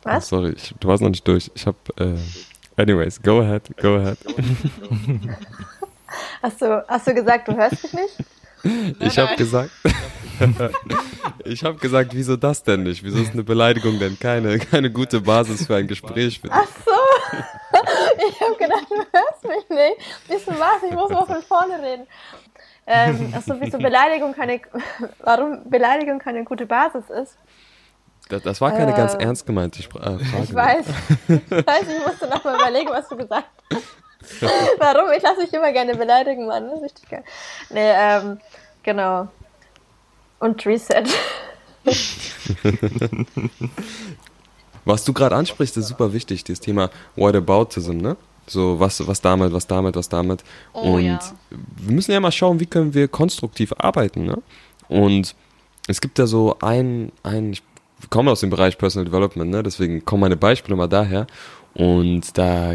Was? 0.04 0.30
sorry, 0.30 0.54
ich, 0.56 0.74
du 0.80 0.88
warst 0.88 1.04
noch 1.04 1.10
nicht 1.10 1.28
durch. 1.28 1.52
Ich 1.54 1.68
hab, 1.68 1.76
äh, 2.00 2.16
anyways, 2.78 3.22
go 3.22 3.42
ahead, 3.42 3.64
go 3.78 3.96
ahead. 3.96 4.18
Hast 6.42 6.62
du, 6.62 6.84
hast 6.88 7.06
du 7.06 7.14
gesagt, 7.14 7.48
du 7.48 7.56
hörst 7.56 7.84
mich 7.84 7.94
nicht? 7.94 8.18
Ich 9.00 9.18
habe 9.18 9.36
gesagt, 9.36 9.72
ich 11.46 11.64
habe 11.64 11.78
gesagt, 11.78 12.12
wieso 12.14 12.36
das 12.36 12.64
denn 12.64 12.84
nicht? 12.84 13.04
Wieso 13.04 13.20
ist 13.20 13.34
eine 13.34 13.44
Beleidigung 13.44 14.00
denn 14.00 14.18
keine, 14.20 14.60
keine 14.60 14.92
gute 14.92 15.22
Basis 15.22 15.68
für 15.68 15.76
ein 15.76 15.88
Gespräch? 15.88 16.42
Dich? 16.42 16.52
Ach 16.52 16.68
so. 16.86 16.92
Ich 18.28 18.42
habe 18.42 18.56
gedacht, 18.58 18.86
du 18.90 18.96
hörst 18.96 19.44
mich 19.44 19.70
nicht. 19.70 19.98
Wisst 20.28 20.48
du 20.48 20.52
was? 20.52 20.84
Ich 20.88 20.94
muss 20.94 21.10
mal 21.10 21.26
von 21.26 21.42
vorne 21.42 21.82
reden. 21.82 22.06
Ähm, 22.86 23.34
achso, 23.36 23.56
wieso 23.60 23.78
Beleidigung 23.78 24.34
keine, 24.34 24.60
warum 25.20 25.70
Beleidigung 25.70 26.20
keine 26.20 26.44
gute 26.44 26.66
Basis 26.66 27.10
ist? 27.10 27.38
Das, 28.30 28.44
das 28.44 28.62
war 28.62 28.72
keine 28.72 28.94
Äh, 28.94 28.98
ganz 28.98 29.14
ernst 29.14 29.46
gemeinte 29.46 29.82
Spr 29.82 30.00
äh, 30.00 30.24
Frage. 30.26 30.44
Ich 30.44 30.54
weiß. 30.54 30.86
Ich 31.28 31.52
weiß, 31.52 31.84
ich 31.88 32.06
musste 32.06 32.28
noch 32.28 32.44
mal 32.44 32.56
überlegen, 32.56 32.90
was 32.90 33.08
du 33.08 33.16
gesagt 33.16 33.48
hast. 33.72 33.84
Warum? 34.78 35.12
Ich 35.16 35.24
lasse 35.24 35.42
mich 35.42 35.54
immer 35.54 35.72
gerne 35.72 35.96
beleidigen, 35.96 36.46
Mann. 36.46 36.70
Das 36.70 36.78
ist 36.78 36.84
richtig 36.84 37.10
geil. 37.10 37.24
Nee, 37.70 37.92
ähm, 37.92 38.40
genau. 38.84 39.28
Und 40.40 40.66
Reset. 40.66 41.04
Was 44.86 45.04
du 45.04 45.14
gerade 45.14 45.36
ansprichst, 45.36 45.78
ist 45.78 45.88
super 45.88 46.14
wichtig, 46.14 46.44
das 46.46 46.60
Thema 46.60 46.90
Whataboutism, 47.16 47.98
ne? 47.98 48.18
So, 48.48 48.80
was, 48.80 49.06
was 49.06 49.22
damit, 49.22 49.54
was 49.54 49.68
damit, 49.68 49.96
was 49.96 50.10
damit. 50.10 50.44
Oh, 50.74 50.94
und 50.94 51.06
ja. 51.06 51.20
wir 51.78 51.94
müssen 51.94 52.12
ja 52.12 52.20
mal 52.20 52.32
schauen, 52.32 52.60
wie 52.60 52.66
können 52.66 52.96
wir 52.96 53.08
konstruktiv 53.08 53.72
arbeiten, 53.78 54.26
ne? 54.26 54.42
Und 54.88 55.36
es 55.88 56.02
gibt 56.02 56.18
da 56.18 56.26
so 56.26 56.58
ein, 56.62 57.12
ein, 57.22 57.54
ich 57.54 57.62
komme 58.10 58.32
aus 58.32 58.40
dem 58.40 58.50
Bereich 58.50 58.80
Personal 58.80 59.06
Development, 59.06 59.52
ne? 59.52 59.62
Deswegen 59.62 60.04
kommen 60.04 60.22
meine 60.22 60.38
Beispiele 60.38 60.76
mal 60.76 60.88
daher. 60.88 61.28
Und 61.76 62.36
da 62.38 62.74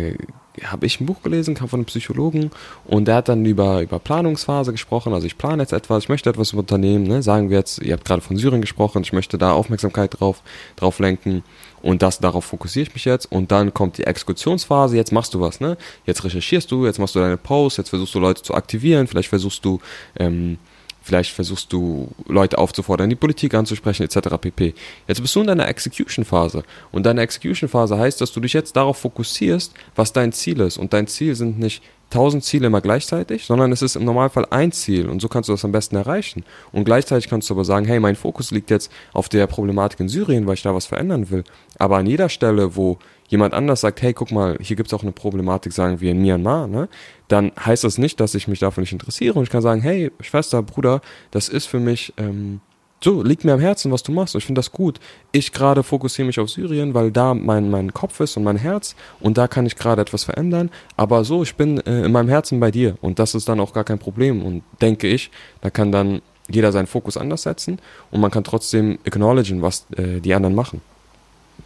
habe 0.62 0.86
ich 0.86 1.00
ein 1.00 1.06
Buch 1.06 1.22
gelesen, 1.22 1.54
kam 1.54 1.68
von 1.68 1.78
einem 1.78 1.86
Psychologen 1.86 2.50
und 2.84 3.06
der 3.06 3.16
hat 3.16 3.28
dann 3.28 3.44
über, 3.44 3.82
über 3.82 3.98
Planungsphase 3.98 4.72
gesprochen. 4.72 5.12
Also 5.12 5.26
ich 5.26 5.36
plane 5.36 5.62
jetzt 5.62 5.72
etwas, 5.72 6.04
ich 6.04 6.08
möchte 6.08 6.30
etwas 6.30 6.52
im 6.52 6.60
Unternehmen, 6.60 7.06
ne? 7.06 7.22
sagen 7.22 7.50
wir 7.50 7.58
jetzt, 7.58 7.80
ihr 7.82 7.92
habt 7.92 8.04
gerade 8.04 8.20
von 8.20 8.36
Syrien 8.36 8.60
gesprochen, 8.60 9.02
ich 9.02 9.12
möchte 9.12 9.36
da 9.36 9.52
Aufmerksamkeit 9.52 10.20
drauf, 10.20 10.42
drauf 10.76 11.00
lenken 11.00 11.42
und 11.82 12.02
das, 12.02 12.18
darauf 12.18 12.44
fokussiere 12.44 12.84
ich 12.86 12.94
mich 12.94 13.04
jetzt 13.04 13.30
und 13.30 13.50
dann 13.50 13.74
kommt 13.74 13.98
die 13.98 14.04
Exekutionsphase, 14.04 14.96
jetzt 14.96 15.12
machst 15.12 15.34
du 15.34 15.40
was, 15.40 15.60
ne? 15.60 15.76
Jetzt 16.06 16.24
recherchierst 16.24 16.70
du, 16.70 16.86
jetzt 16.86 16.98
machst 16.98 17.14
du 17.14 17.18
deine 17.18 17.36
Posts, 17.36 17.78
jetzt 17.78 17.88
versuchst 17.90 18.14
du 18.14 18.20
Leute 18.20 18.42
zu 18.42 18.54
aktivieren, 18.54 19.06
vielleicht 19.06 19.28
versuchst 19.28 19.64
du, 19.64 19.80
ähm, 20.18 20.58
Vielleicht 21.04 21.32
versuchst 21.32 21.70
du 21.70 22.08
Leute 22.26 22.56
aufzufordern, 22.56 23.10
die 23.10 23.14
Politik 23.14 23.52
anzusprechen, 23.52 24.04
etc. 24.04 24.38
pp. 24.40 24.72
Jetzt 25.06 25.20
bist 25.20 25.36
du 25.36 25.40
in 25.42 25.46
deiner 25.46 25.68
Execution-Phase. 25.68 26.62
Und 26.92 27.04
deine 27.04 27.20
Execution-Phase 27.20 27.98
heißt, 27.98 28.22
dass 28.22 28.32
du 28.32 28.40
dich 28.40 28.54
jetzt 28.54 28.74
darauf 28.74 28.96
fokussierst, 28.96 29.74
was 29.94 30.14
dein 30.14 30.32
Ziel 30.32 30.60
ist. 30.60 30.78
Und 30.78 30.94
dein 30.94 31.06
Ziel 31.06 31.34
sind 31.34 31.58
nicht 31.58 31.82
tausend 32.08 32.42
Ziele 32.42 32.68
immer 32.68 32.80
gleichzeitig, 32.80 33.44
sondern 33.44 33.70
es 33.70 33.82
ist 33.82 33.96
im 33.96 34.04
Normalfall 34.04 34.46
ein 34.48 34.72
Ziel. 34.72 35.10
Und 35.10 35.20
so 35.20 35.28
kannst 35.28 35.50
du 35.50 35.52
das 35.52 35.66
am 35.66 35.72
besten 35.72 35.96
erreichen. 35.96 36.42
Und 36.72 36.84
gleichzeitig 36.84 37.28
kannst 37.28 37.50
du 37.50 37.54
aber 37.54 37.66
sagen, 37.66 37.84
hey, 37.84 38.00
mein 38.00 38.16
Fokus 38.16 38.50
liegt 38.50 38.70
jetzt 38.70 38.90
auf 39.12 39.28
der 39.28 39.46
Problematik 39.46 40.00
in 40.00 40.08
Syrien, 40.08 40.46
weil 40.46 40.54
ich 40.54 40.62
da 40.62 40.74
was 40.74 40.86
verändern 40.86 41.30
will. 41.30 41.44
Aber 41.78 41.98
an 41.98 42.06
jeder 42.06 42.30
Stelle, 42.30 42.76
wo 42.76 42.98
jemand 43.28 43.54
anders 43.54 43.80
sagt, 43.80 44.02
hey, 44.02 44.12
guck 44.12 44.30
mal, 44.30 44.56
hier 44.60 44.76
gibt's 44.76 44.94
auch 44.94 45.02
eine 45.02 45.12
Problematik, 45.12 45.72
sagen 45.72 46.00
wir 46.00 46.10
in 46.10 46.20
Myanmar, 46.20 46.66
ne? 46.66 46.88
dann 47.28 47.52
heißt 47.58 47.84
das 47.84 47.98
nicht, 47.98 48.20
dass 48.20 48.34
ich 48.34 48.48
mich 48.48 48.58
dafür 48.58 48.82
nicht 48.82 48.92
interessiere. 48.92 49.38
Und 49.38 49.44
ich 49.44 49.50
kann 49.50 49.62
sagen, 49.62 49.80
hey, 49.80 50.12
Schwester, 50.20 50.62
Bruder, 50.62 51.00
das 51.30 51.48
ist 51.48 51.66
für 51.66 51.80
mich, 51.80 52.12
ähm, 52.16 52.60
so, 53.02 53.22
liegt 53.22 53.44
mir 53.44 53.52
am 53.52 53.60
Herzen, 53.60 53.92
was 53.92 54.02
du 54.02 54.12
machst. 54.12 54.34
Und 54.34 54.38
ich 54.38 54.46
finde 54.46 54.60
das 54.60 54.72
gut. 54.72 54.98
Ich 55.30 55.52
gerade 55.52 55.82
fokussiere 55.82 56.26
mich 56.26 56.40
auf 56.40 56.48
Syrien, 56.48 56.94
weil 56.94 57.10
da 57.10 57.34
mein, 57.34 57.70
mein 57.70 57.92
Kopf 57.92 58.20
ist 58.20 58.36
und 58.36 58.44
mein 58.44 58.56
Herz 58.56 58.96
und 59.20 59.36
da 59.36 59.46
kann 59.46 59.66
ich 59.66 59.76
gerade 59.76 60.00
etwas 60.00 60.24
verändern. 60.24 60.70
Aber 60.96 61.24
so, 61.24 61.42
ich 61.42 61.54
bin 61.54 61.78
äh, 61.80 62.04
in 62.04 62.12
meinem 62.12 62.28
Herzen 62.30 62.60
bei 62.60 62.70
dir 62.70 62.96
und 63.02 63.18
das 63.18 63.34
ist 63.34 63.48
dann 63.48 63.60
auch 63.60 63.74
gar 63.74 63.84
kein 63.84 63.98
Problem. 63.98 64.42
Und 64.42 64.62
denke 64.80 65.06
ich, 65.06 65.30
da 65.60 65.68
kann 65.70 65.92
dann 65.92 66.22
jeder 66.48 66.72
seinen 66.72 66.86
Fokus 66.86 67.16
anders 67.16 67.42
setzen 67.42 67.78
und 68.10 68.20
man 68.20 68.30
kann 68.30 68.44
trotzdem 68.44 68.98
acknowledgen, 69.06 69.60
was 69.62 69.86
äh, 69.96 70.20
die 70.20 70.34
anderen 70.34 70.54
machen. 70.54 70.80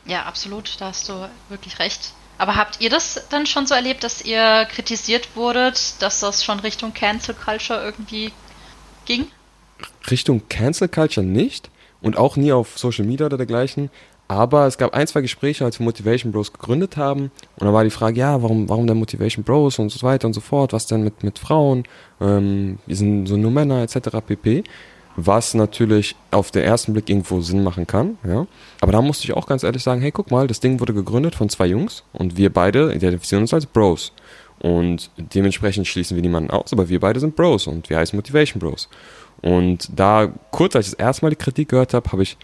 Ja, 0.06 0.22
absolut, 0.24 0.80
da 0.80 0.86
hast 0.86 1.08
du 1.08 1.28
wirklich 1.48 1.78
recht. 1.78 2.12
Aber 2.38 2.54
habt 2.54 2.80
ihr 2.80 2.88
das 2.88 3.26
dann 3.30 3.46
schon 3.46 3.66
so 3.66 3.74
erlebt, 3.74 4.04
dass 4.04 4.24
ihr 4.24 4.66
kritisiert 4.70 5.34
wurdet, 5.34 6.00
dass 6.00 6.20
das 6.20 6.44
schon 6.44 6.60
Richtung 6.60 6.94
Cancel 6.94 7.34
Culture 7.34 7.82
irgendwie 7.82 8.32
ging? 9.06 9.26
Richtung 10.08 10.48
Cancel 10.48 10.88
Culture 10.88 11.26
nicht 11.26 11.68
und 12.00 12.16
auch 12.16 12.36
nie 12.36 12.52
auf 12.52 12.78
Social 12.78 13.04
Media 13.04 13.26
oder 13.26 13.36
dergleichen. 13.36 13.90
Aber 14.28 14.66
es 14.66 14.76
gab 14.76 14.92
ein, 14.94 15.06
zwei 15.06 15.22
Gespräche, 15.22 15.64
als 15.64 15.78
wir 15.80 15.84
Motivation 15.84 16.32
Bros 16.32 16.52
gegründet 16.52 16.98
haben. 16.98 17.32
Und 17.56 17.66
da 17.66 17.72
war 17.72 17.82
die 17.82 17.90
Frage, 17.90 18.20
ja, 18.20 18.42
warum, 18.42 18.68
warum 18.68 18.86
denn 18.86 18.98
Motivation 18.98 19.42
Bros 19.42 19.78
und 19.78 19.88
so 19.90 20.06
weiter 20.06 20.26
und 20.26 20.34
so 20.34 20.42
fort? 20.42 20.74
Was 20.74 20.86
denn 20.86 21.02
mit, 21.02 21.24
mit 21.24 21.38
Frauen? 21.38 21.84
Ähm, 22.20 22.78
wir 22.86 22.94
sind 22.94 23.26
so 23.26 23.38
nur 23.38 23.50
Männer 23.50 23.82
etc. 23.82 24.18
pp. 24.24 24.64
Was 25.20 25.54
natürlich 25.54 26.14
auf 26.30 26.52
den 26.52 26.62
ersten 26.62 26.92
Blick 26.92 27.10
irgendwo 27.10 27.40
Sinn 27.40 27.64
machen 27.64 27.88
kann. 27.88 28.18
Ja. 28.24 28.46
Aber 28.80 28.92
da 28.92 29.02
musste 29.02 29.24
ich 29.24 29.32
auch 29.32 29.48
ganz 29.48 29.64
ehrlich 29.64 29.82
sagen, 29.82 30.00
hey, 30.00 30.12
guck 30.12 30.30
mal, 30.30 30.46
das 30.46 30.60
Ding 30.60 30.78
wurde 30.78 30.94
gegründet 30.94 31.34
von 31.34 31.48
zwei 31.48 31.66
Jungs 31.66 32.04
und 32.12 32.36
wir 32.36 32.52
beide 32.52 32.92
identifizieren 32.94 33.42
uns 33.42 33.52
als 33.52 33.66
Bros. 33.66 34.12
Und 34.60 35.10
dementsprechend 35.16 35.88
schließen 35.88 36.16
wir 36.16 36.22
niemanden 36.22 36.50
aus, 36.50 36.72
aber 36.72 36.88
wir 36.88 37.00
beide 37.00 37.18
sind 37.18 37.34
Bros 37.34 37.66
und 37.66 37.90
wir 37.90 37.98
heißen 37.98 38.16
Motivation 38.16 38.60
Bros. 38.60 38.88
Und 39.42 39.88
da, 39.94 40.32
kurz 40.52 40.76
als 40.76 40.86
ich 40.86 40.92
das 40.92 41.00
erste 41.00 41.24
Mal 41.24 41.30
die 41.30 41.36
Kritik 41.36 41.70
gehört 41.70 41.94
habe, 41.94 42.12
habe 42.12 42.22
ich 42.22 42.36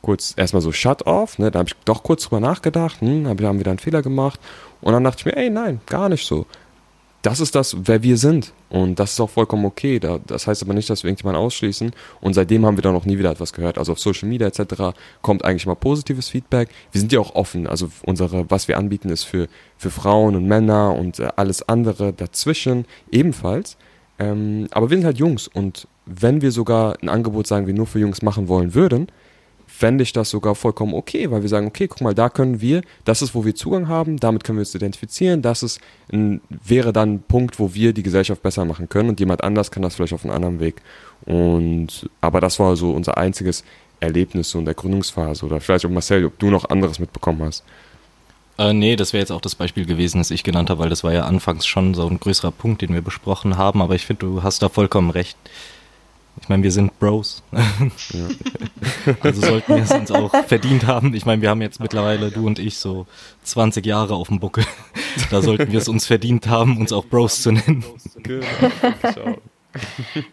kurz 0.00 0.32
erstmal 0.36 0.62
so 0.62 0.72
Shut 0.72 1.06
off, 1.06 1.38
ne? 1.38 1.50
Da 1.50 1.58
habe 1.58 1.68
ich 1.68 1.76
doch 1.84 2.02
kurz 2.02 2.24
drüber 2.24 2.40
nachgedacht, 2.40 3.02
hm, 3.02 3.26
hab, 3.26 3.38
haben 3.42 3.58
wir 3.58 3.64
da 3.64 3.70
einen 3.70 3.78
Fehler 3.78 4.00
gemacht. 4.00 4.40
Und 4.80 4.94
dann 4.94 5.04
dachte 5.04 5.20
ich 5.20 5.26
mir, 5.26 5.36
ey, 5.36 5.50
nein, 5.50 5.80
gar 5.86 6.08
nicht 6.08 6.26
so. 6.26 6.46
Das 7.24 7.40
ist 7.40 7.54
das, 7.54 7.74
wer 7.84 8.02
wir 8.02 8.18
sind. 8.18 8.52
Und 8.68 8.98
das 8.98 9.12
ist 9.12 9.20
auch 9.20 9.30
vollkommen 9.30 9.64
okay. 9.64 9.98
Da, 9.98 10.20
das 10.26 10.46
heißt 10.46 10.62
aber 10.62 10.74
nicht, 10.74 10.90
dass 10.90 11.04
wir 11.04 11.08
irgendjemanden 11.08 11.42
ausschließen. 11.42 11.92
Und 12.20 12.34
seitdem 12.34 12.66
haben 12.66 12.76
wir 12.76 12.82
da 12.82 12.92
noch 12.92 13.06
nie 13.06 13.16
wieder 13.16 13.30
etwas 13.30 13.54
gehört. 13.54 13.78
Also 13.78 13.92
auf 13.92 13.98
Social 13.98 14.28
Media 14.28 14.46
etc. 14.46 14.94
kommt 15.22 15.42
eigentlich 15.42 15.64
mal 15.64 15.74
positives 15.74 16.28
Feedback. 16.28 16.68
Wir 16.92 17.00
sind 17.00 17.12
ja 17.12 17.20
auch 17.20 17.34
offen. 17.34 17.66
Also 17.66 17.88
unsere, 18.04 18.50
was 18.50 18.68
wir 18.68 18.76
anbieten, 18.76 19.08
ist 19.08 19.24
für, 19.24 19.48
für 19.78 19.90
Frauen 19.90 20.36
und 20.36 20.46
Männer 20.46 20.94
und 20.94 21.18
äh, 21.18 21.30
alles 21.36 21.66
andere 21.66 22.12
dazwischen 22.12 22.84
ebenfalls. 23.10 23.78
Ähm, 24.18 24.68
aber 24.72 24.90
wir 24.90 24.98
sind 24.98 25.06
halt 25.06 25.16
Jungs 25.16 25.48
und 25.48 25.88
wenn 26.04 26.42
wir 26.42 26.52
sogar 26.52 26.98
ein 27.02 27.08
Angebot, 27.08 27.46
sagen 27.46 27.66
wir, 27.66 27.72
nur 27.72 27.86
für 27.86 28.00
Jungs 28.00 28.20
machen 28.20 28.48
wollen 28.48 28.74
würden, 28.74 29.08
fände 29.76 30.04
ich 30.04 30.12
das 30.12 30.30
sogar 30.30 30.54
vollkommen 30.54 30.94
okay, 30.94 31.32
weil 31.32 31.42
wir 31.42 31.48
sagen, 31.48 31.66
okay, 31.66 31.88
guck 31.88 32.00
mal, 32.00 32.14
da 32.14 32.28
können 32.28 32.60
wir, 32.60 32.82
das 33.04 33.22
ist, 33.22 33.34
wo 33.34 33.44
wir 33.44 33.56
Zugang 33.56 33.88
haben, 33.88 34.18
damit 34.18 34.44
können 34.44 34.58
wir 34.58 34.62
uns 34.62 34.74
identifizieren, 34.74 35.42
das 35.42 35.64
ist 35.64 35.80
ein, 36.12 36.40
wäre 36.48 36.92
dann 36.92 37.14
ein 37.14 37.22
Punkt, 37.26 37.58
wo 37.58 37.74
wir 37.74 37.92
die 37.92 38.04
Gesellschaft 38.04 38.40
besser 38.40 38.64
machen 38.64 38.88
können 38.88 39.08
und 39.08 39.18
jemand 39.18 39.42
anders 39.42 39.72
kann 39.72 39.82
das 39.82 39.96
vielleicht 39.96 40.12
auf 40.12 40.24
einem 40.24 40.32
anderen 40.32 40.60
Weg. 40.60 40.80
Und 41.24 42.08
aber 42.20 42.40
das 42.40 42.60
war 42.60 42.76
so 42.76 42.92
unser 42.92 43.18
einziges 43.18 43.64
Erlebnis 43.98 44.50
so 44.50 44.60
in 44.60 44.64
der 44.64 44.74
Gründungsphase 44.74 45.44
oder 45.44 45.60
vielleicht 45.60 45.84
auch 45.86 45.90
Marcel, 45.90 46.24
ob 46.24 46.38
du 46.38 46.50
noch 46.50 46.66
anderes 46.70 47.00
mitbekommen 47.00 47.42
hast. 47.42 47.64
Äh, 48.58 48.72
nee, 48.72 48.94
das 48.94 49.12
wäre 49.12 49.22
jetzt 49.22 49.32
auch 49.32 49.40
das 49.40 49.56
Beispiel 49.56 49.86
gewesen, 49.86 50.18
das 50.18 50.30
ich 50.30 50.44
genannt 50.44 50.70
habe, 50.70 50.80
weil 50.80 50.90
das 50.90 51.02
war 51.02 51.12
ja 51.12 51.24
anfangs 51.24 51.66
schon 51.66 51.94
so 51.94 52.06
ein 52.06 52.20
größerer 52.20 52.52
Punkt, 52.52 52.82
den 52.82 52.94
wir 52.94 53.02
besprochen 53.02 53.58
haben, 53.58 53.82
aber 53.82 53.96
ich 53.96 54.06
finde, 54.06 54.26
du 54.26 54.42
hast 54.44 54.62
da 54.62 54.68
vollkommen 54.68 55.10
recht. 55.10 55.36
Ich 56.44 56.50
meine, 56.50 56.62
wir 56.62 56.72
sind 56.72 56.98
Bros. 56.98 57.42
Ja. 57.52 59.14
also 59.22 59.40
sollten 59.40 59.76
wir 59.76 59.82
es 59.82 59.90
uns 59.90 60.10
auch 60.10 60.30
verdient 60.46 60.86
haben. 60.86 61.14
Ich 61.14 61.24
meine, 61.24 61.40
wir 61.40 61.48
haben 61.48 61.62
jetzt 61.62 61.80
mittlerweile, 61.80 62.30
du 62.30 62.46
und 62.46 62.58
ich, 62.58 62.76
so 62.76 63.06
20 63.44 63.86
Jahre 63.86 64.14
auf 64.14 64.28
dem 64.28 64.40
Buckel. 64.40 64.66
Da 65.30 65.40
sollten 65.40 65.72
wir 65.72 65.78
es 65.78 65.88
uns 65.88 66.04
verdient 66.04 66.46
haben, 66.46 66.76
uns 66.76 66.92
auch 66.92 67.06
Bros 67.06 67.40
zu 67.40 67.50
nennen. 67.50 67.82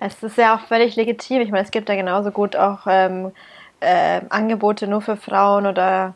Es 0.02 0.22
ist 0.22 0.38
ja 0.38 0.58
auch 0.58 0.68
völlig 0.68 0.98
legitim. 0.98 1.40
Ich 1.40 1.50
meine, 1.50 1.64
es 1.64 1.72
gibt 1.72 1.88
ja 1.88 1.96
genauso 1.96 2.32
gut 2.32 2.58
auch 2.58 2.80
ähm, 2.88 3.32
äh, 3.80 4.20
Angebote 4.28 4.88
nur 4.88 5.00
für 5.00 5.16
Frauen 5.16 5.66
oder 5.66 6.14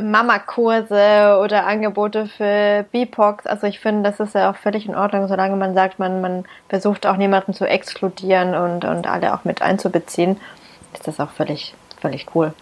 Mama-Kurse 0.00 1.38
oder 1.42 1.66
Angebote 1.66 2.26
für 2.26 2.84
BIPOX. 2.92 3.46
Also 3.46 3.66
ich 3.66 3.80
finde, 3.80 4.10
das 4.10 4.20
ist 4.20 4.34
ja 4.34 4.50
auch 4.50 4.56
völlig 4.56 4.86
in 4.86 4.94
Ordnung, 4.94 5.28
solange 5.28 5.56
man 5.56 5.74
sagt, 5.74 5.98
man, 5.98 6.20
man 6.20 6.44
versucht 6.68 7.06
auch 7.06 7.16
niemanden 7.16 7.54
zu 7.54 7.66
exkludieren 7.66 8.54
und, 8.54 8.84
und 8.84 9.06
alle 9.06 9.34
auch 9.34 9.44
mit 9.44 9.62
einzubeziehen, 9.62 10.38
ist 10.94 11.06
das 11.06 11.20
auch 11.20 11.30
völlig, 11.30 11.74
völlig 12.00 12.26
cool. 12.34 12.52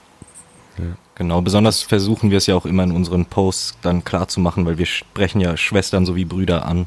Ja, 0.79 0.85
genau, 1.15 1.41
besonders 1.41 1.83
versuchen 1.83 2.31
wir 2.31 2.39
es 2.39 2.47
ja 2.47 2.55
auch 2.55 2.67
immer 2.67 2.83
in 2.83 2.93
unseren 2.93 3.27
Posts 3.27 3.79
dann 3.83 4.05
klar 4.05 4.29
zu 4.29 4.41
machen, 4.41 4.67
weil 4.67 4.79
wir 4.79 4.87
sprechen 4.87 5.41
ja 5.41 5.57
Schwestern 5.57 6.05
sowie 6.05 6.25
Brüder 6.25 6.67
an. 6.67 6.87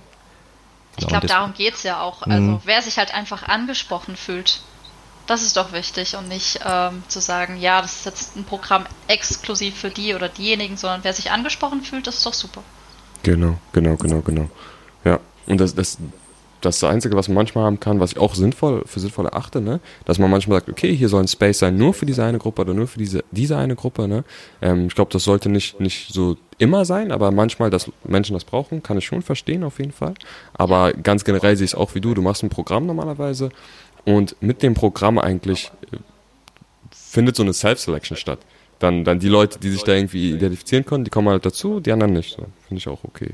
Ich 0.98 1.08
glaube, 1.08 1.28
darum 1.28 1.54
geht 1.54 1.76
es 1.76 1.84
ja 1.84 2.02
auch. 2.02 2.24
Also 2.24 2.42
mhm. 2.42 2.60
wer 2.66 2.82
sich 2.82 2.98
halt 2.98 3.14
einfach 3.14 3.44
angesprochen 3.44 4.16
fühlt, 4.16 4.62
das 5.30 5.44
ist 5.44 5.58
doch 5.58 5.72
wichtig 5.74 6.16
und 6.16 6.28
nicht 6.28 6.60
ähm, 6.66 7.04
zu 7.08 7.22
sagen, 7.22 7.58
ja, 7.58 7.82
das 7.82 7.98
ist 7.98 8.06
jetzt 8.06 8.36
ein 8.36 8.46
Programm 8.46 8.86
exklusiv 9.08 9.76
für 9.76 9.90
die 9.90 10.16
oder 10.16 10.28
diejenigen, 10.28 10.76
sondern 10.76 11.04
wer 11.04 11.14
sich 11.14 11.32
angesprochen 11.32 11.82
fühlt, 11.82 12.08
das 12.08 12.18
ist 12.18 12.26
doch 12.26 12.34
super. 12.34 12.64
Genau, 13.24 13.58
genau, 13.72 13.96
genau, 13.96 14.22
genau. 14.22 14.50
Ja, 15.06 15.20
und 15.46 15.60
das, 15.60 15.76
das, 15.76 15.98
das 16.62 16.76
ist 16.76 16.84
das 16.84 16.90
Einzige, 16.90 17.16
was 17.16 17.28
man 17.28 17.36
manchmal 17.36 17.66
haben 17.66 17.80
kann, 17.80 18.00
was 18.00 18.14
ich 18.14 18.18
auch 18.18 18.34
sinnvoll, 18.34 18.84
für 18.86 19.00
sinnvoll 19.00 19.26
erachte, 19.26 19.62
ne? 19.62 19.80
dass 20.06 20.20
man 20.20 20.32
manchmal 20.32 20.60
sagt, 20.60 20.70
okay, 20.70 20.96
hier 20.96 21.10
soll 21.10 21.22
ein 21.22 21.28
Space 21.28 21.60
sein, 21.60 21.78
nur 21.78 21.94
für 21.94 22.06
diese 22.06 22.24
eine 22.24 22.40
Gruppe 22.40 22.62
oder 22.64 22.74
nur 22.74 22.88
für 22.88 23.00
diese, 23.00 23.24
diese 23.32 23.58
eine 23.58 23.76
Gruppe. 23.76 24.08
Ne? 24.08 24.24
Ähm, 24.62 24.88
ich 24.88 24.96
glaube, 24.96 25.12
das 25.12 25.24
sollte 25.24 25.50
nicht, 25.50 25.80
nicht 25.80 26.14
so 26.14 26.38
immer 26.58 26.86
sein, 26.86 27.12
aber 27.12 27.32
manchmal, 27.32 27.70
dass 27.70 27.92
Menschen 28.04 28.34
das 28.34 28.44
brauchen, 28.44 28.84
kann 28.84 28.98
ich 28.98 29.06
schon 29.06 29.22
verstehen 29.22 29.64
auf 29.64 29.80
jeden 29.80 29.94
Fall. 29.94 30.14
Aber 30.54 30.92
ganz 30.92 31.24
generell 31.24 31.56
sehe 31.56 31.66
ich 31.66 31.72
es 31.72 31.76
auch 31.76 31.96
wie 31.96 32.02
du, 32.02 32.14
du 32.14 32.22
machst 32.22 32.44
ein 32.44 32.50
Programm 32.50 32.86
normalerweise 32.86 33.50
und 34.10 34.36
mit 34.42 34.64
dem 34.64 34.74
Programm 34.74 35.18
eigentlich 35.18 35.72
äh, 35.92 35.98
findet 36.92 37.36
so 37.36 37.44
eine 37.44 37.54
Self-Selection 37.54 38.18
statt. 38.18 38.40
Dann, 38.80 39.04
dann 39.04 39.20
die 39.20 39.28
Leute, 39.28 39.60
die 39.60 39.70
sich 39.70 39.84
da 39.84 39.94
irgendwie 39.94 40.32
identifizieren 40.32 40.86
können, 40.86 41.04
die 41.04 41.10
kommen 41.10 41.28
halt 41.28 41.46
dazu, 41.46 41.80
die 41.80 41.92
anderen 41.92 42.14
nicht. 42.14 42.36
So, 42.36 42.46
Finde 42.68 42.80
ich 42.80 42.88
auch 42.88 43.04
okay. 43.04 43.34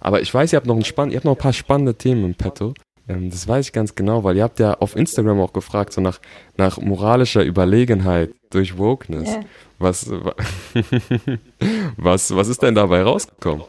Aber 0.00 0.20
ich 0.20 0.32
weiß, 0.32 0.52
ihr 0.52 0.56
habt 0.56 0.66
noch 0.66 0.76
ein, 0.76 0.84
spann 0.84 1.10
ihr 1.10 1.16
habt 1.16 1.24
noch 1.24 1.36
ein 1.36 1.38
paar 1.38 1.52
spannende 1.52 1.94
Themen 1.94 2.24
im 2.24 2.34
Petto. 2.34 2.74
Ähm, 3.08 3.30
das 3.30 3.46
weiß 3.46 3.66
ich 3.66 3.72
ganz 3.72 3.94
genau, 3.94 4.24
weil 4.24 4.36
ihr 4.36 4.42
habt 4.42 4.58
ja 4.58 4.74
auf 4.74 4.96
Instagram 4.96 5.40
auch 5.40 5.52
gefragt, 5.52 5.92
so 5.92 6.00
nach, 6.00 6.20
nach 6.56 6.78
moralischer 6.78 7.44
Überlegenheit 7.44 8.34
durch 8.50 8.76
Wokeness. 8.76 9.28
Yeah. 9.28 9.44
Was, 9.78 10.10
was, 11.96 12.34
was 12.34 12.48
ist 12.48 12.62
denn 12.62 12.74
dabei 12.74 13.02
rausgekommen? 13.02 13.64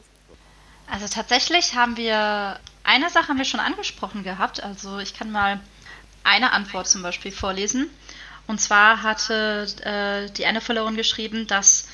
Also 0.90 1.08
tatsächlich 1.08 1.76
haben 1.76 1.98
wir, 1.98 2.60
eine 2.84 3.10
Sache 3.10 3.28
haben 3.28 3.38
wir 3.38 3.46
schon 3.46 3.60
angesprochen 3.60 4.24
gehabt. 4.24 4.64
Also 4.64 5.00
ich 5.00 5.14
kann 5.14 5.32
mal 5.32 5.60
eine 6.26 6.52
Antwort 6.52 6.88
zum 6.88 7.02
Beispiel 7.02 7.32
vorlesen. 7.32 7.90
Und 8.48 8.62
zwar 8.62 9.02
hatte 9.02 9.68
äh, 9.84 10.32
die 10.34 10.46
eine 10.46 10.62
Followerin 10.62 10.96
geschrieben, 10.96 11.48
dass, 11.48 11.88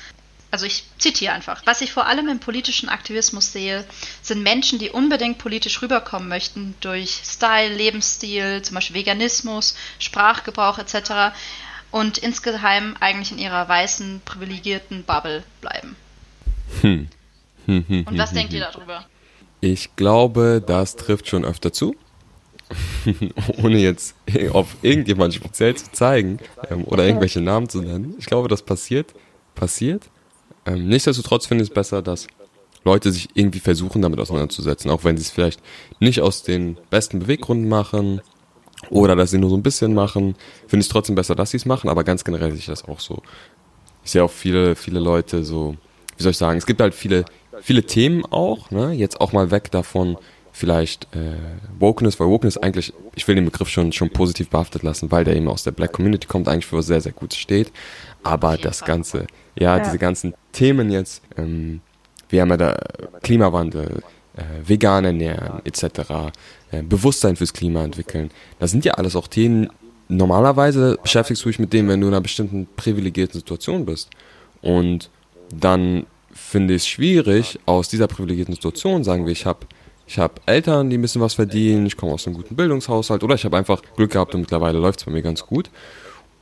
also 0.50 0.66
ich 0.66 0.84
zitiere 0.98 1.32
einfach, 1.32 1.62
was 1.64 1.80
ich 1.80 1.92
vor 1.92 2.06
allem 2.06 2.28
im 2.28 2.40
politischen 2.40 2.88
Aktivismus 2.88 3.52
sehe, 3.52 3.84
sind 4.20 4.42
Menschen, 4.42 4.78
die 4.78 4.90
unbedingt 4.90 5.38
politisch 5.38 5.80
rüberkommen 5.80 6.28
möchten 6.28 6.74
durch 6.80 7.22
Style, 7.24 7.74
Lebensstil, 7.74 8.62
zum 8.62 8.74
Beispiel 8.74 8.96
Veganismus, 8.96 9.76
Sprachgebrauch 9.98 10.78
etc. 10.78 11.34
und 11.90 12.18
insgeheim 12.18 12.96
eigentlich 13.00 13.32
in 13.32 13.38
ihrer 13.38 13.66
weißen, 13.68 14.20
privilegierten 14.24 15.04
Bubble 15.04 15.42
bleiben. 15.62 15.96
Hm. 16.82 17.08
und 17.66 18.18
was 18.18 18.32
denkt 18.32 18.52
ihr 18.52 18.60
darüber? 18.60 19.06
Ich 19.60 19.94
glaube, 19.94 20.62
das 20.66 20.96
trifft 20.96 21.28
schon 21.28 21.44
öfter 21.44 21.72
zu. 21.72 21.94
ohne 23.62 23.78
jetzt 23.78 24.14
auf 24.52 24.76
irgendjemand 24.82 25.34
speziell 25.34 25.74
zu 25.74 25.90
zeigen 25.92 26.38
ähm, 26.70 26.84
oder 26.84 27.04
irgendwelche 27.04 27.40
Namen 27.40 27.68
zu 27.68 27.82
nennen. 27.82 28.14
Ich 28.18 28.26
glaube, 28.26 28.48
das 28.48 28.62
passiert, 28.62 29.14
passiert. 29.54 30.10
Ähm, 30.66 30.88
nichtsdestotrotz 30.88 31.46
finde 31.46 31.64
ich 31.64 31.70
es 31.70 31.74
besser, 31.74 32.02
dass 32.02 32.26
Leute 32.84 33.12
sich 33.12 33.28
irgendwie 33.34 33.60
versuchen, 33.60 34.02
damit 34.02 34.18
auseinanderzusetzen, 34.20 34.90
auch 34.90 35.04
wenn 35.04 35.16
sie 35.16 35.22
es 35.22 35.30
vielleicht 35.30 35.60
nicht 36.00 36.20
aus 36.20 36.42
den 36.42 36.76
besten 36.90 37.20
Beweggründen 37.20 37.68
machen 37.68 38.20
oder 38.90 39.14
dass 39.14 39.30
sie 39.30 39.38
nur 39.38 39.50
so 39.50 39.56
ein 39.56 39.62
bisschen 39.62 39.94
machen, 39.94 40.34
finde 40.66 40.80
ich 40.80 40.86
es 40.86 40.88
trotzdem 40.88 41.14
besser, 41.14 41.34
dass 41.34 41.50
sie 41.50 41.56
es 41.56 41.66
machen, 41.66 41.88
aber 41.88 42.04
ganz 42.04 42.24
generell 42.24 42.50
sehe 42.50 42.58
ich 42.58 42.66
das 42.66 42.84
auch 42.84 43.00
so. 43.00 43.22
Ich 44.04 44.10
sehe 44.10 44.24
auch 44.24 44.30
viele, 44.30 44.74
viele 44.74 44.98
Leute 44.98 45.44
so, 45.44 45.76
wie 46.16 46.22
soll 46.22 46.32
ich 46.32 46.38
sagen, 46.38 46.58
es 46.58 46.66
gibt 46.66 46.80
halt 46.80 46.94
viele, 46.94 47.24
viele 47.60 47.84
Themen 47.84 48.24
auch, 48.24 48.70
ne, 48.70 48.92
jetzt 48.92 49.20
auch 49.20 49.32
mal 49.32 49.50
weg 49.50 49.70
davon, 49.70 50.16
vielleicht 50.52 51.04
äh, 51.16 51.36
Wokeness, 51.78 52.20
weil 52.20 52.28
Wokeness 52.28 52.58
eigentlich, 52.58 52.92
ich 53.14 53.26
will 53.26 53.34
den 53.34 53.46
Begriff 53.46 53.68
schon, 53.68 53.92
schon 53.92 54.10
positiv 54.10 54.50
behaftet 54.50 54.82
lassen, 54.82 55.10
weil 55.10 55.24
der 55.24 55.34
eben 55.34 55.48
aus 55.48 55.64
der 55.64 55.72
Black 55.72 55.92
Community 55.92 56.28
kommt, 56.28 56.46
eigentlich 56.46 56.66
für 56.66 56.76
was 56.76 56.86
sehr, 56.86 57.00
sehr 57.00 57.12
Gutes 57.12 57.38
steht. 57.38 57.72
Aber 58.22 58.56
das 58.58 58.84
Ganze, 58.84 59.26
ja, 59.58 59.76
ja, 59.76 59.82
diese 59.82 59.98
ganzen 59.98 60.34
Themen 60.52 60.90
jetzt, 60.90 61.22
ähm, 61.36 61.80
wir 62.28 62.42
haben 62.42 62.50
ja 62.50 62.56
da 62.58 62.76
Klimawandel, 63.22 64.02
äh, 64.36 64.42
vegan 64.66 65.04
ernähren, 65.04 65.60
etc., 65.64 66.32
äh, 66.70 66.82
Bewusstsein 66.82 67.36
fürs 67.36 67.52
Klima 67.52 67.84
entwickeln. 67.84 68.30
Das 68.58 68.70
sind 68.70 68.84
ja 68.84 68.94
alles 68.94 69.16
auch 69.16 69.28
Themen, 69.28 69.68
normalerweise 70.08 70.98
beschäftigst 71.02 71.44
du 71.44 71.48
dich 71.48 71.58
mit 71.58 71.72
dem, 71.72 71.88
wenn 71.88 72.00
du 72.00 72.08
in 72.08 72.12
einer 72.12 72.20
bestimmten 72.20 72.68
privilegierten 72.76 73.40
Situation 73.40 73.84
bist. 73.86 74.10
Und 74.60 75.10
dann 75.54 76.06
finde 76.32 76.74
ich 76.74 76.82
es 76.82 76.88
schwierig, 76.88 77.58
aus 77.66 77.88
dieser 77.88 78.06
privilegierten 78.06 78.54
Situation, 78.54 79.04
sagen 79.04 79.26
wir, 79.26 79.32
ich 79.32 79.46
habe 79.46 79.66
ich 80.12 80.18
habe 80.18 80.34
Eltern, 80.44 80.90
die 80.90 80.98
ein 80.98 81.00
bisschen 81.00 81.22
was 81.22 81.32
verdienen, 81.32 81.86
ich 81.86 81.96
komme 81.96 82.12
aus 82.12 82.26
einem 82.26 82.36
guten 82.36 82.54
Bildungshaushalt 82.54 83.24
oder 83.24 83.34
ich 83.34 83.46
habe 83.46 83.56
einfach 83.56 83.80
Glück 83.96 84.10
gehabt 84.10 84.34
und 84.34 84.42
mittlerweile 84.42 84.78
läuft 84.78 85.00
es 85.00 85.06
bei 85.06 85.10
mir 85.10 85.22
ganz 85.22 85.46
gut. 85.46 85.70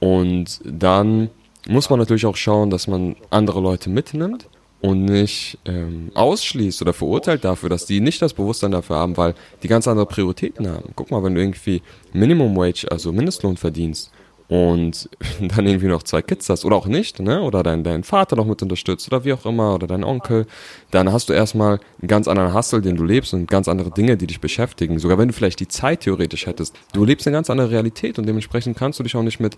Und 0.00 0.60
dann 0.64 1.30
muss 1.68 1.88
man 1.88 2.00
natürlich 2.00 2.26
auch 2.26 2.34
schauen, 2.34 2.70
dass 2.70 2.88
man 2.88 3.14
andere 3.30 3.60
Leute 3.60 3.88
mitnimmt 3.88 4.48
und 4.80 5.04
nicht 5.04 5.56
ähm, 5.66 6.10
ausschließt 6.14 6.82
oder 6.82 6.92
verurteilt 6.92 7.44
dafür, 7.44 7.68
dass 7.68 7.86
die 7.86 8.00
nicht 8.00 8.20
das 8.20 8.34
Bewusstsein 8.34 8.72
dafür 8.72 8.96
haben, 8.96 9.16
weil 9.16 9.34
die 9.62 9.68
ganz 9.68 9.86
andere 9.86 10.06
Prioritäten 10.06 10.66
haben. 10.66 10.90
Guck 10.96 11.12
mal, 11.12 11.22
wenn 11.22 11.36
du 11.36 11.40
irgendwie 11.40 11.80
Minimum 12.12 12.56
Wage, 12.56 12.88
also 12.90 13.12
Mindestlohn 13.12 13.56
verdienst 13.56 14.10
und 14.50 15.08
dann 15.40 15.66
irgendwie 15.66 15.86
noch 15.86 16.02
zwei 16.02 16.22
Kids 16.22 16.48
hast 16.50 16.64
oder 16.64 16.76
auch 16.76 16.86
nicht, 16.86 17.20
ne? 17.20 17.40
Oder 17.40 17.62
dein, 17.62 17.84
dein 17.84 18.02
Vater 18.02 18.34
noch 18.34 18.44
mit 18.44 18.60
unterstützt 18.60 19.06
oder 19.06 19.24
wie 19.24 19.32
auch 19.32 19.46
immer 19.46 19.76
oder 19.76 19.86
dein 19.86 20.02
Onkel, 20.02 20.46
dann 20.90 21.12
hast 21.12 21.28
du 21.28 21.32
erstmal 21.32 21.78
einen 22.00 22.08
ganz 22.08 22.26
anderen 22.26 22.52
Hustle, 22.52 22.82
den 22.82 22.96
du 22.96 23.04
lebst 23.04 23.32
und 23.32 23.48
ganz 23.48 23.68
andere 23.68 23.92
Dinge, 23.92 24.16
die 24.16 24.26
dich 24.26 24.40
beschäftigen. 24.40 24.98
Sogar 24.98 25.18
wenn 25.18 25.28
du 25.28 25.34
vielleicht 25.34 25.60
die 25.60 25.68
Zeit 25.68 26.00
theoretisch 26.00 26.46
hättest. 26.46 26.76
Du 26.92 27.04
lebst 27.04 27.26
eine 27.28 27.36
ganz 27.36 27.48
andere 27.48 27.70
Realität 27.70 28.18
und 28.18 28.26
dementsprechend 28.26 28.76
kannst 28.76 28.98
du 28.98 29.04
dich 29.04 29.14
auch 29.14 29.22
nicht 29.22 29.38
mit 29.38 29.56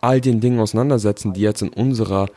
all 0.00 0.20
den 0.20 0.40
Dingen 0.40 0.60
auseinandersetzen, 0.60 1.32
die 1.32 1.40
jetzt 1.40 1.62
in 1.62 1.70
unserer 1.70 2.28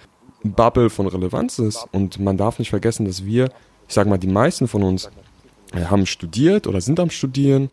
Bubble 0.44 0.90
von 0.90 1.06
Relevanz 1.06 1.60
ist. 1.60 1.86
Und 1.92 2.20
man 2.20 2.38
darf 2.38 2.58
nicht 2.58 2.72
vergessen, 2.72 3.06
dass 3.06 3.24
wir, 3.24 3.52
ich 3.88 3.94
sage 3.94 4.10
mal, 4.10 4.18
die 4.18 4.28
meisten 4.28 4.68
von 4.68 4.82
uns 4.82 5.12
haben 5.76 6.08
studiert 6.08 6.66
oder 6.66 6.82
sind 6.82 7.00
am 7.00 7.12
Studieren, 7.12 7.70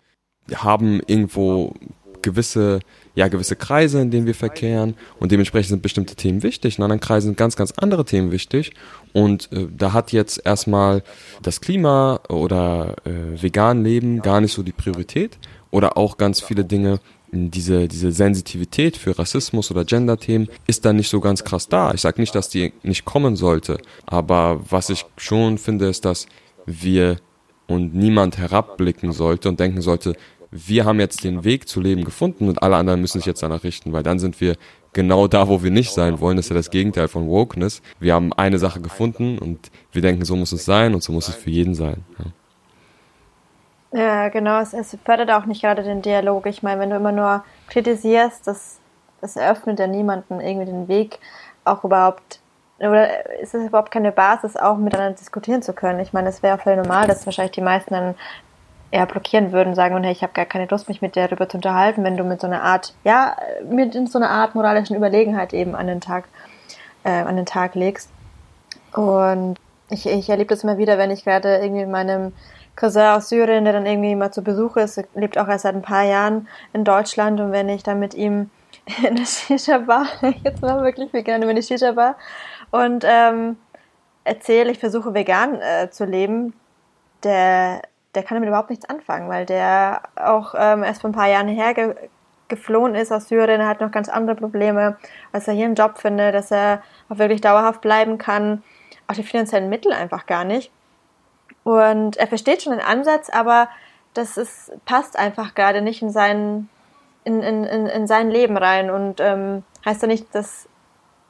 haben 0.52 1.00
irgendwo 1.06 1.72
gewisse, 2.20 2.80
ja, 3.14 3.28
gewisse 3.28 3.56
Kreise, 3.56 4.00
in 4.00 4.10
denen 4.10 4.26
wir 4.26 4.34
verkehren 4.34 4.94
und 5.20 5.32
dementsprechend 5.32 5.70
sind 5.70 5.82
bestimmte 5.82 6.16
Themen 6.16 6.42
wichtig. 6.42 6.78
In 6.78 6.84
anderen 6.84 7.00
Kreisen 7.00 7.28
sind 7.28 7.36
ganz, 7.36 7.56
ganz 7.56 7.72
andere 7.72 8.04
Themen 8.04 8.32
wichtig 8.32 8.72
und 9.12 9.50
äh, 9.52 9.68
da 9.76 9.92
hat 9.92 10.12
jetzt 10.12 10.44
erstmal 10.44 11.02
das 11.42 11.60
Klima 11.60 12.20
oder 12.28 12.96
äh, 13.04 13.40
vegan 13.42 13.84
Leben 13.84 14.22
gar 14.22 14.40
nicht 14.40 14.52
so 14.52 14.62
die 14.62 14.72
Priorität 14.72 15.38
oder 15.70 15.96
auch 15.96 16.16
ganz 16.18 16.40
viele 16.40 16.64
Dinge, 16.64 17.00
diese, 17.34 17.88
diese 17.88 18.12
Sensitivität 18.12 18.96
für 18.96 19.18
Rassismus 19.18 19.70
oder 19.70 19.84
Gender-Themen 19.84 20.48
ist 20.66 20.84
dann 20.84 20.96
nicht 20.96 21.10
so 21.10 21.20
ganz 21.20 21.42
krass 21.42 21.68
da. 21.68 21.92
Ich 21.92 22.00
sage 22.00 22.20
nicht, 22.20 22.34
dass 22.34 22.48
die 22.48 22.72
nicht 22.82 23.04
kommen 23.04 23.34
sollte, 23.36 23.78
aber 24.06 24.60
was 24.70 24.90
ich 24.90 25.04
schon 25.16 25.58
finde, 25.58 25.86
ist, 25.86 26.04
dass 26.04 26.26
wir 26.66 27.16
und 27.66 27.94
niemand 27.94 28.36
herabblicken 28.36 29.12
sollte 29.12 29.48
und 29.48 29.58
denken 29.58 29.80
sollte, 29.80 30.16
wir 30.56 30.84
haben 30.84 31.00
jetzt 31.00 31.24
den 31.24 31.42
Weg 31.42 31.68
zu 31.68 31.80
leben 31.80 32.04
gefunden 32.04 32.48
und 32.48 32.62
alle 32.62 32.76
anderen 32.76 33.00
müssen 33.00 33.18
sich 33.18 33.26
jetzt 33.26 33.42
danach 33.42 33.64
richten, 33.64 33.92
weil 33.92 34.04
dann 34.04 34.20
sind 34.20 34.40
wir 34.40 34.54
genau 34.92 35.26
da, 35.26 35.48
wo 35.48 35.64
wir 35.64 35.72
nicht 35.72 35.90
sein 35.90 36.20
wollen. 36.20 36.36
Das 36.36 36.46
ist 36.46 36.50
ja 36.50 36.54
das 36.56 36.70
Gegenteil 36.70 37.08
von 37.08 37.28
Wokeness. 37.28 37.82
Wir 37.98 38.14
haben 38.14 38.32
eine 38.32 38.58
Sache 38.58 38.80
gefunden 38.80 39.36
und 39.38 39.72
wir 39.90 40.00
denken, 40.00 40.24
so 40.24 40.36
muss 40.36 40.52
es 40.52 40.64
sein 40.64 40.94
und 40.94 41.02
so 41.02 41.12
muss 41.12 41.28
es 41.28 41.34
für 41.34 41.50
jeden 41.50 41.74
sein. 41.74 42.04
Ja. 42.18 42.26
Ja, 44.00 44.28
genau. 44.28 44.60
Es, 44.60 44.72
es, 44.74 44.96
fördert 45.04 45.30
auch 45.30 45.46
nicht 45.46 45.62
gerade 45.62 45.82
den 45.82 46.02
Dialog. 46.02 46.46
Ich 46.46 46.62
meine, 46.62 46.80
wenn 46.80 46.90
du 46.90 46.96
immer 46.96 47.12
nur 47.12 47.44
kritisierst, 47.68 48.46
das, 48.46 48.78
das 49.20 49.36
eröffnet 49.36 49.78
ja 49.80 49.86
niemanden 49.86 50.40
irgendwie 50.40 50.66
den 50.66 50.88
Weg, 50.88 51.18
auch 51.64 51.84
überhaupt, 51.84 52.40
oder 52.78 53.40
ist 53.40 53.54
es 53.54 53.68
überhaupt 53.68 53.92
keine 53.92 54.10
Basis, 54.10 54.56
auch 54.56 54.78
miteinander 54.78 55.16
diskutieren 55.16 55.62
zu 55.62 55.72
können? 55.72 56.00
Ich 56.00 56.12
meine, 56.12 56.28
es 56.28 56.42
wäre 56.42 56.58
völlig 56.58 56.82
normal, 56.82 57.06
dass 57.06 57.24
wahrscheinlich 57.24 57.52
die 57.52 57.60
meisten 57.60 57.94
dann 57.94 58.14
eher 58.94 59.06
blockieren 59.06 59.50
würden, 59.50 59.74
sagen, 59.74 59.96
und 59.96 60.04
hey, 60.04 60.12
ich 60.12 60.22
habe 60.22 60.32
gar 60.32 60.44
keine 60.44 60.66
Lust, 60.66 60.88
mich 60.88 61.02
mit 61.02 61.16
dir 61.16 61.26
darüber 61.26 61.48
zu 61.48 61.56
unterhalten, 61.56 62.04
wenn 62.04 62.16
du 62.16 62.22
mit 62.22 62.40
so 62.40 62.46
einer 62.46 62.62
Art, 62.62 62.94
ja, 63.02 63.36
mit 63.68 63.92
so 64.08 64.18
einer 64.18 64.30
Art 64.30 64.54
moralischen 64.54 64.96
Überlegenheit 64.96 65.52
eben 65.52 65.74
an 65.74 65.88
den 65.88 66.00
Tag, 66.00 66.24
äh, 67.02 67.10
an 67.10 67.36
den 67.36 67.44
Tag 67.44 67.74
legst. 67.74 68.08
Und 68.92 69.56
ich, 69.90 70.06
ich 70.06 70.30
erlebe 70.30 70.54
das 70.54 70.62
immer 70.62 70.78
wieder, 70.78 70.96
wenn 70.96 71.10
ich 71.10 71.24
gerade 71.24 71.56
irgendwie 71.56 71.82
in 71.82 71.90
meinem 71.90 72.32
Cousin 72.76 73.02
aus 73.02 73.28
Syrien, 73.28 73.64
der 73.64 73.72
dann 73.72 73.84
irgendwie 73.84 74.14
mal 74.14 74.32
zu 74.32 74.42
Besuch 74.42 74.76
ist, 74.76 75.02
lebt 75.14 75.38
auch 75.38 75.48
erst 75.48 75.64
seit 75.64 75.74
ein 75.74 75.82
paar 75.82 76.04
Jahren 76.04 76.46
in 76.72 76.84
Deutschland 76.84 77.40
und 77.40 77.50
wenn 77.50 77.68
ich 77.68 77.82
dann 77.82 77.98
mit 77.98 78.14
ihm 78.14 78.50
in 79.06 79.16
der 79.16 79.24
Shisha-Bar, 79.24 80.06
jetzt 80.44 80.62
mal 80.62 80.84
wirklich 80.84 81.12
wir 81.12 81.22
gerne 81.22 81.50
in 81.50 81.56
die 81.56 81.62
Shisha-Bar 81.62 82.16
und 82.70 83.04
ähm, 83.04 83.56
erzähle, 84.22 84.70
ich 84.70 84.78
versuche 84.78 85.14
vegan 85.14 85.60
äh, 85.60 85.90
zu 85.90 86.04
leben, 86.04 86.54
der, 87.24 87.82
der 88.14 88.22
kann 88.22 88.36
damit 88.36 88.48
überhaupt 88.48 88.70
nichts 88.70 88.88
anfangen, 88.88 89.28
weil 89.28 89.46
der 89.46 90.02
auch 90.16 90.54
ähm, 90.56 90.82
erst 90.82 91.00
vor 91.00 91.10
ein 91.10 91.14
paar 91.14 91.28
Jahren 91.28 91.48
herge 91.48 91.96
geflohen 92.48 92.94
ist 92.94 93.10
aus 93.10 93.28
Syrien, 93.28 93.60
er 93.60 93.68
hat 93.68 93.80
noch 93.80 93.90
ganz 93.90 94.08
andere 94.08 94.36
Probleme, 94.36 94.96
als 95.32 95.48
er 95.48 95.54
hier 95.54 95.64
einen 95.64 95.74
Job 95.74 95.98
findet, 95.98 96.34
dass 96.34 96.50
er 96.50 96.82
auch 97.08 97.18
wirklich 97.18 97.40
dauerhaft 97.40 97.80
bleiben 97.80 98.18
kann, 98.18 98.62
auch 99.08 99.14
die 99.14 99.22
finanziellen 99.22 99.68
Mittel 99.68 99.92
einfach 99.92 100.26
gar 100.26 100.44
nicht. 100.44 100.70
Und 101.62 102.18
er 102.18 102.26
versteht 102.26 102.62
schon 102.62 102.72
den 102.72 102.84
Ansatz, 102.84 103.30
aber 103.30 103.68
das 104.12 104.36
ist, 104.36 104.72
passt 104.84 105.18
einfach 105.18 105.54
gerade 105.54 105.80
nicht 105.80 106.02
in 106.02 106.10
sein, 106.10 106.68
in, 107.24 107.42
in, 107.42 107.64
in, 107.64 107.86
in 107.86 108.06
sein 108.06 108.30
Leben 108.30 108.56
rein 108.56 108.90
und 108.90 109.20
ähm, 109.20 109.64
heißt 109.84 110.02
ja 110.02 110.08
nicht, 110.08 110.34
dass 110.34 110.68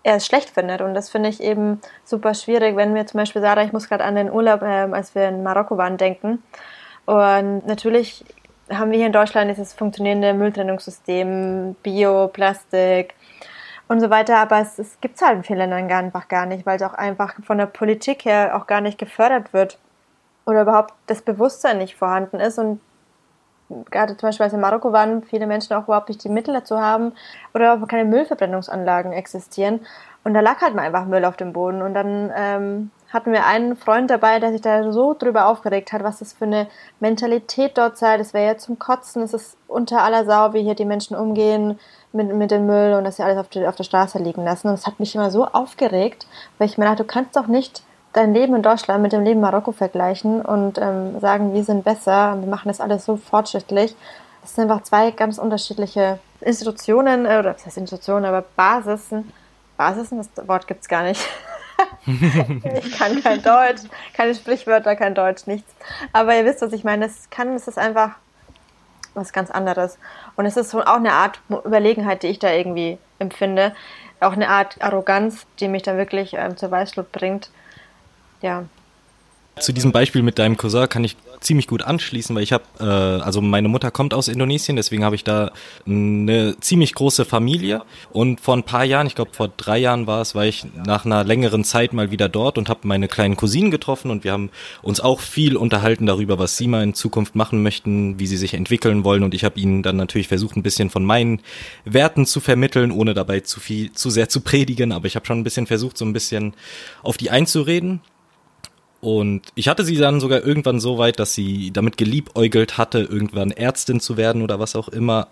er 0.02 0.16
es 0.16 0.26
schlecht 0.26 0.50
findet. 0.50 0.80
Und 0.80 0.94
das 0.94 1.08
finde 1.08 1.28
ich 1.28 1.42
eben 1.42 1.80
super 2.04 2.34
schwierig, 2.34 2.76
wenn 2.76 2.94
wir 2.94 3.06
zum 3.06 3.18
Beispiel, 3.18 3.40
Sarah, 3.40 3.62
ich 3.62 3.72
muss 3.72 3.88
gerade 3.88 4.04
an 4.04 4.16
den 4.16 4.30
Urlaub, 4.30 4.62
äh, 4.62 4.88
als 4.92 5.14
wir 5.14 5.28
in 5.28 5.42
Marokko 5.42 5.78
waren, 5.78 5.96
denken. 5.96 6.42
Und 7.06 7.66
natürlich 7.66 8.24
haben 8.70 8.90
wir 8.90 8.98
hier 8.98 9.06
in 9.06 9.12
Deutschland 9.12 9.50
dieses 9.50 9.74
funktionierende 9.74 10.32
Mülltrennungssystem, 10.34 11.76
Bio, 11.82 12.28
Plastik 12.28 13.14
und 13.88 14.00
so 14.00 14.08
weiter, 14.08 14.38
aber 14.38 14.60
es, 14.60 14.78
es 14.78 15.00
gibt 15.00 15.16
es 15.16 15.22
halt 15.22 15.36
in 15.36 15.44
vielen 15.44 15.58
Ländern 15.58 15.90
einfach 15.92 16.28
gar 16.28 16.46
nicht, 16.46 16.64
weil 16.64 16.76
es 16.76 16.82
auch 16.82 16.94
einfach 16.94 17.34
von 17.44 17.58
der 17.58 17.66
Politik 17.66 18.24
her 18.24 18.56
auch 18.56 18.66
gar 18.66 18.80
nicht 18.80 18.96
gefördert 18.96 19.52
wird 19.52 19.78
oder 20.46 20.62
überhaupt 20.62 20.94
das 21.06 21.20
Bewusstsein 21.20 21.78
nicht 21.78 21.96
vorhanden 21.96 22.40
ist 22.40 22.58
und 22.58 22.80
gerade 23.90 24.16
zum 24.16 24.28
Beispiel 24.28 24.44
als 24.44 24.52
in 24.52 24.60
Marokko 24.60 24.92
waren, 24.92 25.22
viele 25.22 25.46
Menschen 25.46 25.74
auch 25.74 25.84
überhaupt 25.84 26.08
nicht 26.08 26.22
die 26.24 26.28
Mittel 26.28 26.54
dazu 26.54 26.80
haben 26.80 27.12
oder 27.54 27.74
auch 27.74 27.88
keine 27.88 28.04
Müllverbrennungsanlagen 28.04 29.12
existieren. 29.12 29.80
Und 30.22 30.34
da 30.34 30.40
lag 30.40 30.60
halt 30.60 30.74
mal 30.74 30.82
einfach 30.82 31.06
Müll 31.06 31.24
auf 31.24 31.36
dem 31.36 31.52
Boden. 31.52 31.82
Und 31.82 31.94
dann 31.94 32.32
ähm, 32.34 32.90
hatten 33.14 33.32
wir 33.32 33.46
einen 33.46 33.76
Freund 33.76 34.10
dabei, 34.10 34.40
der 34.40 34.50
sich 34.50 34.60
da 34.60 34.92
so 34.92 35.14
drüber 35.14 35.46
aufgeregt 35.46 35.92
hat, 35.92 36.02
was 36.02 36.18
das 36.18 36.32
für 36.32 36.44
eine 36.44 36.66
Mentalität 36.98 37.78
dort 37.78 37.96
sei. 37.96 38.18
Das 38.18 38.34
wäre 38.34 38.46
ja 38.46 38.58
zum 38.58 38.78
Kotzen, 38.78 39.22
es 39.22 39.32
ist 39.32 39.56
unter 39.68 40.02
aller 40.02 40.24
Sau, 40.24 40.52
wie 40.52 40.62
hier 40.62 40.74
die 40.74 40.84
Menschen 40.84 41.16
umgehen 41.16 41.78
mit, 42.12 42.34
mit 42.34 42.50
dem 42.50 42.66
Müll 42.66 42.94
und 42.94 43.04
dass 43.04 43.16
sie 43.16 43.22
alles 43.22 43.38
auf, 43.38 43.48
die, 43.48 43.66
auf 43.66 43.76
der 43.76 43.84
Straße 43.84 44.18
liegen 44.18 44.44
lassen. 44.44 44.68
Und 44.68 44.74
das 44.74 44.86
hat 44.86 44.98
mich 44.98 45.14
immer 45.14 45.30
so 45.30 45.46
aufgeregt, 45.46 46.26
weil 46.58 46.68
ich 46.68 46.76
mir 46.76 46.86
dachte, 46.86 47.04
du 47.04 47.06
kannst 47.06 47.36
doch 47.36 47.46
nicht 47.46 47.82
dein 48.12 48.34
Leben 48.34 48.54
in 48.56 48.62
Deutschland 48.62 49.00
mit 49.00 49.12
dem 49.12 49.22
Leben 49.22 49.40
Marokko 49.40 49.70
vergleichen 49.70 50.42
und 50.42 50.78
ähm, 50.78 51.20
sagen, 51.20 51.54
wir 51.54 51.64
sind 51.64 51.84
besser, 51.84 52.36
wir 52.40 52.48
machen 52.48 52.68
das 52.68 52.80
alles 52.80 53.04
so 53.04 53.16
fortschrittlich. 53.16 53.94
Das 54.42 54.56
sind 54.56 54.70
einfach 54.70 54.82
zwei 54.82 55.12
ganz 55.12 55.38
unterschiedliche 55.38 56.18
Institutionen, 56.40 57.26
äh, 57.26 57.38
oder 57.38 57.52
das 57.52 57.64
heißt 57.64 57.78
Institutionen, 57.78 58.24
aber 58.24 58.42
Basisen. 58.56 59.32
Basisen, 59.76 60.18
das 60.18 60.48
Wort 60.48 60.66
gibt's 60.66 60.88
gar 60.88 61.04
nicht. 61.04 61.24
ich 62.06 62.98
kann 62.98 63.22
kein 63.22 63.42
Deutsch, 63.42 63.82
keine 64.12 64.34
Sprichwörter, 64.34 64.96
kein 64.96 65.14
Deutsch, 65.14 65.46
nichts. 65.46 65.72
Aber 66.12 66.36
ihr 66.36 66.44
wisst, 66.44 66.62
was 66.62 66.72
ich 66.72 66.84
meine. 66.84 67.06
Es 67.06 67.30
kann, 67.30 67.54
es 67.54 67.68
ist 67.68 67.78
einfach 67.78 68.10
was 69.14 69.32
ganz 69.32 69.50
anderes. 69.50 69.98
Und 70.36 70.46
es 70.46 70.56
ist 70.56 70.74
auch 70.74 70.86
eine 70.86 71.12
Art 71.12 71.40
Überlegenheit, 71.48 72.22
die 72.22 72.28
ich 72.28 72.38
da 72.38 72.52
irgendwie 72.52 72.98
empfinde. 73.18 73.74
Auch 74.20 74.32
eine 74.32 74.48
Art 74.48 74.82
Arroganz, 74.82 75.46
die 75.60 75.68
mich 75.68 75.82
da 75.82 75.96
wirklich 75.96 76.34
ähm, 76.34 76.56
zur 76.56 76.70
Weißglut 76.70 77.12
bringt 77.12 77.50
ja. 78.44 78.64
Zu 79.60 79.72
diesem 79.72 79.92
Beispiel 79.92 80.22
mit 80.22 80.38
deinem 80.40 80.56
Cousin 80.56 80.88
kann 80.88 81.04
ich 81.04 81.16
ziemlich 81.40 81.68
gut 81.68 81.82
anschließen, 81.82 82.34
weil 82.34 82.42
ich 82.42 82.52
habe, 82.52 82.64
äh, 82.80 82.84
also 82.84 83.40
meine 83.40 83.68
Mutter 83.68 83.90
kommt 83.92 84.14
aus 84.14 84.26
Indonesien, 84.26 84.76
deswegen 84.76 85.04
habe 85.04 85.14
ich 85.14 85.22
da 85.22 85.52
eine 85.86 86.56
ziemlich 86.58 86.94
große 86.94 87.24
Familie. 87.24 87.82
Und 88.10 88.40
vor 88.40 88.56
ein 88.56 88.64
paar 88.64 88.84
Jahren, 88.84 89.06
ich 89.06 89.14
glaube 89.14 89.30
vor 89.32 89.48
drei 89.56 89.78
Jahren 89.78 90.06
war 90.08 90.22
es, 90.22 90.34
war 90.34 90.44
ich 90.44 90.66
nach 90.84 91.04
einer 91.04 91.22
längeren 91.22 91.62
Zeit 91.62 91.92
mal 91.92 92.10
wieder 92.10 92.28
dort 92.28 92.58
und 92.58 92.68
habe 92.68 92.80
meine 92.84 93.06
kleinen 93.06 93.36
Cousinen 93.36 93.70
getroffen 93.70 94.10
und 94.10 94.24
wir 94.24 94.32
haben 94.32 94.50
uns 94.82 95.00
auch 95.00 95.20
viel 95.20 95.56
unterhalten 95.56 96.06
darüber, 96.06 96.38
was 96.38 96.56
sie 96.56 96.66
mal 96.66 96.82
in 96.82 96.94
Zukunft 96.94 97.36
machen 97.36 97.62
möchten, 97.62 98.18
wie 98.18 98.26
sie 98.26 98.38
sich 98.38 98.54
entwickeln 98.54 99.04
wollen. 99.04 99.22
Und 99.22 99.34
ich 99.34 99.44
habe 99.44 99.60
ihnen 99.60 99.82
dann 99.82 99.96
natürlich 99.96 100.28
versucht, 100.28 100.56
ein 100.56 100.62
bisschen 100.62 100.90
von 100.90 101.04
meinen 101.04 101.40
Werten 101.84 102.26
zu 102.26 102.40
vermitteln, 102.40 102.90
ohne 102.90 103.14
dabei 103.14 103.40
zu 103.40 103.60
viel, 103.60 103.92
zu 103.92 104.10
sehr 104.10 104.28
zu 104.28 104.40
predigen. 104.40 104.90
Aber 104.90 105.06
ich 105.06 105.14
habe 105.14 105.26
schon 105.26 105.38
ein 105.38 105.44
bisschen 105.44 105.66
versucht, 105.66 105.96
so 105.96 106.04
ein 106.04 106.12
bisschen 106.12 106.54
auf 107.02 107.16
die 107.16 107.30
einzureden. 107.30 108.00
Und 109.04 109.42
ich 109.54 109.68
hatte 109.68 109.84
sie 109.84 109.98
dann 109.98 110.18
sogar 110.18 110.42
irgendwann 110.42 110.80
so 110.80 110.96
weit, 110.96 111.18
dass 111.18 111.34
sie 111.34 111.70
damit 111.70 111.98
geliebäugelt 111.98 112.78
hatte, 112.78 113.00
irgendwann 113.00 113.50
Ärztin 113.50 114.00
zu 114.00 114.16
werden 114.16 114.40
oder 114.40 114.58
was 114.60 114.76
auch 114.76 114.88
immer. 114.88 115.28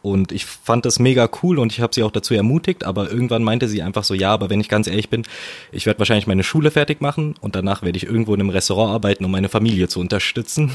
Und 0.00 0.30
ich 0.30 0.46
fand 0.46 0.86
das 0.86 1.00
mega 1.00 1.28
cool 1.42 1.58
und 1.58 1.72
ich 1.72 1.80
habe 1.80 1.92
sie 1.92 2.04
auch 2.04 2.12
dazu 2.12 2.32
ermutigt, 2.32 2.84
aber 2.84 3.10
irgendwann 3.10 3.42
meinte 3.42 3.66
sie 3.66 3.82
einfach 3.82 4.04
so, 4.04 4.14
ja, 4.14 4.30
aber 4.30 4.48
wenn 4.48 4.60
ich 4.60 4.68
ganz 4.68 4.86
ehrlich 4.86 5.10
bin, 5.10 5.24
ich 5.72 5.86
werde 5.86 5.98
wahrscheinlich 5.98 6.28
meine 6.28 6.44
Schule 6.44 6.70
fertig 6.70 7.00
machen 7.00 7.34
und 7.40 7.56
danach 7.56 7.82
werde 7.82 7.96
ich 7.96 8.04
irgendwo 8.04 8.32
in 8.32 8.40
einem 8.40 8.50
Restaurant 8.50 8.92
arbeiten, 8.92 9.24
um 9.24 9.32
meine 9.32 9.48
Familie 9.48 9.88
zu 9.88 9.98
unterstützen. 9.98 10.70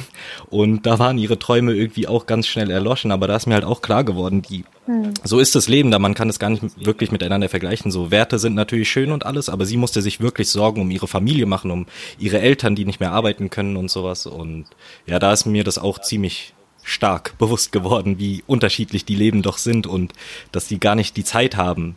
Und 0.49 0.85
da 0.85 0.99
waren 0.99 1.17
ihre 1.17 1.39
Träume 1.39 1.73
irgendwie 1.73 2.05
auch 2.07 2.25
ganz 2.25 2.47
schnell 2.47 2.69
erloschen, 2.69 3.11
aber 3.11 3.27
da 3.27 3.37
ist 3.37 3.47
mir 3.47 3.53
halt 3.53 3.63
auch 3.63 3.81
klar 3.81 4.03
geworden, 4.03 4.41
die, 4.41 4.65
hm. 4.87 5.13
so 5.23 5.39
ist 5.39 5.55
das 5.55 5.69
Leben 5.69 5.89
da, 5.89 5.99
man 5.99 6.15
kann 6.15 6.27
es 6.27 6.37
gar 6.37 6.49
nicht 6.49 6.85
wirklich 6.85 7.11
miteinander 7.11 7.47
vergleichen. 7.47 7.91
So 7.91 8.11
Werte 8.11 8.39
sind 8.39 8.55
natürlich 8.55 8.89
schön 8.89 9.13
und 9.13 9.25
alles, 9.25 9.47
aber 9.47 9.65
sie 9.65 9.77
musste 9.77 10.01
sich 10.01 10.19
wirklich 10.19 10.49
Sorgen 10.49 10.81
um 10.81 10.91
ihre 10.91 11.07
Familie 11.07 11.45
machen, 11.45 11.71
um 11.71 11.85
ihre 12.19 12.39
Eltern, 12.39 12.75
die 12.75 12.83
nicht 12.83 12.99
mehr 12.99 13.13
arbeiten 13.13 13.49
können 13.49 13.77
und 13.77 13.89
sowas. 13.89 14.25
Und 14.25 14.65
ja, 15.05 15.17
da 15.17 15.31
ist 15.31 15.45
mir 15.45 15.63
das 15.63 15.77
auch 15.77 15.99
ziemlich 15.99 16.53
stark 16.83 17.35
bewusst 17.37 17.71
geworden, 17.71 18.19
wie 18.19 18.43
unterschiedlich 18.47 19.05
die 19.05 19.15
Leben 19.15 19.41
doch 19.41 19.57
sind 19.57 19.87
und 19.87 20.13
dass 20.51 20.67
die 20.67 20.79
gar 20.79 20.95
nicht 20.95 21.17
die 21.17 21.23
Zeit 21.23 21.55
haben, 21.55 21.95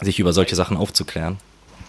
sich 0.00 0.18
über 0.18 0.32
solche 0.32 0.56
Sachen 0.56 0.76
aufzuklären. 0.76 1.38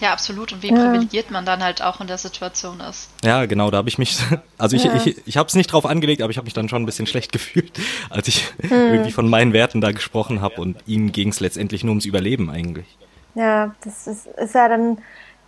Ja, 0.01 0.13
absolut. 0.13 0.51
Und 0.51 0.63
wie 0.63 0.69
ja. 0.69 0.75
privilegiert 0.75 1.29
man 1.29 1.45
dann 1.45 1.63
halt 1.63 1.83
auch 1.83 2.01
in 2.01 2.07
der 2.07 2.17
Situation 2.17 2.79
ist. 2.79 3.11
Ja, 3.23 3.45
genau, 3.45 3.69
da 3.69 3.77
habe 3.77 3.87
ich 3.87 3.99
mich, 3.99 4.17
also 4.57 4.75
ich, 4.75 4.83
ja. 4.83 4.95
ich, 4.95 5.15
ich 5.27 5.37
habe 5.37 5.47
es 5.47 5.53
nicht 5.53 5.71
drauf 5.71 5.85
angelegt, 5.85 6.23
aber 6.23 6.31
ich 6.31 6.37
habe 6.37 6.45
mich 6.45 6.55
dann 6.55 6.67
schon 6.67 6.81
ein 6.81 6.85
bisschen 6.87 7.05
schlecht 7.05 7.31
gefühlt, 7.31 7.79
als 8.09 8.27
ich 8.27 8.51
hm. 8.61 8.71
irgendwie 8.71 9.11
von 9.11 9.29
meinen 9.29 9.53
Werten 9.53 9.79
da 9.79 9.91
gesprochen 9.91 10.41
habe 10.41 10.59
und 10.59 10.77
ihnen 10.87 11.11
ging 11.11 11.29
es 11.29 11.39
letztendlich 11.39 11.83
nur 11.83 11.91
ums 11.91 12.05
Überleben 12.05 12.49
eigentlich. 12.49 12.97
Ja, 13.35 13.75
das 13.83 14.07
ist, 14.07 14.25
ist 14.25 14.55
ja 14.55 14.67
dann, 14.67 14.97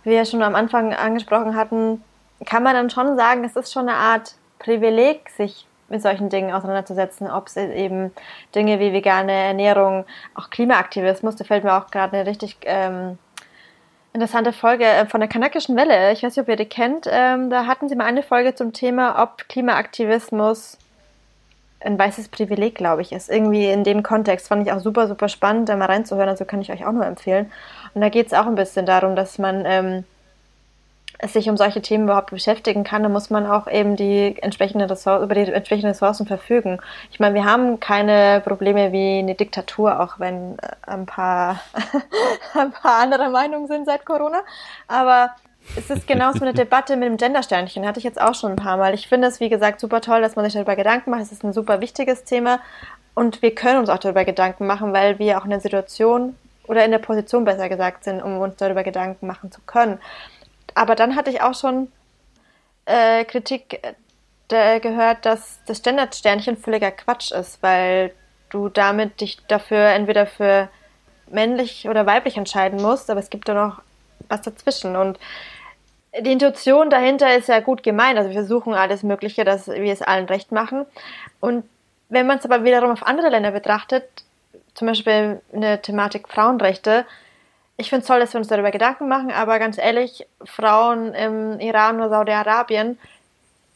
wie 0.04 0.10
wir 0.10 0.24
schon 0.24 0.42
am 0.42 0.54
Anfang 0.54 0.94
angesprochen 0.94 1.56
hatten, 1.56 2.02
kann 2.46 2.62
man 2.62 2.74
dann 2.74 2.90
schon 2.90 3.16
sagen, 3.16 3.44
es 3.44 3.56
ist 3.56 3.72
schon 3.72 3.88
eine 3.88 3.98
Art 3.98 4.36
Privileg, 4.60 5.30
sich 5.36 5.66
mit 5.88 6.02
solchen 6.02 6.28
Dingen 6.28 6.52
auseinanderzusetzen, 6.52 7.30
ob 7.30 7.48
es 7.48 7.56
eben 7.56 8.12
Dinge 8.54 8.80
wie 8.80 8.92
vegane 8.92 9.32
Ernährung, 9.32 10.04
auch 10.34 10.50
Klimaaktivismus, 10.50 11.36
da 11.36 11.44
fällt 11.44 11.64
mir 11.64 11.74
auch 11.74 11.90
gerade 11.90 12.16
eine 12.16 12.26
richtig 12.28 12.56
ähm, 12.64 13.18
interessante 14.12 14.52
Folge 14.52 14.84
äh, 14.84 15.06
von 15.06 15.20
der 15.20 15.28
kanakischen 15.28 15.76
Welle. 15.76 16.12
Ich 16.12 16.22
weiß 16.22 16.36
nicht, 16.36 16.42
ob 16.42 16.48
ihr 16.48 16.56
die 16.56 16.64
kennt. 16.68 17.06
Ähm, 17.10 17.50
da 17.50 17.66
hatten 17.66 17.88
sie 17.88 17.96
mal 17.96 18.06
eine 18.06 18.22
Folge 18.22 18.54
zum 18.54 18.72
Thema, 18.72 19.22
ob 19.22 19.48
Klimaaktivismus 19.48 20.78
ein 21.80 21.98
weißes 21.98 22.28
Privileg, 22.28 22.76
glaube 22.76 23.02
ich, 23.02 23.12
ist. 23.12 23.28
Irgendwie 23.28 23.66
in 23.66 23.84
dem 23.84 24.02
Kontext 24.02 24.48
fand 24.48 24.66
ich 24.66 24.72
auch 24.72 24.80
super, 24.80 25.06
super 25.06 25.28
spannend, 25.28 25.68
da 25.68 25.76
mal 25.76 25.86
reinzuhören. 25.86 26.28
Also 26.28 26.44
kann 26.44 26.62
ich 26.62 26.72
euch 26.72 26.86
auch 26.86 26.92
nur 26.92 27.04
empfehlen. 27.04 27.52
Und 27.92 28.00
da 28.00 28.08
geht 28.08 28.28
es 28.28 28.32
auch 28.32 28.46
ein 28.46 28.54
bisschen 28.54 28.86
darum, 28.86 29.16
dass 29.16 29.38
man 29.38 29.64
ähm, 29.66 30.04
sich 31.32 31.48
um 31.48 31.56
solche 31.56 31.82
Themen 31.82 32.04
überhaupt 32.04 32.30
beschäftigen 32.30 32.84
kann, 32.84 33.02
dann 33.02 33.12
muss 33.12 33.30
man 33.30 33.46
auch 33.46 33.66
eben 33.66 33.96
die 33.96 34.36
entsprechenden 34.40 34.88
Ressourcen, 34.88 35.24
über 35.24 35.34
die 35.34 35.52
entsprechenden 35.52 35.90
Ressourcen 35.90 36.26
verfügen. 36.26 36.80
Ich 37.10 37.20
meine, 37.20 37.34
wir 37.34 37.44
haben 37.44 37.80
keine 37.80 38.42
Probleme 38.44 38.92
wie 38.92 39.18
eine 39.18 39.34
Diktatur, 39.34 40.00
auch 40.00 40.18
wenn 40.18 40.58
äh, 40.58 40.68
ein 40.86 41.06
paar, 41.06 41.60
ein 42.54 42.72
paar 42.72 43.00
andere 43.00 43.30
Meinungen 43.30 43.66
sind 43.66 43.86
seit 43.86 44.04
Corona. 44.04 44.40
Aber 44.88 45.30
es 45.76 45.90
ist 45.90 46.06
genauso 46.06 46.42
eine 46.42 46.52
Debatte 46.54 46.96
mit 46.96 47.08
dem 47.08 47.16
Gendersternchen, 47.16 47.86
hatte 47.86 47.98
ich 47.98 48.04
jetzt 48.04 48.20
auch 48.20 48.34
schon 48.34 48.52
ein 48.52 48.56
paar 48.56 48.76
Mal. 48.76 48.94
Ich 48.94 49.08
finde 49.08 49.28
es, 49.28 49.40
wie 49.40 49.48
gesagt, 49.48 49.80
super 49.80 50.00
toll, 50.00 50.20
dass 50.20 50.36
man 50.36 50.44
sich 50.44 50.54
darüber 50.54 50.76
Gedanken 50.76 51.10
macht. 51.10 51.22
Es 51.22 51.32
ist 51.32 51.44
ein 51.44 51.52
super 51.52 51.80
wichtiges 51.80 52.24
Thema 52.24 52.60
und 53.14 53.42
wir 53.42 53.54
können 53.54 53.78
uns 53.78 53.88
auch 53.88 53.98
darüber 53.98 54.24
Gedanken 54.24 54.66
machen, 54.66 54.92
weil 54.92 55.18
wir 55.18 55.38
auch 55.38 55.44
in 55.44 55.50
der 55.50 55.60
Situation 55.60 56.36
oder 56.66 56.84
in 56.84 56.90
der 56.90 56.98
Position 56.98 57.44
besser 57.44 57.68
gesagt 57.68 58.04
sind, 58.04 58.22
um 58.22 58.38
uns 58.38 58.56
darüber 58.56 58.82
Gedanken 58.82 59.26
machen 59.26 59.52
zu 59.52 59.60
können. 59.66 59.98
Aber 60.74 60.94
dann 60.94 61.16
hatte 61.16 61.30
ich 61.30 61.40
auch 61.42 61.54
schon 61.54 61.90
äh, 62.86 63.24
Kritik 63.24 63.80
äh, 64.48 64.80
gehört, 64.80 65.24
dass 65.24 65.60
das 65.66 65.78
Standardsternchen 65.78 66.56
völliger 66.56 66.90
Quatsch 66.90 67.32
ist, 67.32 67.62
weil 67.62 68.12
du 68.50 68.68
damit 68.68 69.20
dich 69.20 69.38
dafür 69.46 69.88
entweder 69.88 70.26
für 70.26 70.68
männlich 71.28 71.88
oder 71.88 72.06
weiblich 72.06 72.36
entscheiden 72.36 72.80
musst, 72.80 73.10
aber 73.10 73.20
es 73.20 73.30
gibt 73.30 73.48
da 73.48 73.54
noch 73.54 73.82
was 74.28 74.42
dazwischen. 74.42 74.96
Und 74.96 75.18
die 76.20 76.32
Intuition 76.32 76.90
dahinter 76.90 77.36
ist 77.36 77.48
ja 77.48 77.60
gut 77.60 77.82
gemeint. 77.82 78.18
Also 78.18 78.30
wir 78.30 78.34
versuchen 78.34 78.74
alles 78.74 79.02
Mögliche, 79.02 79.44
dass 79.44 79.66
wir 79.66 79.92
es 79.92 80.02
allen 80.02 80.26
recht 80.26 80.52
machen. 80.52 80.86
Und 81.40 81.64
wenn 82.08 82.26
man 82.26 82.38
es 82.38 82.44
aber 82.44 82.64
wiederum 82.64 82.90
auf 82.90 83.04
andere 83.04 83.30
Länder 83.30 83.50
betrachtet, 83.50 84.04
zum 84.74 84.88
Beispiel 84.88 85.40
eine 85.52 85.80
Thematik 85.82 86.28
Frauenrechte, 86.28 87.06
ich 87.76 87.88
finde 87.88 88.02
es 88.02 88.06
toll, 88.06 88.20
dass 88.20 88.32
wir 88.32 88.38
uns 88.38 88.48
darüber 88.48 88.70
Gedanken 88.70 89.08
machen, 89.08 89.32
aber 89.32 89.58
ganz 89.58 89.78
ehrlich, 89.78 90.26
Frauen 90.44 91.12
im 91.14 91.58
Iran 91.60 91.96
oder 91.96 92.10
Saudi-Arabien, 92.10 92.98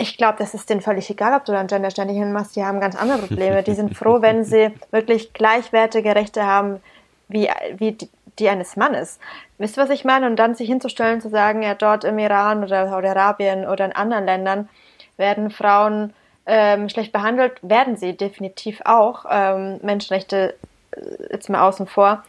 ich 0.01 0.17
glaube, 0.17 0.37
das 0.39 0.55
ist 0.55 0.71
denen 0.71 0.81
völlig 0.81 1.11
egal, 1.11 1.37
ob 1.37 1.45
du 1.45 1.53
da 1.53 1.59
ein 1.59 1.67
Gendersternchen 1.67 2.17
hinmachst, 2.17 2.55
die 2.55 2.65
haben 2.65 2.81
ganz 2.81 2.95
andere 2.95 3.27
Probleme. 3.27 3.65
Die 3.65 3.75
sind 3.75 3.97
froh, 3.97 4.23
wenn 4.23 4.45
sie 4.45 4.71
wirklich 4.93 5.33
gleichwertige 5.33 6.15
Rechte 6.15 6.47
haben 6.47 6.81
wie, 7.27 7.51
wie 7.77 7.93
die, 7.93 8.09
die 8.39 8.49
eines 8.49 8.77
Mannes. 8.77 9.19
Wisst 9.59 9.77
ihr, 9.77 9.83
was 9.83 9.91
ich 9.91 10.05
meine? 10.05 10.27
Und 10.27 10.37
dann 10.37 10.55
sich 10.55 10.69
hinzustellen, 10.69 11.21
zu 11.21 11.29
sagen, 11.29 11.63
ja, 11.63 11.75
dort 11.75 12.05
im 12.05 12.19
Iran 12.21 12.63
oder 12.63 12.89
Saudi-Arabien 12.89 13.67
oder 13.67 13.87
in 13.87 13.93
anderen 13.93 14.25
Ländern 14.25 14.69
werden 15.17 15.51
Frauen 15.51 16.15
ähm, 16.47 16.89
schlecht 16.89 17.13
behandelt, 17.13 17.59
werden 17.63 17.97
sie 17.97 18.17
definitiv 18.17 18.81
auch. 18.85 19.27
Ähm, 19.29 19.81
Menschenrechte 19.83 20.55
äh, 20.93 21.01
jetzt 21.33 21.51
mal 21.51 21.67
außen 21.67 21.89
vor 21.89 22.23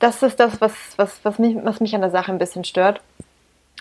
das 0.00 0.22
ist 0.22 0.40
das, 0.40 0.60
was, 0.60 0.72
was, 0.96 1.20
was, 1.22 1.38
mich, 1.38 1.56
was 1.62 1.80
mich 1.80 1.94
an 1.94 2.00
der 2.00 2.10
Sache 2.10 2.32
ein 2.32 2.38
bisschen 2.38 2.64
stört. 2.64 3.00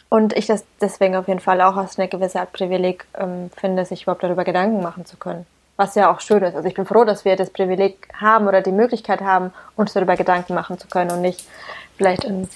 Und 0.10 0.36
ich 0.36 0.48
das 0.48 0.66
deswegen 0.82 1.16
auf 1.16 1.28
jeden 1.28 1.40
Fall 1.40 1.62
auch 1.62 1.76
als 1.76 1.98
eine 1.98 2.08
gewisse 2.08 2.40
Art 2.40 2.52
Privileg 2.52 3.06
ähm, 3.18 3.50
finde, 3.56 3.86
sich 3.86 4.04
überhaupt 4.04 4.24
darüber 4.24 4.44
Gedanken 4.44 4.82
machen 4.82 5.06
zu 5.06 5.18
können. 5.18 5.46
Was 5.78 5.96
ja 5.96 6.12
auch 6.12 6.20
schön 6.20 6.44
ist. 6.44 6.56
Also 6.56 6.68
ich 6.68 6.74
bin 6.74 6.86
froh, 6.86 7.06
dass 7.06 7.26
wir 7.26 7.36
das 7.36 7.52
Privileg 7.52 8.10
haben 8.14 8.48
oder 8.48 8.62
die 8.62 8.72
Möglichkeit 8.72 9.22
haben, 9.22 9.52
uns 9.76 9.94
darüber 9.94 10.16
Gedanken 10.16 10.56
machen 10.56 10.78
zu 10.78 10.88
können 10.88 11.12
und 11.12 11.22
nicht 11.22 11.48
vielleicht 11.96 12.26
in 12.26 12.50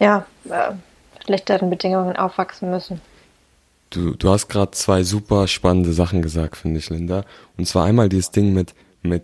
ja, 0.00 0.26
äh, 0.48 0.72
schlechteren 1.24 1.70
Bedingungen 1.70 2.16
aufwachsen 2.16 2.70
müssen. 2.70 3.00
Du, 3.90 4.14
du 4.14 4.30
hast 4.30 4.48
gerade 4.48 4.72
zwei 4.72 5.02
super 5.02 5.46
spannende 5.46 5.92
Sachen 5.92 6.20
gesagt, 6.20 6.56
finde 6.56 6.78
ich, 6.78 6.90
Linda. 6.90 7.24
Und 7.56 7.66
zwar 7.66 7.84
einmal 7.84 8.08
dieses 8.08 8.30
Ding 8.30 8.52
mit, 8.52 8.74
mit 9.02 9.22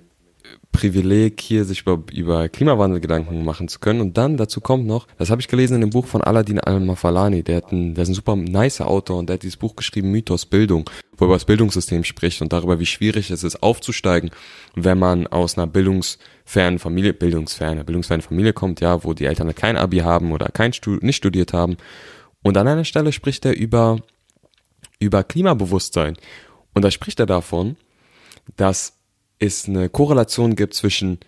Privileg, 0.73 1.41
hier 1.41 1.65
sich 1.65 1.83
über, 1.83 2.03
über 2.13 2.49
Klimawandel 2.49 3.01
Gedanken 3.01 3.45
machen 3.45 3.69
zu 3.69 3.79
können. 3.79 4.01
Und 4.01 4.19
dann 4.19 4.37
dazu 4.37 4.61
kommt 4.61 4.87
noch, 4.87 5.07
das 5.19 5.31
habe 5.31 5.41
ich 5.41 5.49
gelesen 5.49 5.77
in 5.77 5.81
dem 5.81 5.91
Buch 5.91 6.07
von 6.07 6.23
Aladin 6.23 6.61
Al-Mafalani, 6.61 7.43
der, 7.43 7.59
hat 7.59 7.73
ein, 7.73 7.95
der 7.95 8.03
ist 8.03 8.09
ein 8.09 8.15
super 8.15 8.37
nicer 8.37 8.89
Autor 8.89 9.19
und 9.19 9.29
der 9.29 9.35
hat 9.35 9.43
dieses 9.43 9.57
Buch 9.57 9.77
geschrieben, 9.77 10.11
Mythos 10.11 10.47
Bildung, 10.47 10.91
wo 11.17 11.25
er 11.25 11.27
über 11.27 11.37
das 11.37 11.45
Bildungssystem 11.45 12.05
spricht 12.05 12.43
und 12.43 12.53
darüber, 12.53 12.81
wie 12.81 12.87
schwierig 12.87 13.31
es 13.31 13.45
ist, 13.45 13.63
aufzusteigen, 13.63 14.31
wenn 14.75 14.99
man 14.99 15.27
aus 15.29 15.57
einer 15.57 15.67
bildungsfernen 15.67 16.79
Familie, 16.79 17.15
bildungsferne, 17.15 17.85
bildungsferne 17.85 18.23
Familie 18.23 18.53
kommt, 18.53 18.81
ja, 18.81 19.05
wo 19.05 19.15
die 19.15 19.27
Eltern 19.27 19.55
kein 19.55 19.77
Abi 19.77 19.99
haben 19.99 20.33
oder 20.33 20.49
kein 20.49 20.73
Stud 20.73 21.03
nicht 21.03 21.17
studiert 21.17 21.53
haben. 21.53 21.77
Und 22.43 22.59
an 22.59 22.69
einer 22.69 22.85
Stelle 22.85 23.13
spricht 23.13 23.47
er 23.47 23.57
über, 23.57 24.01
über 24.99 25.23
Klimabewusstsein. 25.23 26.17
Und 26.75 26.83
da 26.83 26.91
spricht 26.91 27.21
er 27.21 27.27
davon, 27.27 27.77
dass 28.57 28.99
es 29.39 29.69
eine 29.69 29.89
Korrelation 29.89 30.57
gibt 30.57 30.75
zwischen 30.75 31.19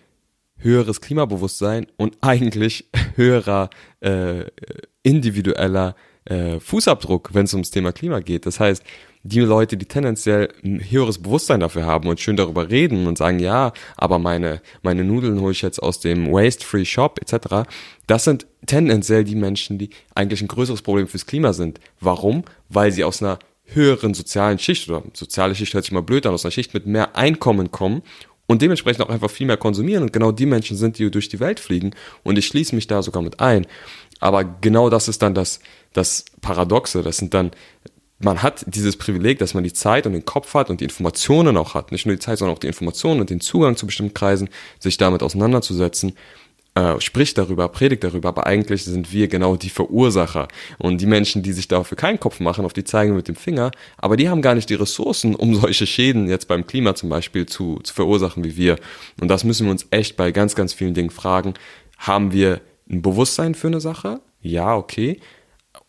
höheres 0.57 1.01
Klimabewusstsein 1.01 1.87
und 1.97 2.17
eigentlich 2.21 2.89
höherer 3.15 3.69
äh, 4.01 4.45
individueller 5.03 5.95
äh, 6.25 6.59
Fußabdruck, 6.59 7.33
wenn 7.33 7.45
es 7.45 7.53
ums 7.53 7.71
Thema 7.71 7.91
Klima 7.91 8.19
geht. 8.19 8.45
Das 8.45 8.59
heißt, 8.59 8.83
die 9.23 9.39
Leute, 9.41 9.77
die 9.77 9.85
tendenziell 9.85 10.53
ein 10.63 10.79
höheres 10.79 11.21
Bewusstsein 11.21 11.59
dafür 11.59 11.85
haben 11.85 12.07
und 12.07 12.19
schön 12.19 12.37
darüber 12.37 12.69
reden 12.69 13.07
und 13.07 13.17
sagen, 13.17 13.39
ja, 13.39 13.73
aber 13.97 14.19
meine, 14.19 14.61
meine 14.83 15.03
Nudeln 15.03 15.41
hole 15.41 15.51
ich 15.51 15.61
jetzt 15.61 15.81
aus 15.81 15.99
dem 15.99 16.31
Waste-Free 16.31 16.85
Shop 16.85 17.19
etc., 17.21 17.69
das 18.07 18.23
sind 18.23 18.47
tendenziell 18.65 19.25
die 19.25 19.35
Menschen, 19.35 19.77
die 19.77 19.89
eigentlich 20.15 20.41
ein 20.41 20.47
größeres 20.47 20.81
Problem 20.81 21.07
fürs 21.07 21.25
Klima 21.25 21.51
sind. 21.51 21.79
Warum? 21.99 22.43
Weil 22.69 22.91
sie 22.91 23.03
aus 23.03 23.21
einer 23.21 23.39
höheren 23.67 24.13
sozialen 24.13 24.59
Schicht 24.59 24.89
oder 24.89 25.03
soziale 25.13 25.55
Schicht 25.55 25.73
hört 25.73 25.85
sich 25.85 25.91
mal 25.91 26.01
blöd 26.01 26.25
an, 26.25 26.33
aus 26.33 26.45
einer 26.45 26.51
Schicht 26.51 26.73
mit 26.73 26.85
mehr 26.85 27.15
Einkommen 27.15 27.71
kommen 27.71 28.01
und 28.47 28.61
dementsprechend 28.61 29.03
auch 29.03 29.09
einfach 29.09 29.29
viel 29.29 29.47
mehr 29.47 29.57
konsumieren 29.57 30.03
und 30.03 30.13
genau 30.13 30.31
die 30.31 30.45
Menschen 30.45 30.77
sind, 30.77 30.97
die 30.97 31.11
durch 31.11 31.29
die 31.29 31.39
Welt 31.39 31.59
fliegen 31.59 31.91
und 32.23 32.37
ich 32.37 32.47
schließe 32.47 32.75
mich 32.75 32.87
da 32.87 33.01
sogar 33.03 33.21
mit 33.21 33.39
ein. 33.39 33.67
Aber 34.19 34.43
genau 34.43 34.89
das 34.89 35.07
ist 35.07 35.21
dann 35.21 35.35
das, 35.35 35.59
das 35.93 36.25
Paradoxe, 36.41 37.03
das 37.03 37.17
sind 37.17 37.33
dann 37.33 37.51
man 38.19 38.41
hat 38.41 38.65
dieses 38.67 38.97
Privileg, 38.97 39.37
dass 39.39 39.53
man 39.53 39.63
die 39.63 39.73
Zeit 39.73 40.07
und 40.07 40.13
den 40.13 40.25
Kopf 40.25 40.55
hat 40.55 40.69
und 40.69 40.81
die 40.81 40.85
Informationen 40.85 41.55
auch 41.55 41.75
hat. 41.75 41.91
Nicht 41.91 42.07
nur 42.07 42.15
die 42.15 42.19
Zeit, 42.19 42.39
sondern 42.39 42.55
auch 42.55 42.59
die 42.59 42.67
Informationen 42.67 43.21
und 43.21 43.29
den 43.29 43.41
Zugang 43.41 43.75
zu 43.75 43.85
bestimmten 43.85 44.15
Kreisen, 44.15 44.49
sich 44.79 44.97
damit 44.97 45.21
auseinanderzusetzen 45.21 46.13
äh, 46.77 47.01
spricht 47.01 47.39
darüber, 47.39 47.67
predigt 47.69 48.03
darüber, 48.03 48.29
aber 48.29 48.45
eigentlich 48.45 48.85
sind 48.85 49.11
wir 49.11 49.27
genau 49.27 49.55
die 49.55 49.71
Verursacher. 49.71 50.47
Und 50.77 51.01
die 51.01 51.07
Menschen, 51.07 51.41
die 51.41 51.51
sich 51.51 51.67
dafür 51.67 51.97
keinen 51.97 52.19
Kopf 52.19 52.39
machen, 52.39 52.65
auf 52.65 52.73
die 52.73 52.83
zeigen 52.83 53.15
mit 53.15 53.27
dem 53.27 53.35
Finger, 53.35 53.71
aber 53.97 54.15
die 54.15 54.29
haben 54.29 54.43
gar 54.43 54.53
nicht 54.53 54.69
die 54.69 54.75
Ressourcen, 54.75 55.33
um 55.33 55.55
solche 55.55 55.87
Schäden 55.87 56.27
jetzt 56.27 56.47
beim 56.47 56.67
Klima 56.67 56.93
zum 56.93 57.09
Beispiel 57.09 57.47
zu, 57.47 57.79
zu 57.81 57.95
verursachen 57.95 58.43
wie 58.43 58.57
wir. 58.57 58.75
Und 59.19 59.27
das 59.27 59.43
müssen 59.43 59.65
wir 59.65 59.71
uns 59.71 59.87
echt 59.89 60.17
bei 60.17 60.31
ganz, 60.31 60.53
ganz 60.53 60.71
vielen 60.71 60.93
Dingen 60.93 61.09
fragen. 61.09 61.55
Haben 61.97 62.31
wir 62.31 62.61
ein 62.87 63.01
Bewusstsein 63.01 63.55
für 63.55 63.67
eine 63.67 63.81
Sache? 63.81 64.21
Ja, 64.41 64.75
okay. 64.75 65.19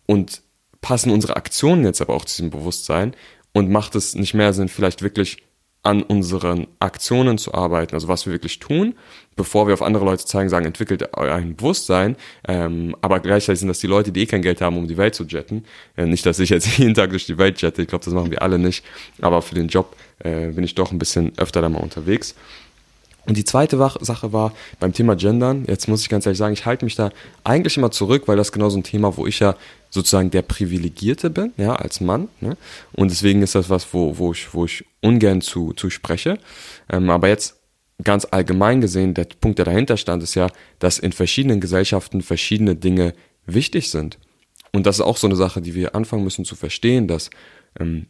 Und 0.06 0.40
passen 0.80 1.10
unsere 1.10 1.36
Aktionen 1.36 1.84
jetzt 1.84 2.00
aber 2.00 2.14
auch 2.14 2.24
zu 2.24 2.36
diesem 2.36 2.50
Bewusstsein? 2.50 3.14
Und 3.52 3.70
macht 3.70 3.94
es 3.94 4.14
nicht 4.14 4.32
mehr 4.32 4.54
Sinn, 4.54 4.68
vielleicht 4.68 5.02
wirklich 5.02 5.42
an 5.82 6.02
unseren 6.02 6.66
Aktionen 6.80 7.38
zu 7.38 7.54
arbeiten, 7.54 7.94
also 7.94 8.08
was 8.08 8.26
wir 8.26 8.32
wirklich 8.32 8.58
tun, 8.58 8.94
bevor 9.36 9.66
wir 9.66 9.74
auf 9.74 9.82
andere 9.82 10.04
Leute 10.04 10.24
zeigen, 10.24 10.48
sagen, 10.48 10.66
entwickelt 10.66 11.14
ein 11.16 11.56
Bewusstsein, 11.56 12.16
ähm, 12.46 12.96
aber 13.00 13.20
gleichzeitig 13.20 13.60
sind 13.60 13.68
das 13.68 13.78
die 13.78 13.86
Leute, 13.86 14.10
die 14.12 14.22
eh 14.22 14.26
kein 14.26 14.42
Geld 14.42 14.60
haben, 14.60 14.76
um 14.76 14.88
die 14.88 14.96
Welt 14.96 15.14
zu 15.14 15.24
jetten. 15.24 15.64
Äh, 15.96 16.06
nicht, 16.06 16.26
dass 16.26 16.40
ich 16.40 16.50
jetzt 16.50 16.66
jeden 16.78 16.94
Tag 16.94 17.10
durch 17.10 17.26
die 17.26 17.38
Welt 17.38 17.62
jette, 17.62 17.82
ich 17.82 17.88
glaube, 17.88 18.04
das 18.04 18.12
machen 18.12 18.30
wir 18.30 18.42
alle 18.42 18.58
nicht, 18.58 18.84
aber 19.22 19.40
für 19.40 19.54
den 19.54 19.68
Job 19.68 19.96
äh, 20.18 20.48
bin 20.48 20.64
ich 20.64 20.74
doch 20.74 20.90
ein 20.92 20.98
bisschen 20.98 21.32
öfter 21.38 21.62
da 21.62 21.68
mal 21.68 21.80
unterwegs. 21.80 22.34
Und 23.28 23.36
die 23.36 23.44
zweite 23.44 23.76
Sache 24.00 24.32
war 24.32 24.54
beim 24.80 24.94
Thema 24.94 25.14
Gendern. 25.14 25.66
Jetzt 25.68 25.86
muss 25.86 26.00
ich 26.00 26.08
ganz 26.08 26.24
ehrlich 26.24 26.38
sagen, 26.38 26.54
ich 26.54 26.64
halte 26.64 26.86
mich 26.86 26.96
da 26.96 27.10
eigentlich 27.44 27.76
immer 27.76 27.90
zurück, 27.90 28.22
weil 28.26 28.38
das 28.38 28.52
genau 28.52 28.70
so 28.70 28.78
ein 28.78 28.84
Thema, 28.84 29.18
wo 29.18 29.26
ich 29.26 29.38
ja 29.38 29.54
sozusagen 29.90 30.30
der 30.30 30.40
Privilegierte 30.40 31.28
bin, 31.28 31.52
ja, 31.58 31.76
als 31.76 32.00
Mann. 32.00 32.28
Ne? 32.40 32.56
Und 32.94 33.10
deswegen 33.10 33.42
ist 33.42 33.54
das 33.54 33.68
was, 33.68 33.92
wo, 33.92 34.16
wo, 34.16 34.32
ich, 34.32 34.54
wo 34.54 34.64
ich 34.64 34.86
ungern 35.02 35.42
zu, 35.42 35.74
zu 35.74 35.90
spreche. 35.90 36.38
Ähm, 36.88 37.10
aber 37.10 37.28
jetzt 37.28 37.56
ganz 38.02 38.26
allgemein 38.30 38.80
gesehen, 38.80 39.12
der 39.12 39.24
Punkt, 39.24 39.58
der 39.58 39.66
dahinter 39.66 39.98
stand, 39.98 40.22
ist 40.22 40.34
ja, 40.34 40.48
dass 40.78 40.98
in 40.98 41.12
verschiedenen 41.12 41.60
Gesellschaften 41.60 42.22
verschiedene 42.22 42.76
Dinge 42.76 43.12
wichtig 43.44 43.90
sind. 43.90 44.18
Und 44.72 44.86
das 44.86 44.96
ist 44.96 45.02
auch 45.02 45.18
so 45.18 45.26
eine 45.26 45.36
Sache, 45.36 45.60
die 45.60 45.74
wir 45.74 45.94
anfangen 45.94 46.24
müssen 46.24 46.46
zu 46.46 46.54
verstehen, 46.54 47.08
dass 47.08 47.28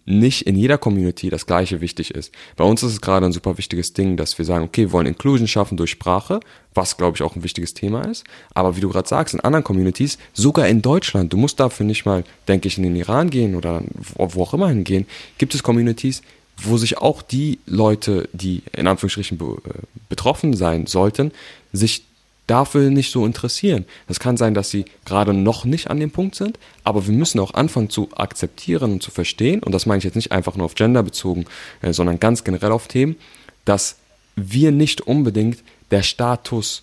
nicht 0.07 0.47
in 0.47 0.57
jeder 0.57 0.79
Community 0.79 1.31
das 1.31 1.47
Gleiche 1.47 1.81
wichtig 1.81 2.11
ist. 2.11 2.33
Bei 2.57 2.65
uns 2.65 2.83
ist 2.83 2.93
es 2.93 3.01
gerade 3.01 3.27
ein 3.27 3.33
super 3.33 3.59
wichtiges 3.59 3.93
Ding, 3.93 4.17
dass 4.17 4.39
wir 4.39 4.45
sagen, 4.45 4.65
okay, 4.65 4.83
wir 4.83 4.93
wollen 4.93 5.07
Inclusion 5.07 5.49
schaffen 5.49 5.77
durch 5.77 5.91
Sprache, 5.91 6.41
was 6.75 6.97
glaube 6.97 7.17
ich 7.17 7.23
auch 7.23 7.37
ein 7.37 7.43
wichtiges 7.43 7.75
Thema 7.75 8.03
ist. 8.03 8.25
Aber 8.55 8.77
wie 8.77 8.81
du 8.81 8.89
gerade 8.89 9.09
sagst, 9.09 9.35
in 9.35 9.41
anderen 9.41 9.65
Communities, 9.65 10.19
sogar 10.33 10.69
in 10.69 10.83
Deutschland, 10.83 11.33
du 11.33 11.37
musst 11.37 11.61
dafür 11.61 11.87
nicht 11.87 12.05
mal, 12.05 12.25
denke 12.47 12.69
ich, 12.69 12.79
in 12.79 12.85
den 12.85 12.97
Iran 12.97 13.31
gehen 13.31 13.55
oder 13.55 13.83
wo 14.17 14.43
auch 14.43 14.55
immer 14.55 14.69
hingehen, 14.69 15.07
gibt 15.39 15.55
es 15.55 15.63
Communities, 15.63 16.23
wo 16.63 16.77
sich 16.77 16.99
auch 16.99 17.23
die 17.23 17.59
Leute, 17.67 18.29
die 18.33 18.63
in 18.77 18.87
Anführungsstrichen 18.87 19.39
äh, 19.39 19.71
betroffen 20.09 20.55
sein 20.55 20.87
sollten, 20.87 21.33
sich 21.73 22.05
dafür 22.49 22.91
nicht 22.91 23.13
so 23.13 23.25
interessieren. 23.25 23.85
Das 24.09 24.19
kann 24.19 24.37
sein, 24.37 24.55
dass 24.55 24.71
sie 24.71 24.87
gerade 25.05 25.33
noch 25.33 25.65
nicht 25.65 25.89
an 25.89 26.01
dem 26.01 26.11
Punkt 26.11 26.35
sind, 26.35 26.59
aber 26.83 27.07
wir 27.07 27.15
müssen 27.15 27.39
auch 27.39 27.55
anfangen 27.55 27.91
zu 27.91 28.09
akzeptieren 28.17 28.93
und 28.93 29.03
zu 29.03 29.13
verstehen, 29.13 29.63
und 29.63 29.73
das 29.73 29.87
meine 29.87 29.99
ich 29.99 30.05
jetzt 30.05 30.17
nicht 30.17 30.33
einfach 30.33 30.57
nur 30.57 30.67
auf 30.67 30.75
Gender 30.75 31.03
bezogen, 31.03 31.45
äh, 31.83 31.93
sondern 31.93 32.19
ganz 32.19 32.43
generell 32.43 32.73
auf 32.73 32.89
Themen, 32.89 33.17
dass 33.65 33.97
wir 34.35 34.73
nicht 34.73 35.03
unbedingt 35.03 35.63
der 35.91 36.03
Status, 36.03 36.83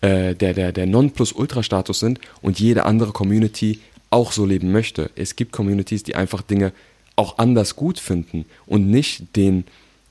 äh, 0.00 0.34
der, 0.34 0.54
der, 0.54 0.72
der 0.72 0.86
Non-Plus-Ultra-Status 0.86 1.98
sind 1.98 2.20
und 2.42 2.60
jede 2.60 2.84
andere 2.84 3.12
Community 3.12 3.80
auch 4.10 4.32
so 4.32 4.44
leben 4.44 4.70
möchte. 4.70 5.10
Es 5.16 5.36
gibt 5.36 5.52
Communities, 5.52 6.02
die 6.02 6.14
einfach 6.14 6.42
Dinge 6.42 6.72
auch 7.16 7.38
anders 7.38 7.76
gut 7.76 7.98
finden 7.98 8.44
und 8.66 8.90
nicht 8.90 9.36
den, 9.36 9.64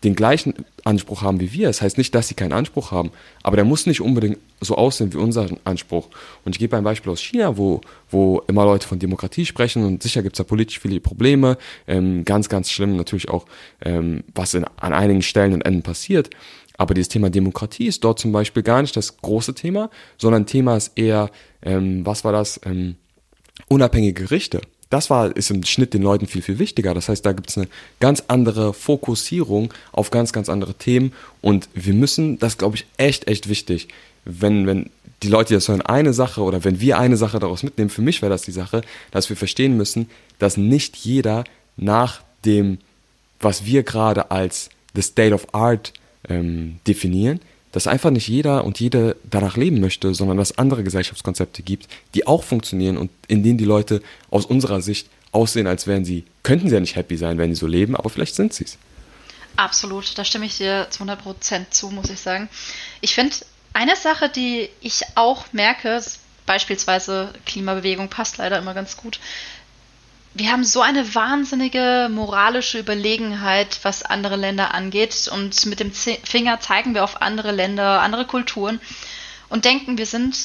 den 0.06 0.16
gleichen 0.16 0.54
Anspruch 0.84 1.22
haben 1.22 1.40
wie 1.40 1.52
wir. 1.52 1.68
Das 1.68 1.82
heißt 1.82 1.98
nicht, 1.98 2.14
dass 2.16 2.28
sie 2.28 2.36
keinen 2.36 2.54
Anspruch 2.54 2.92
haben, 2.92 3.12
aber 3.44 3.58
der 3.58 3.66
muss 3.66 3.86
nicht 3.86 4.02
unbedingt 4.02 4.38
so 4.62 4.76
aussehen 4.76 5.12
wie 5.14 5.18
unser 5.18 5.48
Anspruch. 5.66 6.08
Und 6.46 6.56
ich 6.56 6.60
gebe 6.60 6.78
ein 6.78 6.84
Beispiel 6.84 7.12
aus 7.12 7.20
China, 7.20 7.58
wo, 7.58 7.82
wo 8.10 8.42
immer 8.48 8.64
Leute 8.64 8.88
von 8.88 9.00
Demokratie 9.00 9.46
sprechen 9.46 9.84
und 9.84 10.04
sicher 10.04 10.24
gibt 10.24 10.36
es 10.36 10.38
da 10.38 10.44
politisch 10.44 10.80
viele 10.80 11.00
Probleme, 11.00 11.58
ähm, 11.88 12.24
ganz, 12.24 12.48
ganz 12.48 12.70
schlimm 12.70 12.96
natürlich 12.96 13.30
auch, 13.30 13.46
ähm, 13.82 14.24
was 14.34 14.54
in, 14.54 14.64
an 14.78 14.94
einigen 14.94 15.22
Stellen 15.22 15.54
und 15.54 15.62
Enden 15.62 15.82
passiert. 15.82 16.30
Aber 16.78 16.94
dieses 16.94 17.10
Thema 17.10 17.30
Demokratie 17.30 17.88
ist 17.88 18.04
dort 18.04 18.20
zum 18.20 18.32
Beispiel 18.32 18.64
gar 18.64 18.82
nicht 18.82 18.96
das 18.96 19.18
große 19.18 19.56
Thema, 19.56 19.90
sondern 20.18 20.46
Thema 20.46 20.78
ist 20.78 20.98
eher, 20.98 21.32
ähm, 21.62 22.06
was 22.06 22.24
war 22.24 22.32
das, 22.32 22.60
ähm, 22.66 22.96
unabhängige 23.70 24.24
Gerichte 24.24 24.62
das 24.90 25.10
war, 25.10 25.36
ist 25.36 25.52
im 25.52 25.64
Schnitt 25.64 25.94
den 25.94 26.04
Leuten 26.04 26.28
viel, 26.28 26.42
viel 26.42 26.60
wichtiger. 26.60 26.94
Das 26.94 27.10
heißt, 27.10 27.26
da 27.26 27.34
gibt 27.34 27.50
es 27.50 27.58
eine 27.58 27.68
ganz 28.00 28.24
andere 28.28 28.74
Fokussierung 28.74 29.74
auf 29.92 30.12
ganz, 30.12 30.32
ganz 30.32 30.50
andere 30.50 30.74
Themen. 30.76 31.14
Und 31.42 31.70
wir 31.74 31.94
müssen, 31.94 32.40
das 32.40 32.58
glaube 32.58 32.76
ich, 32.76 32.86
echt, 32.98 33.28
echt 33.28 33.50
wichtig, 33.50 33.88
wenn, 34.26 34.68
wenn 34.68 34.90
die 35.24 35.30
Leute 35.30 35.54
das 35.54 35.68
hören, 35.68 35.82
eine 35.82 36.14
Sache 36.14 36.42
oder 36.42 36.64
wenn 36.64 36.82
wir 36.82 37.00
eine 37.00 37.18
Sache 37.18 37.40
daraus 37.40 37.64
mitnehmen, 37.64 37.90
für 37.90 38.02
mich 38.02 38.22
wäre 38.22 38.30
das 38.30 38.44
die 38.44 38.52
Sache, 38.52 38.82
dass 39.12 39.30
wir 39.30 39.38
verstehen 39.38 39.78
müssen, 39.78 40.10
dass 40.40 40.58
nicht 40.58 40.96
jeder 40.98 41.46
nach 41.78 42.22
dem, 42.44 42.80
was 43.40 43.66
wir 43.66 43.84
gerade 43.84 44.32
als 44.32 44.70
the 44.94 45.02
state 45.02 45.34
of 45.34 45.54
art 45.54 45.94
ähm, 46.30 46.80
definieren, 46.88 47.40
dass 47.76 47.88
einfach 47.88 48.10
nicht 48.10 48.30
jeder 48.30 48.64
und 48.64 48.80
jede 48.80 49.18
danach 49.30 49.58
leben 49.58 49.82
möchte, 49.82 50.14
sondern 50.14 50.38
dass 50.38 50.52
es 50.52 50.58
andere 50.58 50.82
Gesellschaftskonzepte 50.82 51.62
gibt, 51.62 51.90
die 52.14 52.26
auch 52.26 52.42
funktionieren 52.42 52.96
und 52.96 53.12
in 53.28 53.44
denen 53.44 53.58
die 53.58 53.66
Leute 53.66 54.02
aus 54.32 54.46
unserer 54.46 54.82
Sicht 54.82 55.10
aussehen, 55.34 55.68
als 55.68 55.86
wären 55.86 56.06
sie, 56.06 56.24
könnten 56.42 56.70
sie 56.70 56.76
ja 56.76 56.80
nicht 56.80 56.96
happy 56.96 57.18
sein, 57.18 57.38
wenn 57.38 57.54
sie 57.54 57.60
so 57.60 57.68
leben, 57.68 57.98
aber 57.98 58.10
vielleicht 58.10 58.34
sind 58.34 58.54
sie 58.54 58.64
es. 58.64 58.78
Absolut, 59.58 60.18
da 60.18 60.24
stimme 60.24 60.46
ich 60.46 60.56
dir 60.56 60.88
zu 60.90 61.00
100 61.00 61.22
Prozent 61.22 61.74
zu, 61.74 61.90
muss 61.90 62.10
ich 62.10 62.22
sagen. 62.22 62.48
Ich 63.02 63.14
finde, 63.14 63.36
eine 63.74 63.98
Sache, 63.98 64.30
die 64.30 64.70
ich 64.80 65.02
auch 65.16 65.44
merke, 65.52 66.02
beispielsweise 66.46 67.34
Klimabewegung 67.46 68.08
passt 68.08 68.38
leider 68.38 68.58
immer 68.58 68.74
ganz 68.74 68.96
gut, 68.96 69.20
wir 70.36 70.52
haben 70.52 70.66
so 70.66 70.82
eine 70.82 71.16
wahnsinnige 71.16 72.10
moralische 72.12 72.78
Überlegenheit, 72.78 73.80
was 73.84 74.04
andere 74.04 74.36
Länder 74.36 74.74
angeht. 74.74 75.30
Und 75.32 75.66
mit 75.66 75.80
dem 75.80 75.94
Finger 75.94 76.60
zeigen 76.60 76.94
wir 76.94 77.06
auf 77.06 77.22
andere 77.22 77.52
Länder, 77.52 78.02
andere 78.02 78.26
Kulturen 78.26 78.82
und 79.48 79.64
denken, 79.64 79.98
wir 79.98 80.06
sind 80.06 80.38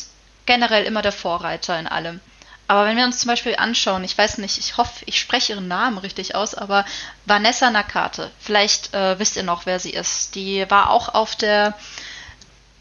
generell 0.46 0.84
immer 0.84 1.02
der 1.02 1.12
Vorreiter 1.12 1.78
in 1.78 1.88
allem. 1.88 2.20
Aber 2.68 2.86
wenn 2.86 2.96
wir 2.96 3.04
uns 3.04 3.18
zum 3.18 3.26
Beispiel 3.26 3.56
anschauen, 3.56 4.04
ich 4.04 4.16
weiß 4.16 4.38
nicht, 4.38 4.58
ich 4.58 4.76
hoffe, 4.76 5.02
ich 5.06 5.18
spreche 5.18 5.54
ihren 5.54 5.66
Namen 5.66 5.98
richtig 5.98 6.36
aus, 6.36 6.54
aber 6.54 6.84
Vanessa 7.26 7.68
Nakate, 7.68 8.30
vielleicht 8.38 8.94
äh, 8.94 9.18
wisst 9.18 9.34
ihr 9.34 9.42
noch, 9.42 9.66
wer 9.66 9.80
sie 9.80 9.90
ist. 9.90 10.36
Die 10.36 10.70
war 10.70 10.90
auch 10.90 11.12
auf 11.12 11.34
der 11.34 11.74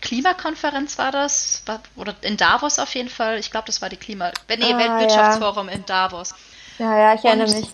Klimakonferenz 0.01 0.99
war 0.99 1.11
das, 1.11 1.63
oder 1.95 2.15
in 2.21 2.37
Davos 2.37 2.77
auf 2.77 2.93
jeden 2.93 3.09
Fall. 3.09 3.39
Ich 3.39 3.49
glaube, 3.49 3.65
das 3.65 3.81
war 3.81 3.89
die 3.89 3.97
Klima, 3.97 4.31
nee, 4.47 4.73
ah, 4.73 4.77
Weltwirtschaftsforum 4.77 5.69
ja. 5.69 5.73
in 5.73 5.85
Davos. 5.87 6.35
Ja, 6.79 6.97
ja, 6.97 7.13
ich 7.13 7.23
erinnere 7.23 7.51
mich. 7.51 7.67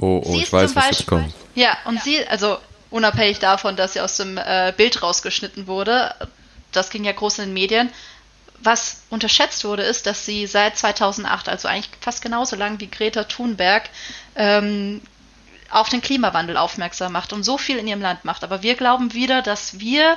Oh, 0.00 0.22
oh, 0.24 0.36
ich 0.36 0.52
weiß, 0.52 0.74
was 0.74 0.86
jetzt 0.90 1.06
kommt. 1.06 1.32
Ja, 1.54 1.76
und 1.84 2.02
sie, 2.02 2.26
also 2.26 2.58
unabhängig 2.90 3.38
davon, 3.38 3.76
dass 3.76 3.94
sie 3.94 4.00
aus 4.00 4.16
dem 4.16 4.36
äh, 4.36 4.72
Bild 4.76 5.02
rausgeschnitten 5.02 5.66
wurde, 5.66 6.14
das 6.72 6.90
ging 6.90 7.04
ja 7.04 7.12
groß 7.12 7.38
in 7.38 7.44
den 7.46 7.54
Medien. 7.54 7.90
Was 8.58 9.02
unterschätzt 9.10 9.64
wurde, 9.64 9.82
ist, 9.82 10.06
dass 10.06 10.26
sie 10.26 10.46
seit 10.46 10.76
2008, 10.76 11.48
also 11.48 11.68
eigentlich 11.68 11.90
fast 12.00 12.22
genauso 12.22 12.56
lang 12.56 12.80
wie 12.80 12.90
Greta 12.90 13.24
Thunberg, 13.24 13.88
ähm, 14.34 15.00
auf 15.70 15.88
den 15.88 16.00
Klimawandel 16.00 16.56
aufmerksam 16.56 17.12
macht 17.12 17.32
und 17.32 17.42
so 17.42 17.58
viel 17.58 17.78
in 17.78 17.88
ihrem 17.88 18.00
Land 18.00 18.24
macht. 18.24 18.44
Aber 18.44 18.62
wir 18.62 18.74
glauben 18.74 19.12
wieder, 19.12 19.42
dass 19.42 19.80
wir 19.80 20.16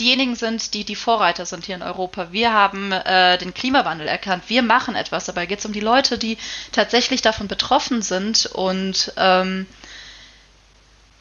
diejenigen 0.00 0.34
sind, 0.34 0.74
die 0.74 0.84
die 0.84 0.96
Vorreiter 0.96 1.46
sind 1.46 1.64
hier 1.64 1.76
in 1.76 1.82
Europa. 1.82 2.32
Wir 2.32 2.52
haben 2.52 2.92
äh, 2.92 3.38
den 3.38 3.54
Klimawandel 3.54 4.08
erkannt. 4.08 4.44
Wir 4.48 4.62
machen 4.62 4.94
etwas. 4.94 5.24
Dabei 5.24 5.46
geht 5.46 5.60
es 5.60 5.66
um 5.66 5.72
die 5.72 5.80
Leute, 5.80 6.18
die 6.18 6.38
tatsächlich 6.72 7.22
davon 7.22 7.48
betroffen 7.48 8.02
sind 8.02 8.46
und 8.46 9.12
ähm, 9.16 9.66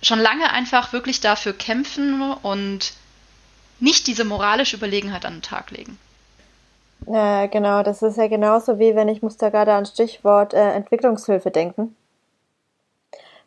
schon 0.01 0.19
lange 0.19 0.51
einfach 0.51 0.93
wirklich 0.93 1.21
dafür 1.21 1.53
kämpfen 1.53 2.33
und 2.33 2.93
nicht 3.79 4.07
diese 4.07 4.25
moralische 4.25 4.77
Überlegenheit 4.77 5.25
an 5.25 5.35
den 5.35 5.41
Tag 5.41 5.71
legen. 5.71 5.97
Ja, 7.07 7.45
genau. 7.47 7.83
Das 7.83 8.01
ist 8.01 8.17
ja 8.17 8.27
genauso 8.27 8.79
wie 8.79 8.95
wenn 8.95 9.09
ich 9.09 9.21
muss 9.21 9.37
da 9.37 9.49
gerade 9.49 9.73
an 9.73 9.85
Stichwort 9.85 10.53
äh, 10.53 10.71
Entwicklungshilfe 10.71 11.51
denken. 11.51 11.95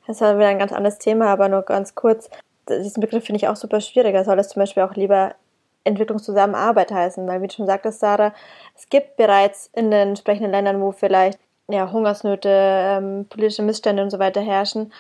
Das 0.07 0.16
ist 0.16 0.22
halt 0.22 0.39
wieder 0.39 0.49
ein 0.49 0.59
ganz 0.59 0.72
anderes 0.72 0.99
Thema, 0.99 1.26
aber 1.26 1.49
nur 1.49 1.62
ganz 1.62 1.95
kurz 1.95 2.31
diesen 2.69 3.01
Begriff 3.01 3.25
finde 3.25 3.39
ich 3.39 3.49
auch 3.49 3.57
super 3.57 3.81
schwierig. 3.81 4.14
Er 4.14 4.25
soll 4.25 4.39
es 4.39 4.49
zum 4.49 4.61
Beispiel 4.61 4.83
auch 4.83 4.95
lieber 4.95 5.35
Entwicklungszusammenarbeit 5.85 6.93
heißen, 6.93 7.27
weil 7.27 7.43
wie 7.43 7.49
du 7.49 7.55
schon 7.55 7.66
sagtest, 7.66 8.01
Sarah, 8.01 8.35
es 8.77 8.89
gibt 8.89 9.16
bereits 9.16 9.71
in 9.75 9.91
den 9.91 10.11
entsprechenden 10.11 10.53
Ländern, 10.53 10.81
wo 10.81 10.93
vielleicht 10.93 11.39
ja, 11.71 11.91
Hungersnöte, 11.91 12.49
ähm, 12.51 13.27
politische 13.29 13.62
Missstände 13.62 14.03
und 14.03 14.11
so 14.11 14.19
weiter 14.19 14.41
herrschen, 14.41 14.93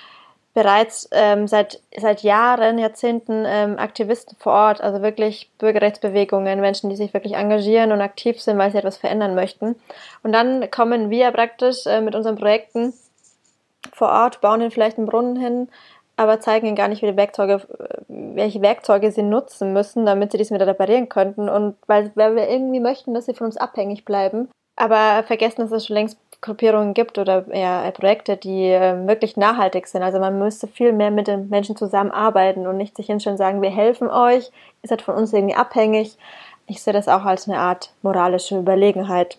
bereits 0.54 1.08
ähm, 1.12 1.46
seit, 1.46 1.80
seit 1.96 2.22
Jahren, 2.22 2.78
Jahrzehnten 2.78 3.44
ähm, 3.46 3.78
Aktivisten 3.78 4.36
vor 4.38 4.52
Ort, 4.52 4.80
also 4.80 5.02
wirklich 5.02 5.50
Bürgerrechtsbewegungen, 5.58 6.60
Menschen, 6.60 6.90
die 6.90 6.96
sich 6.96 7.14
wirklich 7.14 7.34
engagieren 7.34 7.92
und 7.92 8.00
aktiv 8.00 8.40
sind, 8.40 8.58
weil 8.58 8.70
sie 8.70 8.78
etwas 8.78 8.96
verändern 8.96 9.34
möchten. 9.34 9.76
Und 10.22 10.32
dann 10.32 10.70
kommen 10.70 11.10
wir 11.10 11.30
praktisch 11.30 11.86
äh, 11.86 12.00
mit 12.00 12.14
unseren 12.14 12.36
Projekten 12.36 12.92
vor 13.92 14.08
Ort, 14.08 14.40
bauen 14.40 14.60
ihnen 14.60 14.70
vielleicht 14.70 14.98
einen 14.98 15.06
Brunnen 15.06 15.36
hin, 15.36 15.68
aber 16.18 16.40
zeigen 16.40 16.66
ihnen 16.66 16.76
gar 16.76 16.88
nicht, 16.88 17.00
welche 17.02 17.16
Werkzeuge, 17.16 17.62
welche 18.08 18.60
Werkzeuge 18.60 19.12
sie 19.12 19.22
nutzen 19.22 19.72
müssen, 19.72 20.04
damit 20.04 20.32
sie 20.32 20.38
dies 20.38 20.50
wieder 20.50 20.66
reparieren 20.66 21.08
könnten. 21.08 21.48
Und 21.48 21.76
weil, 21.86 22.10
weil 22.16 22.34
wir 22.34 22.48
irgendwie 22.48 22.80
möchten, 22.80 23.14
dass 23.14 23.26
sie 23.26 23.34
von 23.34 23.46
uns 23.46 23.56
abhängig 23.56 24.04
bleiben, 24.04 24.48
aber 24.74 25.22
vergessen, 25.22 25.60
dass 25.60 25.70
es 25.70 25.86
schon 25.86 25.94
längst 25.94 26.18
Gruppierungen 26.40 26.94
gibt 26.94 27.18
oder 27.18 27.44
ja, 27.56 27.90
Projekte, 27.92 28.36
die 28.36 28.64
äh, 28.64 29.06
wirklich 29.06 29.36
nachhaltig 29.36 29.86
sind. 29.86 30.02
Also 30.02 30.18
man 30.18 30.38
müsste 30.38 30.66
viel 30.68 30.92
mehr 30.92 31.10
mit 31.10 31.28
den 31.28 31.48
Menschen 31.48 31.76
zusammenarbeiten 31.76 32.66
und 32.66 32.76
nicht 32.76 32.96
sich 32.96 33.06
hinstellen 33.06 33.34
und 33.34 33.38
sagen, 33.38 33.62
wir 33.62 33.70
helfen 33.70 34.08
euch, 34.08 34.50
ihr 34.82 34.88
seid 34.88 35.02
von 35.02 35.14
uns 35.14 35.32
irgendwie 35.32 35.56
abhängig. 35.56 36.16
Ich 36.66 36.82
sehe 36.82 36.92
das 36.92 37.08
auch 37.08 37.24
als 37.24 37.48
eine 37.48 37.58
Art 37.58 37.92
moralische 38.02 38.58
Überlegenheit. 38.58 39.38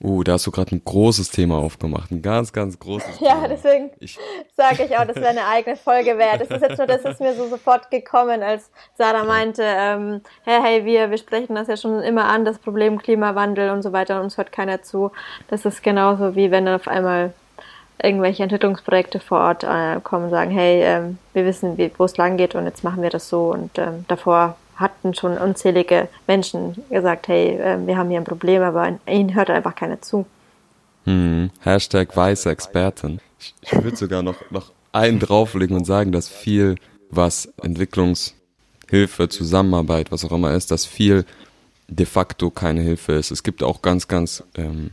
Uh, 0.00 0.22
da 0.22 0.34
hast 0.34 0.46
du 0.46 0.52
gerade 0.52 0.76
ein 0.76 0.82
großes 0.84 1.30
Thema 1.30 1.58
aufgemacht. 1.58 2.12
Ein 2.12 2.22
ganz, 2.22 2.52
ganz 2.52 2.78
großes 2.78 3.18
Ja, 3.18 3.34
Thema. 3.34 3.48
deswegen 3.48 3.90
Ich, 3.98 4.16
sage 4.56 4.84
ich 4.84 4.96
auch, 4.96 5.04
das 5.04 5.16
wäre 5.16 5.28
eine 5.28 5.44
eigene 5.46 5.74
Folge 5.76 6.16
wert. 6.18 6.40
Das 6.40 6.50
ist 6.50 6.62
jetzt 6.62 6.78
nur, 6.78 6.86
das 6.86 7.04
ist 7.04 7.20
mir 7.20 7.34
so 7.34 7.48
sofort 7.48 7.90
gekommen, 7.90 8.42
als 8.44 8.70
Sarah 8.96 9.24
meinte, 9.24 9.64
ähm, 9.64 10.20
hey, 10.44 10.60
hey, 10.62 10.84
wir, 10.84 11.10
wir 11.10 11.18
sprechen 11.18 11.56
das 11.56 11.66
ja 11.66 11.76
schon 11.76 12.00
immer 12.02 12.26
an, 12.26 12.44
das 12.44 12.58
Problem 12.58 12.98
Klimawandel 12.98 13.70
und 13.70 13.82
so 13.82 13.92
weiter, 13.92 14.18
und 14.18 14.24
uns 14.26 14.36
hört 14.36 14.52
keiner 14.52 14.82
zu. 14.82 15.10
Das 15.48 15.64
ist 15.64 15.82
genauso 15.82 16.36
wie 16.36 16.52
wenn 16.52 16.66
dann 16.66 16.76
auf 16.76 16.86
einmal 16.86 17.32
irgendwelche 18.00 18.44
Entwicklungsprojekte 18.44 19.18
vor 19.18 19.40
Ort 19.40 19.64
äh, 19.64 19.98
kommen 20.04 20.26
und 20.26 20.30
sagen, 20.30 20.52
hey, 20.52 20.80
ähm, 20.82 21.18
wir 21.32 21.44
wissen, 21.44 21.76
wo 21.98 22.04
es 22.04 22.16
lang 22.16 22.36
geht 22.36 22.54
und 22.54 22.66
jetzt 22.66 22.84
machen 22.84 23.02
wir 23.02 23.10
das 23.10 23.28
so. 23.28 23.50
Und 23.50 23.76
ähm, 23.78 24.04
davor 24.06 24.56
hatten 24.78 25.14
schon 25.14 25.36
unzählige 25.36 26.08
Menschen 26.26 26.76
gesagt, 26.88 27.28
hey, 27.28 27.58
ähm, 27.60 27.86
wir 27.86 27.96
haben 27.96 28.10
hier 28.10 28.20
ein 28.20 28.24
Problem, 28.24 28.62
aber 28.62 28.98
ihnen 29.06 29.34
hört 29.34 29.50
einfach 29.50 29.74
keiner 29.74 30.00
zu. 30.00 30.26
hm, 31.04 31.50
Hashtag 31.60 32.16
weiße 32.16 32.50
Experten. 32.50 33.20
Ich, 33.40 33.54
ich 33.62 33.72
würde 33.72 33.96
sogar 33.96 34.22
noch, 34.22 34.36
noch 34.50 34.72
einen 34.92 35.18
drauflegen 35.18 35.76
und 35.76 35.84
sagen, 35.84 36.12
dass 36.12 36.28
viel, 36.28 36.76
was 37.10 37.52
Entwicklungshilfe, 37.62 39.28
Zusammenarbeit, 39.28 40.10
was 40.12 40.24
auch 40.24 40.32
immer 40.32 40.52
ist, 40.52 40.70
dass 40.70 40.86
viel 40.86 41.24
de 41.88 42.06
facto 42.06 42.50
keine 42.50 42.82
Hilfe 42.82 43.12
ist. 43.12 43.30
Es 43.30 43.42
gibt 43.42 43.62
auch 43.62 43.82
ganz, 43.82 44.08
ganz 44.08 44.44
ähm, 44.54 44.90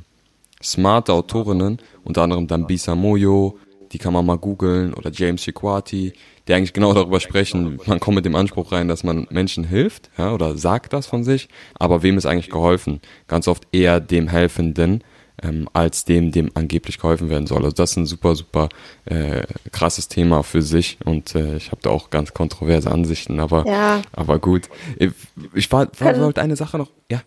smarte 0.64 1.14
Autorinnen, 1.14 1.80
unter 2.04 2.24
anderem 2.24 2.48
Dambisa 2.48 2.96
Moyo, 2.96 3.58
die 3.96 4.00
kann 4.00 4.12
man 4.12 4.26
mal 4.26 4.38
googeln, 4.38 4.93
oder 4.93 5.10
James 5.10 5.41
Chikwati, 5.41 6.12
die 6.50 6.54
eigentlich 6.54 6.74
genau 6.74 6.93
darüber 6.93 7.22
sprechen, 7.22 7.80
man 7.86 8.02
kommt 8.02 8.16
mit 8.16 8.26
dem 8.26 8.36
Anspruch 8.36 8.74
rein, 8.74 8.89
dass 8.89 9.06
man 9.06 9.26
Menschen 9.30 9.64
hilft, 9.64 10.10
ja, 10.18 10.34
oder 10.34 10.58
sagt 10.58 10.91
das 10.91 11.08
von 11.08 11.24
sich, 11.24 11.48
aber 11.80 12.04
wem 12.04 12.18
ist 12.18 12.26
eigentlich 12.26 12.50
geholfen? 12.50 13.00
Ganz 13.30 13.48
oft 13.48 13.66
eher 13.72 14.02
dem 14.02 14.28
Helfenden, 14.28 15.02
ähm, 15.41 15.70
als 15.72 16.04
dem, 16.04 16.34
dem 16.34 16.52
angeblich 16.56 16.98
geholfen 16.98 17.30
werden 17.30 17.48
soll. 17.48 17.60
Also 17.64 17.72
das 17.72 17.91
ist 17.91 17.98
ein 17.98 18.06
super, 18.06 18.36
super 18.36 18.68
äh, 19.06 19.43
krasses 19.72 20.10
Thema 20.10 20.43
für 20.43 20.62
sich 20.62 20.98
und 21.06 21.34
äh, 21.36 21.56
ich 21.56 21.72
habe 21.72 21.82
da 21.82 21.89
auch 21.91 22.10
ganz 22.10 22.34
kontroverse 22.34 22.91
Ansichten, 22.91 23.39
aber, 23.39 23.66
Ja. 23.66 24.02
aber 24.12 24.39
gut. 24.39 24.64
Ich, 24.98 25.12
ich 25.54 25.72
war, 25.72 25.88
war, 26.00 26.20
wollte 26.20 26.41
eine 26.41 26.58
Sache 26.58 26.78
noch, 26.78 26.89
ja. 27.10 27.22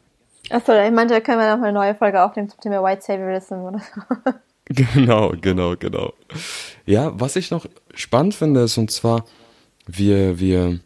Achso, 0.51 0.73
ich 0.75 0.91
meinte, 0.93 1.15
da 1.15 1.21
können 1.21 1.41
wir 1.41 1.57
noch 1.57 1.63
eine 1.63 1.73
neue 1.73 1.95
Folge 1.95 2.23
aufnehmen 2.23 2.51
zum 2.51 2.61
Thema 2.61 2.83
White 2.83 3.01
Saviorism 3.03 3.55
oder 3.55 3.79
so. 3.79 4.33
Genau, 4.69 5.33
genau, 5.41 5.77
genau. 5.77 6.13
Ja, 6.87 7.19
was 7.19 7.37
ich 7.37 7.51
noch 7.51 7.67
spannend 7.95 8.35
finde, 8.35 8.61
ist, 8.61 8.77
und 8.79 8.91
zwar, 8.91 9.25
wir, 9.87 10.39
wir, 10.39 10.81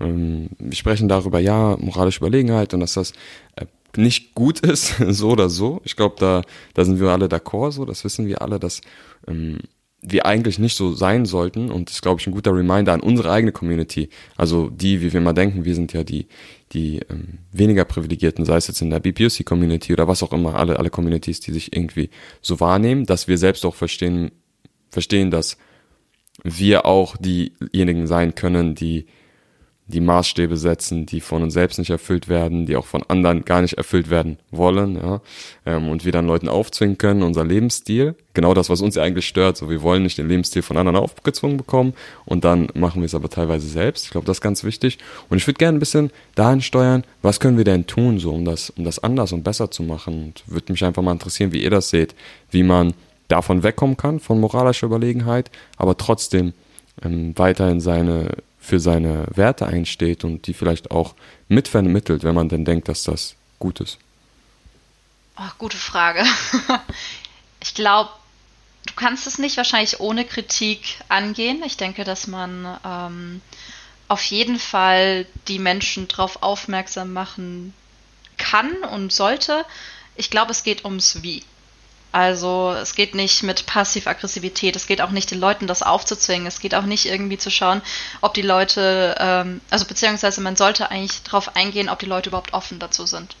ähm, 0.00 0.48
wir 0.58 0.76
sprechen 0.76 1.08
darüber, 1.08 1.38
ja, 1.38 1.76
moralische 1.78 2.18
Überlegenheit 2.18 2.74
und 2.74 2.80
dass 2.80 2.94
das 2.94 3.12
äh, 3.56 3.66
nicht 3.96 4.34
gut 4.34 4.60
ist, 4.60 4.96
so 5.08 5.30
oder 5.30 5.48
so. 5.50 5.80
Ich 5.84 5.96
glaube, 5.96 6.16
da, 6.18 6.42
da 6.74 6.84
sind 6.84 7.00
wir 7.00 7.10
alle 7.10 7.26
d'accord, 7.26 7.72
so, 7.72 7.84
das 7.84 8.04
wissen 8.04 8.26
wir 8.26 8.42
alle, 8.42 8.58
dass 8.58 8.80
ähm, 9.28 9.58
wir 10.04 10.26
eigentlich 10.26 10.58
nicht 10.58 10.76
so 10.76 10.92
sein 10.94 11.24
sollten 11.24 11.70
und 11.70 11.88
das 11.88 11.96
ist, 11.96 12.02
glaube 12.02 12.20
ich, 12.20 12.26
ein 12.26 12.32
guter 12.32 12.54
Reminder 12.54 12.92
an 12.92 13.00
unsere 13.00 13.30
eigene 13.30 13.52
Community. 13.52 14.08
Also 14.36 14.68
die, 14.68 15.00
wie 15.00 15.12
wir 15.12 15.20
mal 15.20 15.32
denken, 15.32 15.64
wir 15.64 15.76
sind 15.76 15.92
ja 15.92 16.02
die, 16.02 16.26
die 16.72 17.00
ähm, 17.08 17.38
weniger 17.52 17.84
privilegierten, 17.84 18.44
sei 18.44 18.56
es 18.56 18.66
jetzt 18.66 18.82
in 18.82 18.90
der 18.90 18.98
BPUC-Community 18.98 19.92
oder 19.92 20.08
was 20.08 20.24
auch 20.24 20.32
immer, 20.32 20.56
alle, 20.56 20.78
alle 20.78 20.90
Communities, 20.90 21.38
die 21.38 21.52
sich 21.52 21.74
irgendwie 21.74 22.10
so 22.40 22.58
wahrnehmen, 22.58 23.06
dass 23.06 23.28
wir 23.28 23.38
selbst 23.38 23.64
auch 23.64 23.76
verstehen, 23.76 24.32
verstehen, 24.90 25.30
dass 25.30 25.56
wir 26.42 26.84
auch 26.84 27.16
diejenigen 27.16 28.08
sein 28.08 28.34
können, 28.34 28.74
die 28.74 29.06
die 29.86 30.00
Maßstäbe 30.00 30.56
setzen, 30.56 31.06
die 31.06 31.20
von 31.20 31.42
uns 31.42 31.54
selbst 31.54 31.78
nicht 31.78 31.90
erfüllt 31.90 32.28
werden, 32.28 32.66
die 32.66 32.76
auch 32.76 32.86
von 32.86 33.02
anderen 33.08 33.44
gar 33.44 33.62
nicht 33.62 33.74
erfüllt 33.74 34.10
werden 34.10 34.38
wollen, 34.50 34.96
ja, 34.96 35.20
ähm, 35.66 35.88
und 35.88 36.04
wir 36.04 36.12
dann 36.12 36.26
Leuten 36.26 36.48
aufzwingen 36.48 36.98
können, 36.98 37.22
unser 37.22 37.44
Lebensstil, 37.44 38.14
genau 38.32 38.54
das, 38.54 38.70
was 38.70 38.80
uns 38.80 38.94
ja 38.94 39.02
eigentlich 39.02 39.26
stört, 39.26 39.56
so 39.56 39.68
wir 39.68 39.82
wollen 39.82 40.04
nicht 40.04 40.18
den 40.18 40.28
Lebensstil 40.28 40.62
von 40.62 40.76
anderen 40.76 40.96
aufgezwungen 40.96 41.56
bekommen 41.56 41.94
und 42.24 42.44
dann 42.44 42.68
machen 42.74 43.02
wir 43.02 43.06
es 43.06 43.14
aber 43.14 43.28
teilweise 43.28 43.66
selbst. 43.66 44.04
Ich 44.04 44.10
glaube, 44.12 44.26
das 44.26 44.38
ist 44.38 44.40
ganz 44.40 44.64
wichtig. 44.64 44.98
Und 45.28 45.38
ich 45.38 45.46
würde 45.46 45.58
gerne 45.58 45.76
ein 45.76 45.80
bisschen 45.80 46.10
dahin 46.34 46.60
steuern, 46.60 47.04
was 47.20 47.40
können 47.40 47.58
wir 47.58 47.64
denn 47.64 47.86
tun, 47.86 48.18
so 48.18 48.32
um 48.32 48.44
das, 48.44 48.70
um 48.70 48.84
das 48.84 49.00
anders 49.00 49.32
und 49.32 49.42
besser 49.42 49.70
zu 49.70 49.82
machen? 49.82 50.22
Und 50.24 50.44
würde 50.46 50.72
mich 50.72 50.84
einfach 50.84 51.02
mal 51.02 51.12
interessieren, 51.12 51.52
wie 51.52 51.62
ihr 51.62 51.70
das 51.70 51.90
seht, 51.90 52.14
wie 52.50 52.62
man 52.62 52.94
davon 53.28 53.62
wegkommen 53.62 53.96
kann, 53.96 54.20
von 54.20 54.40
moralischer 54.40 54.86
Überlegenheit, 54.86 55.50
aber 55.76 55.96
trotzdem 55.96 56.52
ähm, 57.02 57.32
weiterhin 57.36 57.80
seine 57.80 58.28
für 58.62 58.78
seine 58.78 59.26
Werte 59.34 59.66
einsteht 59.66 60.22
und 60.24 60.46
die 60.46 60.54
vielleicht 60.54 60.92
auch 60.92 61.14
mitvermittelt, 61.48 62.22
wenn 62.22 62.34
man 62.34 62.48
denn 62.48 62.64
denkt, 62.64 62.88
dass 62.88 63.02
das 63.02 63.34
gut 63.58 63.80
ist. 63.80 63.98
Oh, 65.36 65.50
gute 65.58 65.76
Frage. 65.76 66.24
Ich 67.64 67.74
glaube, 67.74 68.10
du 68.86 68.94
kannst 68.96 69.28
es 69.28 69.38
nicht 69.38 69.56
wahrscheinlich 69.56 70.00
ohne 70.00 70.24
Kritik 70.24 70.96
angehen. 71.08 71.62
Ich 71.64 71.76
denke, 71.76 72.02
dass 72.02 72.26
man 72.26 72.76
ähm, 72.84 73.40
auf 74.08 74.24
jeden 74.24 74.58
Fall 74.58 75.26
die 75.46 75.60
Menschen 75.60 76.08
darauf 76.08 76.42
aufmerksam 76.42 77.12
machen 77.12 77.72
kann 78.36 78.82
und 78.92 79.12
sollte. 79.12 79.64
Ich 80.16 80.28
glaube, 80.28 80.50
es 80.50 80.64
geht 80.64 80.84
ums 80.84 81.22
Wie. 81.22 81.44
Also 82.12 82.72
es 82.72 82.94
geht 82.94 83.14
nicht 83.14 83.42
mit 83.42 83.64
Passiv-Aggressivität, 83.64 84.76
es 84.76 84.86
geht 84.86 85.00
auch 85.00 85.10
nicht 85.10 85.30
den 85.30 85.40
Leuten 85.40 85.66
das 85.66 85.82
aufzuzwingen, 85.82 86.46
es 86.46 86.60
geht 86.60 86.74
auch 86.74 86.84
nicht 86.84 87.06
irgendwie 87.06 87.38
zu 87.38 87.50
schauen, 87.50 87.80
ob 88.20 88.34
die 88.34 88.42
Leute, 88.42 89.16
ähm, 89.18 89.62
also 89.70 89.86
beziehungsweise 89.86 90.42
man 90.42 90.54
sollte 90.54 90.90
eigentlich 90.90 91.22
darauf 91.22 91.56
eingehen, 91.56 91.88
ob 91.88 91.98
die 92.00 92.06
Leute 92.06 92.28
überhaupt 92.28 92.52
offen 92.52 92.78
dazu 92.78 93.06
sind. 93.06 93.34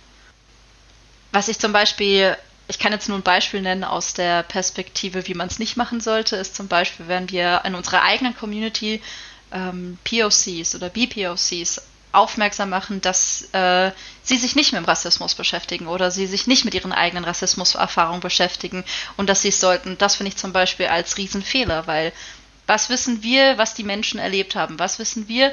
Was 1.32 1.48
ich 1.48 1.58
zum 1.58 1.72
Beispiel, 1.72 2.34
ich 2.66 2.78
kann 2.78 2.92
jetzt 2.92 3.10
nur 3.10 3.18
ein 3.18 3.22
Beispiel 3.22 3.60
nennen 3.60 3.84
aus 3.84 4.14
der 4.14 4.42
Perspektive, 4.42 5.28
wie 5.28 5.34
man 5.34 5.48
es 5.48 5.58
nicht 5.58 5.76
machen 5.76 6.00
sollte, 6.00 6.36
ist 6.36 6.56
zum 6.56 6.68
Beispiel, 6.68 7.08
wenn 7.08 7.30
wir 7.30 7.60
in 7.66 7.74
unserer 7.74 8.02
eigenen 8.02 8.34
Community 8.34 9.02
ähm, 9.52 9.98
POCs 10.04 10.74
oder 10.74 10.88
BPOCs 10.88 11.82
aufmerksam 12.12 12.70
machen, 12.70 13.00
dass 13.00 13.48
äh, 13.52 13.90
sie 14.22 14.36
sich 14.36 14.54
nicht 14.54 14.72
mit 14.72 14.80
dem 14.80 14.84
Rassismus 14.84 15.34
beschäftigen 15.34 15.86
oder 15.86 16.10
sie 16.10 16.26
sich 16.26 16.46
nicht 16.46 16.64
mit 16.64 16.74
ihren 16.74 16.92
eigenen 16.92 17.24
Rassismuserfahrungen 17.24 18.20
beschäftigen 18.20 18.84
und 19.16 19.28
dass 19.28 19.42
sie 19.42 19.48
es 19.48 19.60
sollten. 19.60 19.98
Das 19.98 20.16
finde 20.16 20.28
ich 20.28 20.36
zum 20.36 20.52
Beispiel 20.52 20.86
als 20.86 21.16
Riesenfehler, 21.16 21.86
weil 21.86 22.12
was 22.66 22.90
wissen 22.90 23.22
wir, 23.22 23.58
was 23.58 23.74
die 23.74 23.84
Menschen 23.84 24.20
erlebt 24.20 24.54
haben? 24.54 24.78
Was 24.78 24.98
wissen 24.98 25.26
wir, 25.26 25.52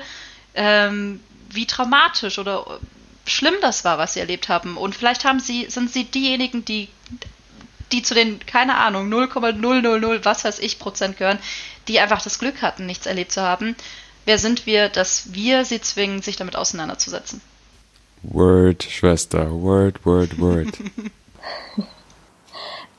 ähm, 0.54 1.22
wie 1.50 1.66
traumatisch 1.66 2.38
oder 2.38 2.80
schlimm 3.26 3.56
das 3.62 3.84
war, 3.84 3.98
was 3.98 4.14
sie 4.14 4.20
erlebt 4.20 4.50
haben? 4.50 4.78
Und 4.78 4.96
vielleicht 4.96 5.26
haben 5.26 5.40
sie, 5.40 5.66
sind 5.70 5.92
sie 5.92 6.06
diejenigen, 6.06 6.66
die 6.66 6.90
die 7.92 8.04
zu 8.04 8.14
den, 8.14 8.46
keine 8.46 8.78
Ahnung, 8.78 9.10
0,000, 9.10 10.24
was 10.24 10.44
weiß 10.44 10.60
ich, 10.60 10.80
Prozent 10.80 11.18
gehören, 11.18 11.40
die 11.88 12.00
einfach 12.00 12.22
das 12.22 12.40
Glück 12.40 12.62
hatten, 12.62 12.86
nichts 12.86 13.06
erlebt 13.06 13.32
zu 13.32 13.42
haben. 13.42 13.76
Wer 14.30 14.38
sind 14.38 14.68
wir, 14.68 14.90
dass 14.90 15.34
wir 15.34 15.66
sie 15.66 15.82
zwingen, 15.82 16.22
sich 16.22 16.36
damit 16.36 16.56
auseinanderzusetzen? 16.56 17.42
Word, 18.22 18.84
Schwester, 18.84 19.50
Word, 19.50 20.06
Word, 20.06 20.38
Word. 20.40 20.68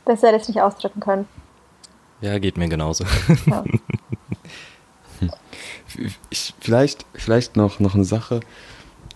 Besser 0.05 0.27
hätte 0.27 0.39
ich 0.39 0.43
es 0.43 0.49
nicht 0.49 0.61
ausdrücken 0.61 0.99
können. 0.99 1.29
Ja, 2.21 2.37
geht 2.41 2.57
mir 2.57 2.69
genauso. 2.69 3.05
Ja. 3.47 3.63
ich, 6.31 6.53
vielleicht, 6.59 7.07
vielleicht 7.15 7.55
noch, 7.55 7.79
noch 7.79 7.95
eine 7.95 8.05
Sache. 8.05 8.41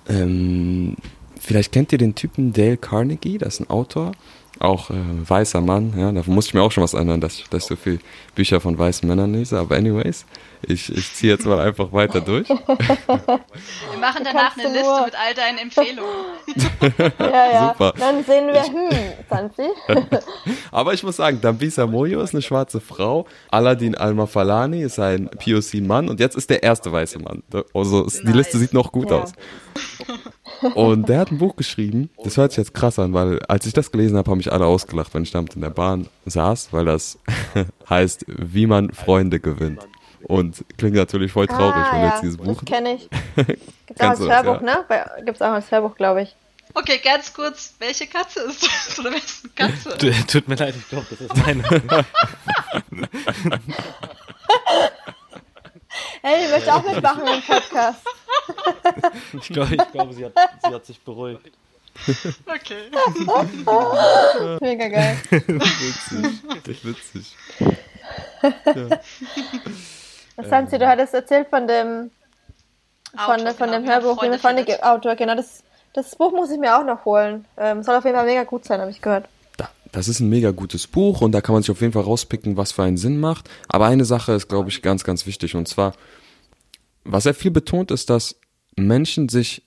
Ähm, 0.09 0.95
vielleicht 1.41 1.73
kennt 1.73 1.91
ihr 1.91 1.99
den 1.99 2.15
Typen 2.15 2.53
Dale 2.53 2.77
Carnegie, 2.77 3.39
das 3.39 3.55
ist 3.55 3.61
ein 3.63 3.71
Autor, 3.71 4.13
auch 4.61 4.91
äh, 4.91 4.95
weißer 4.95 5.61
Mann, 5.61 5.95
ja, 5.99 6.13
da 6.13 6.23
musste 6.27 6.51
ich 6.51 6.55
mir 6.55 6.63
auch 6.63 6.71
schon 6.73 6.85
was 6.85 6.95
ändern, 6.95 7.21
dass, 7.21 7.35
ich- 7.39 7.49
dass 7.49 7.65
ich 7.65 7.69
so 7.69 7.77
viel 7.77 7.99
Bücher 8.35 8.61
von 8.61 8.79
weißen 8.79 9.09
Männern 9.09 9.33
lese, 9.33 9.59
aber 9.59 9.77
anyways, 9.77 10.25
ich, 10.67 10.91
ich 10.97 11.13
ziehe 11.13 11.33
jetzt 11.33 11.45
mal 11.45 11.59
einfach 11.61 11.93
weiter 11.93 12.21
durch. 12.21 12.49
Wir 12.49 12.57
machen 14.01 14.23
danach 14.25 14.57
eine 14.57 14.69
Liste 14.73 14.83
nur- 14.89 15.05
mit 15.05 15.15
all 15.15 15.35
deinen 15.35 15.59
Empfehlungen. 15.59 16.15
Ja, 17.19 17.53
ja. 17.53 17.69
Super. 17.73 17.93
Dann 17.99 18.25
sehen 18.25 18.47
wir, 18.49 18.63
hm, 18.63 18.91
Sansi. 19.29 19.69
Aber 20.71 20.93
ich 20.95 21.03
muss 21.03 21.17
sagen, 21.17 21.41
Dambisa 21.41 21.87
Moyo 21.87 22.21
ist 22.21 22.35
eine 22.35 22.43
schwarze 22.43 22.81
Frau, 22.81 23.27
Aladdin 23.51 23.95
Al-Mafalani 23.97 24.83
ist 24.83 24.99
ein 24.99 25.29
POC-Mann 25.29 26.09
und 26.09 26.21
jetzt 26.21 26.37
ist 26.37 26.51
der 26.51 26.63
erste 26.63 26.93
weiße 26.93 27.19
Mann. 27.19 27.43
Also 27.73 28.05
die 28.07 28.25
Nice. 28.27 28.35
Liste 28.37 28.59
sieht 28.59 28.73
noch 28.73 28.93
gut 28.93 29.11
Ja. 29.11 29.23
aus. 29.23 29.33
Und 30.75 31.09
der 31.09 31.19
hat 31.21 31.31
ein 31.31 31.39
Buch 31.39 31.57
geschrieben, 31.57 32.11
das 32.23 32.37
hört 32.37 32.53
sich 32.53 32.59
jetzt 32.59 32.75
krass 32.75 32.99
an, 32.99 33.13
weil 33.13 33.41
als 33.47 33.67
ich 33.67 33.73
das 33.73 33.91
gelesen 33.93 34.17
habe, 34.17 34.31
haben 34.31 34.39
mich 34.39 34.53
alle 34.53 34.67
ausgelacht, 34.67 35.13
wenn 35.15 35.23
ich 35.23 35.31
damit 35.31 35.55
in 35.55 35.61
der 35.61 35.71
Bahn 35.71 36.09
saß, 36.27 36.73
weil 36.73 36.85
das 36.85 37.19
heißt, 37.89 38.25
wie 38.29 38.67
man 38.67 38.93
Freunde 38.93 39.41
gewinnt. 39.41 39.87
Und 40.23 40.65
klingt 40.79 40.97
natürlich 40.97 41.33
voll 41.33 41.47
traurig, 41.47 41.75
ah, 41.77 41.93
wenn 41.93 42.01
du 42.01 42.07
ja, 42.07 42.13
jetzt 42.13 42.23
dieses 42.23 42.37
Buch... 42.39 42.63
Das 42.63 42.65
kenne 42.65 42.95
ich. 42.95 43.11
Gibt's 43.37 44.01
auch 44.01 44.09
Kennst 44.09 44.23
als 44.23 44.45
Hörbuch, 44.45 44.63
ja? 44.63 44.75
ne? 44.75 44.85
Bei, 44.89 45.05
gibt's 45.25 45.43
auch 45.43 45.53
als 45.53 45.71
Hörbuch, 45.71 45.95
glaube 45.97 46.23
ich. 46.23 46.35
Okay, 46.73 46.99
ganz 47.05 47.33
kurz, 47.33 47.75
welche 47.79 48.07
Katze 48.07 48.41
ist 48.41 48.63
das? 48.65 48.99
Oder 48.99 49.13
wessen 49.13 49.55
Katze? 49.55 49.97
Tu- 49.99 50.11
Tut 50.27 50.49
mir 50.49 50.55
leid, 50.57 50.75
ich 50.77 50.89
glaube, 50.89 51.07
das 51.11 51.21
ist 51.21 51.37
meine. 51.37 51.63
Hey, 56.23 56.47
die 56.47 56.53
möchte 56.53 56.75
auch 56.75 56.83
mitmachen 56.83 57.27
im 57.27 57.43
Podcast. 57.43 58.01
Ich 59.33 59.49
glaube, 59.49 59.75
ich 59.75 59.93
glaube 59.93 60.13
sie, 60.13 60.27
hat, 60.27 60.33
sie 60.63 60.75
hat 60.75 60.85
sich 60.85 61.01
beruhigt. 61.01 61.53
Okay. 62.47 62.91
Mega 64.61 64.89
geil. 64.89 65.17
witzig. 65.31 66.85
Witzig. 66.85 67.37
Sanzi, 70.43 70.79
du 70.79 70.87
hattest 70.87 71.15
erzählt 71.15 71.49
von 71.49 71.67
dem 71.67 72.11
von, 73.17 73.41
Autor, 73.41 73.55
von 73.55 73.71
genau, 73.71 73.81
dem 73.81 73.89
Hörbuch, 73.89 74.23
wie 74.23 74.39
Freunde. 74.39 74.85
Autor, 74.85 75.15
genau. 75.15 75.37
Das, 75.37 75.63
das 75.93 76.17
Buch 76.17 76.33
muss 76.33 76.51
ich 76.51 76.59
mir 76.59 76.77
auch 76.77 76.85
noch 76.85 77.05
holen. 77.05 77.47
Ähm, 77.57 77.83
soll 77.83 77.97
auf 77.97 78.05
jeden 78.05 78.17
Fall 78.17 78.27
mega 78.27 78.45
gut 78.45 78.65
sein, 78.65 78.81
habe 78.81 78.91
ich 78.91 79.01
gehört. 79.01 79.27
Da- 79.95 79.99
Das 79.99 80.09
ist 80.09 80.21
ein 80.21 80.29
mega 80.29 80.51
gutes 80.51 80.87
Buch 80.87 81.21
und 81.21 81.33
da 81.33 81.41
kann 81.41 81.55
man 81.55 81.63
sich 81.63 81.71
auf 81.71 81.81
jeden 81.81 81.93
Fall 81.93 82.03
rauspicken, 82.03 82.57
was 82.57 82.73
für 82.73 82.83
einen 82.83 82.97
Sinn 82.97 83.19
macht. 83.21 83.49
Aber 83.69 83.87
eine 83.87 84.05
Sache 84.05 84.33
ist, 84.33 84.49
glaube 84.49 84.69
ich, 84.69 84.83
ganz, 84.83 85.05
ganz 85.05 85.27
wichtig. 85.27 85.55
Und 85.55 85.69
zwar, 85.69 85.95
was 87.05 87.27
er 87.27 87.35
viel 87.35 87.51
betont, 87.51 87.91
ist, 87.91 88.11
dass 88.11 88.37
Menschen 88.77 89.29
sich 89.29 89.63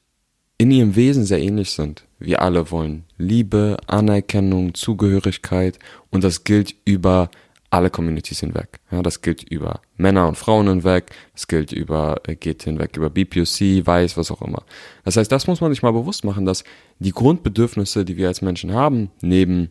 in 0.58 0.72
ihrem 0.72 0.96
Wesen 0.96 1.24
sehr 1.26 1.40
ähnlich 1.40 1.72
sind. 1.72 2.04
Wir 2.20 2.42
alle 2.42 2.72
wollen 2.72 3.04
Liebe, 3.18 3.78
Anerkennung, 3.88 4.74
Zugehörigkeit 4.74 5.78
und 6.12 6.24
das 6.24 6.44
gilt 6.44 6.76
über 6.84 7.30
alle 7.70 7.90
Communities 7.90 8.40
hinweg. 8.40 8.80
Ja, 8.92 9.04
das 9.04 9.22
gilt 9.22 9.44
über 9.44 9.82
Männer 9.98 10.28
und 10.28 10.36
Frauen 10.38 10.68
hinweg, 10.68 11.12
das 11.34 11.48
gilt 11.48 11.72
über, 11.74 12.22
äh, 12.26 12.36
geht 12.36 12.64
hinweg 12.64 12.96
über 12.98 13.10
BPOC, 13.10 13.86
Weiß, 13.86 14.18
was 14.18 14.32
auch 14.32 14.42
immer. 14.42 14.64
Das 15.04 15.18
heißt, 15.18 15.32
das 15.32 15.48
muss 15.48 15.62
man 15.62 15.72
sich 15.72 15.84
mal 15.84 15.92
bewusst 15.92 16.24
machen, 16.24 16.46
dass 16.46 16.64
die 17.00 17.12
Grundbedürfnisse, 17.12 18.04
die 18.06 18.18
wir 18.18 18.30
als 18.30 18.42
Menschen 18.42 18.74
haben, 18.74 19.12
neben 19.22 19.70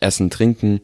Essen, 0.00 0.30
Trinken 0.30 0.80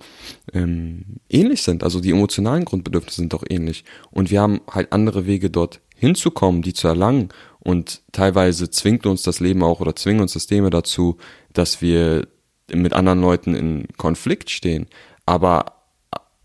ähm, 0.52 1.04
ähnlich 1.28 1.62
sind. 1.62 1.82
Also 1.82 2.00
die 2.00 2.10
emotionalen 2.10 2.64
Grundbedürfnisse 2.64 3.16
sind 3.16 3.32
doch 3.32 3.44
ähnlich. 3.48 3.84
Und 4.10 4.30
wir 4.30 4.40
haben 4.40 4.60
halt 4.70 4.92
andere 4.92 5.26
Wege 5.26 5.50
dort 5.50 5.80
hinzukommen, 5.96 6.62
die 6.62 6.74
zu 6.74 6.88
erlangen. 6.88 7.30
Und 7.58 8.02
teilweise 8.12 8.70
zwingt 8.70 9.06
uns 9.06 9.22
das 9.22 9.40
Leben 9.40 9.62
auch 9.62 9.80
oder 9.80 9.96
zwingen 9.96 10.22
uns 10.22 10.32
Systeme 10.32 10.70
dazu, 10.70 11.18
dass 11.52 11.82
wir 11.82 12.28
mit 12.72 12.92
anderen 12.92 13.20
Leuten 13.20 13.54
in 13.54 13.88
Konflikt 13.96 14.50
stehen. 14.50 14.86
Aber 15.26 15.80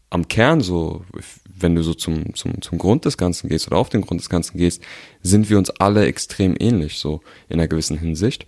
am 0.09 0.27
Kern 0.27 0.61
so, 0.61 1.03
wenn 1.45 1.75
du 1.75 1.83
so 1.83 1.93
zum, 1.93 2.35
zum, 2.35 2.61
zum 2.61 2.77
Grund 2.77 3.05
des 3.05 3.17
Ganzen 3.17 3.49
gehst 3.49 3.67
oder 3.67 3.77
auf 3.77 3.89
den 3.89 4.01
Grund 4.01 4.21
des 4.21 4.29
Ganzen 4.29 4.57
gehst, 4.57 4.81
sind 5.21 5.49
wir 5.49 5.57
uns 5.57 5.69
alle 5.69 6.05
extrem 6.05 6.55
ähnlich, 6.59 6.97
so 6.97 7.21
in 7.47 7.59
einer 7.59 7.67
gewissen 7.67 7.97
Hinsicht. 7.97 8.45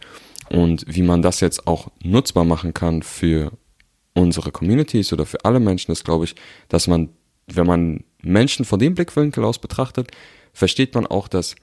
Und 0.50 0.86
wie 0.88 1.04
man 1.04 1.22
das 1.22 1.40
jetzt 1.40 1.68
auch 1.68 1.90
nutzbar 2.02 2.46
machen 2.46 2.74
kann 2.74 3.04
für 3.04 3.52
unsere 4.18 4.52
Communities 4.52 5.14
oder 5.14 5.26
für 5.26 5.44
alle 5.46 5.60
Menschen 5.60 5.92
ist, 5.92 6.04
glaube 6.04 6.26
ich, 6.26 6.36
dass 6.70 6.88
man, 6.88 7.10
wenn 7.48 7.68
man 7.68 8.04
Menschen 8.22 8.66
von 8.66 8.80
dem 8.80 8.96
Blickwinkel 8.96 9.44
aus 9.44 9.60
betrachtet, 9.60 10.10
versteht 10.54 10.96
man 10.96 11.06
auch, 11.06 11.28
dass 11.28 11.56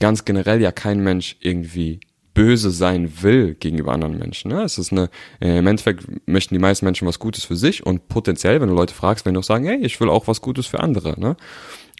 ganz 0.00 0.24
generell 0.24 0.60
ja 0.60 0.70
kein 0.70 1.02
Mensch 1.02 1.36
irgendwie 1.40 2.00
böse 2.34 2.70
sein 2.70 3.22
will 3.22 3.54
gegenüber 3.54 3.92
anderen 3.92 4.16
Menschen. 4.16 4.52
Ne? 4.52 4.62
Es 4.62 4.78
ist 4.78 4.92
eine, 4.92 5.10
äh, 5.40 5.58
im 5.58 5.66
Endeffekt 5.66 6.06
möchten 6.28 6.54
die 6.54 6.60
meisten 6.60 6.84
Menschen 6.84 7.08
was 7.08 7.18
Gutes 7.18 7.44
für 7.44 7.56
sich 7.56 7.84
und 7.84 8.08
potenziell, 8.08 8.60
wenn 8.60 8.68
du 8.68 8.76
Leute 8.76 8.94
fragst, 8.94 9.24
werden 9.24 9.34
die 9.34 9.40
auch 9.40 9.44
sagen, 9.44 9.64
hey, 9.64 9.78
ich 9.78 9.98
will 10.00 10.08
auch 10.08 10.28
was 10.28 10.40
Gutes 10.40 10.66
für 10.66 10.78
andere. 10.78 11.18
Ne? 11.18 11.36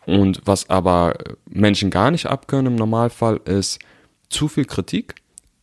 Und 0.07 0.41
was 0.45 0.71
aber 0.71 1.19
Menschen 1.51 1.91
gar 1.91 2.13
nicht 2.13 2.27
abkönnen 2.27 2.67
im 2.67 2.77
Normalfall 2.77 3.41
ist 3.47 3.81
zu 4.29 4.47
viel 4.47 4.65
Kritik. 4.65 5.17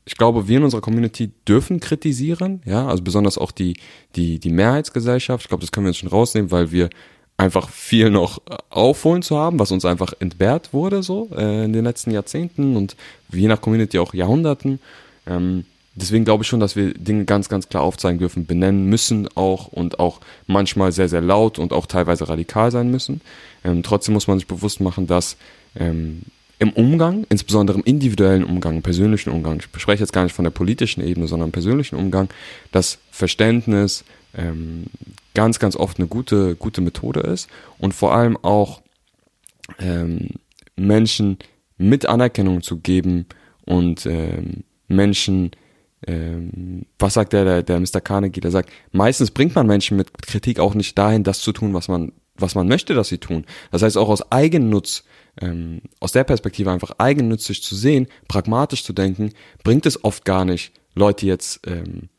Ich 0.06 0.16
glaube, 0.16 0.48
wir 0.48 0.58
in 0.58 0.64
unserer 0.64 0.82
Community 0.82 1.32
dürfen 1.48 1.80
kritisieren, 1.80 2.62
ja, 2.66 2.88
also 2.88 3.04
besonders 3.04 3.40
auch 3.40 3.52
die, 3.52 3.76
die, 4.16 4.40
die 4.40 4.52
Mehrheitsgesellschaft. 4.52 5.46
Ich 5.46 5.50
glaube, 5.50 5.62
das 5.62 5.72
können 5.72 5.86
wir 5.86 5.92
jetzt 5.92 6.00
schon 6.00 6.10
rausnehmen, 6.10 6.52
weil 6.52 6.72
wir 6.72 6.90
einfach 7.38 7.70
viel 7.70 8.10
noch 8.10 8.38
äh, 8.50 8.56
aufholen 8.70 9.22
zu 9.22 9.38
haben, 9.38 9.60
was 9.60 9.72
uns 9.72 9.84
einfach 9.84 10.14
entbehrt 10.20 10.74
wurde 10.74 11.04
so 11.04 11.30
äh, 11.36 11.66
in 11.66 11.74
den 11.74 11.84
letzten 11.84 12.12
Jahrzehnten 12.12 12.78
und 12.78 12.96
je 13.32 13.48
nach 13.48 13.62
Community 13.62 14.00
auch 14.00 14.14
Jahrhunderten. 14.14 14.80
Ähm, 15.28 15.66
deswegen 15.96 16.24
glaube 16.24 16.44
ich 16.44 16.48
schon, 16.48 16.60
dass 16.60 16.76
wir 16.76 16.94
Dinge 16.94 17.26
ganz, 17.26 17.50
ganz 17.50 17.68
klar 17.68 17.84
aufzeigen 17.84 18.20
dürfen, 18.20 18.46
benennen 18.46 18.86
müssen 18.86 19.28
auch 19.36 19.68
und 19.68 20.00
auch 20.00 20.22
manchmal 20.48 20.92
sehr, 20.92 21.10
sehr 21.10 21.22
laut 21.22 21.60
und 21.60 21.74
auch 21.74 21.88
teilweise 21.88 22.30
radikal 22.30 22.72
sein 22.72 22.90
müssen. 22.90 23.22
Ähm, 23.64 23.84
trotzdem 23.84 24.14
muss 24.14 24.28
man 24.28 24.38
sich 24.38 24.48
bewusst 24.48 24.80
machen, 24.80 25.08
dass 25.08 25.36
ähm, 25.76 26.22
im 26.60 26.72
Umgang, 26.72 27.26
insbesondere 27.30 27.78
im 27.78 27.84
individuellen 27.84 28.44
Umgang, 28.44 28.78
im 28.78 28.82
persönlichen 28.82 29.30
Umgang, 29.30 29.58
ich 29.60 29.82
spreche 29.82 30.04
jetzt 30.04 30.14
gar 30.14 30.24
nicht 30.24 30.34
von 30.34 30.46
der 30.46 30.52
politischen 30.52 31.02
Ebene, 31.02 31.28
sondern 31.28 31.50
im 31.50 31.54
persönlichen 31.54 31.96
Umgang, 31.96 32.30
das 32.72 33.00
Verständnis 33.12 34.06
ähm, 34.38 34.86
ganz, 35.34 35.60
ganz 35.60 35.76
oft 35.76 36.00
eine 36.00 36.08
gute, 36.08 36.56
gute 36.56 36.82
Methode 36.82 37.22
ist 37.22 37.50
und 37.78 37.94
vor 37.94 38.16
allem 38.16 38.38
auch 38.42 38.82
ähm, 39.80 40.30
Menschen 40.76 41.38
mit 41.78 42.06
Anerkennung 42.06 42.62
zu 42.62 42.78
geben 42.78 43.26
und 43.66 44.06
ähm, 44.06 44.64
Menschen, 44.88 45.52
ähm, 46.08 46.86
was 47.00 47.16
sagt 47.16 47.34
der, 47.34 47.44
der, 47.44 47.64
der 47.64 47.80
Mr. 47.80 48.02
Carnegie, 48.02 48.40
der 48.40 48.52
sagt, 48.52 48.70
meistens 48.92 49.32
bringt 49.32 49.56
man 49.56 49.68
Menschen 49.68 49.98
mit 49.98 50.22
Kritik 50.22 50.60
auch 50.60 50.74
nicht 50.74 50.98
dahin, 50.98 51.24
das 51.24 51.40
zu 51.40 51.52
tun, 51.52 51.74
was 51.74 51.88
man, 51.88 52.14
was 52.36 52.56
man 52.56 52.68
möchte, 52.68 52.94
dass 52.94 53.10
sie 53.10 53.18
tun. 53.18 53.46
Das 53.72 53.82
heißt 53.82 53.98
auch 53.98 54.10
aus 54.10 54.32
Eigennutz, 54.32 55.04
ähm, 55.42 55.82
aus 56.00 56.12
der 56.12 56.24
Perspektive 56.24 56.72
einfach 56.72 56.92
eigennützig 56.98 57.64
zu 57.64 57.76
sehen, 57.76 58.08
pragmatisch 58.28 58.84
zu 58.84 58.94
denken, 58.94 59.32
bringt 59.64 59.86
es 59.86 60.04
oft 60.04 60.26
gar 60.26 60.46
nicht, 60.46 60.74
Leute 60.94 61.26
jetzt, 61.26 61.62
ähm, 61.68 62.10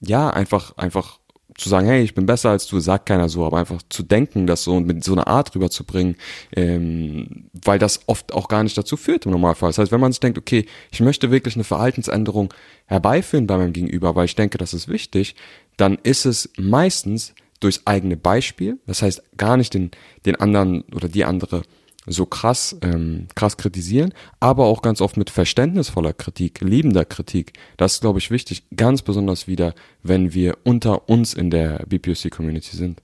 ja, 0.00 0.30
einfach, 0.30 0.76
einfach 0.76 1.18
zu 1.56 1.68
sagen, 1.68 1.86
hey, 1.86 2.02
ich 2.02 2.14
bin 2.14 2.26
besser 2.26 2.50
als 2.50 2.66
du, 2.66 2.80
sagt 2.80 3.06
keiner 3.06 3.28
so, 3.28 3.44
aber 3.44 3.58
einfach 3.58 3.80
zu 3.88 4.02
denken, 4.02 4.46
das 4.46 4.64
so 4.64 4.74
und 4.74 4.86
mit 4.86 5.04
so 5.04 5.12
einer 5.12 5.28
Art 5.28 5.54
rüberzubringen, 5.54 6.16
ähm, 6.54 7.48
weil 7.52 7.78
das 7.78 8.00
oft 8.06 8.32
auch 8.32 8.48
gar 8.48 8.64
nicht 8.64 8.76
dazu 8.76 8.96
führt 8.96 9.26
im 9.26 9.32
Normalfall. 9.32 9.68
Das 9.68 9.78
heißt, 9.78 9.92
wenn 9.92 10.00
man 10.00 10.10
sich 10.10 10.20
denkt, 10.20 10.38
okay, 10.38 10.66
ich 10.90 11.00
möchte 11.00 11.30
wirklich 11.30 11.54
eine 11.54 11.64
Verhaltensänderung 11.64 12.52
herbeiführen 12.86 13.46
bei 13.46 13.56
meinem 13.56 13.72
Gegenüber, 13.72 14.16
weil 14.16 14.24
ich 14.24 14.34
denke, 14.34 14.58
das 14.58 14.74
ist 14.74 14.88
wichtig, 14.88 15.36
dann 15.76 15.98
ist 16.02 16.26
es 16.26 16.50
meistens 16.56 17.34
durchs 17.60 17.82
eigene 17.86 18.16
Beispiel, 18.16 18.78
das 18.86 19.02
heißt 19.02 19.22
gar 19.36 19.56
nicht 19.56 19.74
den, 19.74 19.92
den 20.26 20.36
anderen 20.36 20.82
oder 20.92 21.08
die 21.08 21.24
andere 21.24 21.62
so 22.06 22.26
krass, 22.26 22.76
ähm, 22.82 23.28
krass 23.34 23.56
kritisieren, 23.56 24.12
aber 24.40 24.66
auch 24.66 24.82
ganz 24.82 25.00
oft 25.00 25.16
mit 25.16 25.30
verständnisvoller 25.30 26.12
Kritik, 26.12 26.60
liebender 26.60 27.04
Kritik. 27.04 27.54
Das 27.76 27.94
ist, 27.94 28.00
glaube 28.02 28.18
ich, 28.18 28.30
wichtig, 28.30 28.64
ganz 28.76 29.02
besonders 29.02 29.46
wieder, 29.46 29.74
wenn 30.02 30.34
wir 30.34 30.58
unter 30.64 31.08
uns 31.08 31.34
in 31.34 31.50
der 31.50 31.84
BPOC-Community 31.86 32.76
sind. 32.76 33.00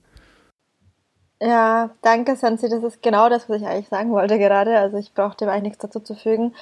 Ja, 1.41 1.89
danke, 2.03 2.35
Sansi. 2.35 2.69
Das 2.69 2.83
ist 2.83 3.01
genau 3.01 3.27
das, 3.27 3.49
was 3.49 3.61
ich 3.61 3.67
eigentlich 3.67 3.87
sagen 3.87 4.11
wollte 4.11 4.37
gerade. 4.37 4.77
Also 4.77 4.97
ich 4.97 5.13
brauche 5.13 5.35
dem 5.37 5.49
eigentlich 5.49 5.63
nichts 5.63 5.79
dazu 5.79 5.99
zu 5.99 6.13
fügen. 6.13 6.53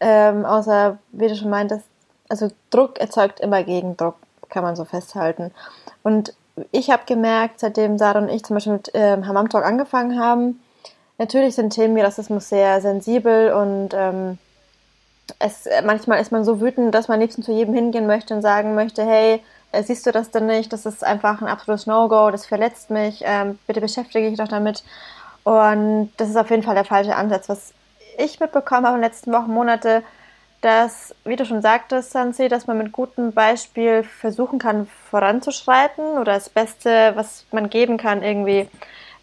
Ähm, 0.00 0.44
außer, 0.44 0.98
wie 1.12 1.28
du 1.28 1.34
schon 1.34 1.48
meintest, 1.48 1.86
also 2.28 2.50
Druck 2.68 2.98
erzeugt 2.98 3.40
immer 3.40 3.64
Gegendruck, 3.64 4.16
kann 4.50 4.62
man 4.62 4.76
so 4.76 4.84
festhalten. 4.84 5.50
Und 6.02 6.34
ich 6.72 6.90
habe 6.90 7.04
gemerkt, 7.06 7.60
seitdem 7.60 7.96
Sarah 7.96 8.20
und 8.20 8.28
ich 8.28 8.44
zum 8.44 8.54
Beispiel 8.54 8.74
mit 8.74 8.90
ähm, 8.92 9.26
Hammam 9.26 9.48
Talk 9.48 9.64
angefangen 9.64 10.20
haben, 10.20 10.60
natürlich 11.18 11.54
sind 11.54 11.70
Themen 11.70 11.96
wie 11.96 12.00
Rassismus 12.00 12.48
sehr 12.48 12.80
sensibel 12.80 13.52
und 13.52 13.90
ähm, 13.92 14.38
es, 15.38 15.68
manchmal 15.84 16.20
ist 16.20 16.32
man 16.32 16.44
so 16.44 16.60
wütend, 16.60 16.94
dass 16.94 17.08
man 17.08 17.20
liebsten 17.20 17.42
zu 17.42 17.52
jedem 17.52 17.74
hingehen 17.74 18.06
möchte 18.06 18.34
und 18.34 18.42
sagen 18.42 18.74
möchte, 18.74 19.04
hey, 19.04 19.42
äh, 19.72 19.82
siehst 19.82 20.06
du 20.06 20.12
das 20.12 20.30
denn 20.30 20.46
nicht? 20.46 20.72
Das 20.72 20.86
ist 20.86 21.04
einfach 21.04 21.42
ein 21.42 21.48
absolutes 21.48 21.86
No-Go, 21.86 22.30
das 22.30 22.46
verletzt 22.46 22.90
mich, 22.90 23.22
ähm, 23.24 23.58
bitte 23.66 23.80
beschäftige 23.80 24.30
dich 24.30 24.38
doch 24.38 24.48
damit. 24.48 24.82
Und 25.44 26.10
das 26.16 26.28
ist 26.28 26.36
auf 26.36 26.50
jeden 26.50 26.62
Fall 26.62 26.74
der 26.74 26.84
falsche 26.84 27.16
Ansatz. 27.16 27.48
Was 27.48 27.72
ich 28.16 28.40
mitbekommen 28.40 28.86
habe 28.86 28.96
in 28.96 29.02
den 29.02 29.10
letzten 29.10 29.32
Wochen, 29.32 29.52
Monate, 29.52 30.02
dass, 30.60 31.14
wie 31.24 31.36
du 31.36 31.44
schon 31.44 31.62
sagtest, 31.62 32.10
Sansi, 32.10 32.48
dass 32.48 32.66
man 32.66 32.78
mit 32.78 32.92
gutem 32.92 33.32
Beispiel 33.32 34.02
versuchen 34.02 34.58
kann, 34.58 34.88
voranzuschreiten 35.10 36.18
oder 36.18 36.34
das 36.34 36.48
Beste, 36.50 37.12
was 37.14 37.44
man 37.52 37.70
geben 37.70 37.96
kann, 37.96 38.22
irgendwie 38.22 38.68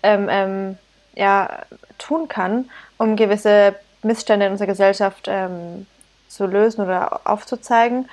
ähm, 0.02 0.28
ähm, 0.30 0.78
ja, 1.16 1.50
tun 1.98 2.28
kann, 2.28 2.70
um 2.98 3.16
gewisse 3.16 3.76
Missstände 4.04 4.46
in 4.46 4.52
unserer 4.52 4.68
Gesellschaft 4.68 5.28
ähm, 5.28 5.88
zu 6.28 6.46
lösen 6.46 6.82
oder 6.82 7.22
aufzuzeigen, 7.24 8.10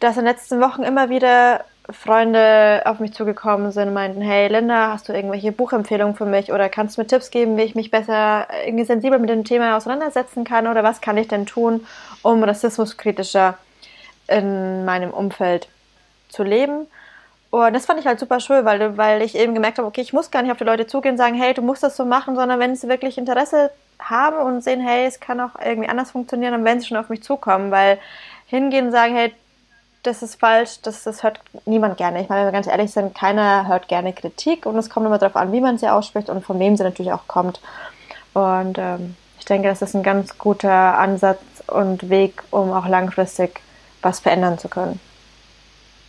dass 0.00 0.16
in 0.16 0.24
den 0.24 0.32
letzten 0.32 0.60
Wochen 0.60 0.82
immer 0.82 1.08
wieder 1.08 1.64
Freunde 1.90 2.82
auf 2.84 2.98
mich 2.98 3.12
zugekommen 3.12 3.70
sind 3.70 3.88
und 3.88 3.94
meinten, 3.94 4.20
hey 4.20 4.48
Linda, 4.48 4.92
hast 4.92 5.08
du 5.08 5.12
irgendwelche 5.12 5.52
Buchempfehlungen 5.52 6.16
für 6.16 6.24
mich 6.24 6.52
oder 6.52 6.68
kannst 6.68 6.96
du 6.96 7.00
mir 7.00 7.06
Tipps 7.06 7.30
geben, 7.30 7.56
wie 7.56 7.62
ich 7.62 7.76
mich 7.76 7.92
besser 7.92 8.48
irgendwie 8.64 8.84
sensibel 8.84 9.20
mit 9.20 9.30
dem 9.30 9.44
Thema 9.44 9.76
auseinandersetzen 9.76 10.44
kann 10.44 10.66
oder 10.66 10.82
was 10.82 11.00
kann 11.00 11.16
ich 11.16 11.28
denn 11.28 11.46
tun, 11.46 11.86
um 12.22 12.42
rassismuskritischer 12.42 13.56
in 14.26 14.84
meinem 14.84 15.12
Umfeld 15.12 15.68
zu 16.28 16.42
leben? 16.42 16.88
Und 17.50 17.72
das 17.74 17.86
fand 17.86 18.00
ich 18.00 18.06
halt 18.06 18.18
super 18.18 18.40
schön, 18.40 18.64
weil, 18.64 18.96
weil 18.96 19.22
ich 19.22 19.36
eben 19.36 19.54
gemerkt 19.54 19.78
habe, 19.78 19.88
okay, 19.88 20.00
ich 20.00 20.12
muss 20.12 20.30
gar 20.30 20.42
nicht 20.42 20.50
auf 20.50 20.58
die 20.58 20.64
Leute 20.64 20.86
zugehen 20.86 21.12
und 21.12 21.18
sagen, 21.18 21.34
hey, 21.34 21.54
du 21.54 21.62
musst 21.62 21.82
das 21.82 21.96
so 21.96 22.04
machen, 22.04 22.34
sondern 22.34 22.58
wenn 22.58 22.74
sie 22.74 22.88
wirklich 22.88 23.18
Interesse 23.18 23.70
haben 23.98 24.36
und 24.38 24.62
sehen, 24.62 24.80
hey, 24.80 25.06
es 25.06 25.20
kann 25.20 25.40
auch 25.40 25.52
irgendwie 25.64 25.88
anders 25.88 26.10
funktionieren, 26.10 26.52
dann 26.52 26.64
werden 26.64 26.80
sie 26.80 26.86
schon 26.86 26.96
auf 26.96 27.08
mich 27.08 27.22
zukommen, 27.22 27.70
weil 27.70 27.98
hingehen 28.46 28.86
und 28.86 28.92
sagen, 28.92 29.14
hey, 29.14 29.32
das 30.02 30.22
ist 30.22 30.38
falsch, 30.38 30.80
das, 30.82 31.02
das 31.02 31.22
hört 31.22 31.40
niemand 31.64 31.96
gerne. 31.96 32.20
Ich 32.20 32.28
meine, 32.28 32.42
wenn 32.42 32.48
wir 32.48 32.52
ganz 32.52 32.66
ehrlich 32.66 32.92
sind, 32.92 33.14
keiner 33.14 33.66
hört 33.66 33.88
gerne 33.88 34.12
Kritik 34.12 34.66
und 34.66 34.76
es 34.76 34.90
kommt 34.90 35.06
immer 35.06 35.18
darauf 35.18 35.36
an, 35.36 35.52
wie 35.52 35.60
man 35.60 35.78
sie 35.78 35.88
ausspricht 35.88 36.30
und 36.30 36.44
von 36.44 36.58
wem 36.58 36.76
sie 36.76 36.84
natürlich 36.84 37.12
auch 37.12 37.26
kommt. 37.26 37.60
Und 38.34 38.78
ähm, 38.78 39.16
ich 39.38 39.44
denke, 39.46 39.68
das 39.68 39.82
ist 39.82 39.94
ein 39.94 40.02
ganz 40.02 40.38
guter 40.38 40.98
Ansatz 40.98 41.40
und 41.66 42.08
Weg, 42.08 42.42
um 42.50 42.72
auch 42.72 42.86
langfristig 42.86 43.60
was 44.02 44.20
verändern 44.20 44.58
zu 44.58 44.68
können. 44.68 45.00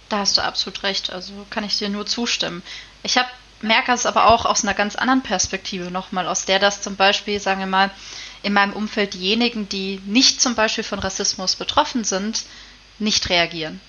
Da 0.10 0.20
hast 0.20 0.38
du 0.38 0.43
absolut 0.43 0.84
recht. 0.84 1.12
Also 1.12 1.34
kann 1.49 1.64
ich 1.64 1.78
dir 1.78 1.89
nur 1.89 2.05
zustimmen. 2.05 2.64
Ich 3.03 3.18
hab, 3.18 3.28
merke 3.62 3.91
es 3.91 4.05
aber 4.05 4.28
auch 4.28 4.45
aus 4.45 4.64
einer 4.64 4.74
ganz 4.74 4.95
anderen 4.95 5.24
Perspektive 5.24 5.91
nochmal, 5.91 6.28
aus 6.28 6.45
der 6.45 6.60
das 6.60 6.82
zum 6.82 6.95
Beispiel, 6.95 7.39
sagen 7.39 7.60
wir 7.60 7.68
mal, 7.68 7.91
in 8.43 8.53
meinem 8.53 8.74
Umfeld 8.74 9.14
diejenigen, 9.14 9.68
die 9.68 10.01
nicht 10.05 10.41
zum 10.41 10.55
Beispiel 10.55 10.84
von 10.84 10.99
Rassismus 10.99 11.55
betroffen 11.55 12.03
sind, 12.03 12.43
nicht 12.99 13.30
reagieren. 13.30 13.82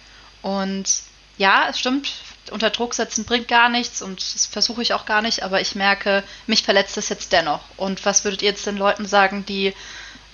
Und 0.43 0.89
ja, 1.37 1.69
es 1.69 1.79
stimmt, 1.79 2.11
unter 2.51 2.71
Druck 2.71 2.95
setzen 2.95 3.25
bringt 3.25 3.49
gar 3.49 3.69
nichts 3.69 4.03
und 4.03 4.35
das 4.35 4.47
versuche 4.47 4.83
ich 4.83 4.95
auch 4.95 5.07
gar 5.07 5.23
nicht, 5.23 5.43
aber 5.43 5.61
ich 5.61 5.75
merke, 5.75 6.25
mich 6.47 6.63
verletzt 6.63 6.97
es 6.97 7.09
jetzt 7.09 7.33
dennoch. 7.33 7.61
Und 7.77 8.05
was 8.05 8.25
würdet 8.25 8.43
ihr 8.43 8.51
jetzt 8.51 8.67
den 8.67 8.77
Leuten 8.77 9.07
sagen, 9.07 9.45
die 9.47 9.75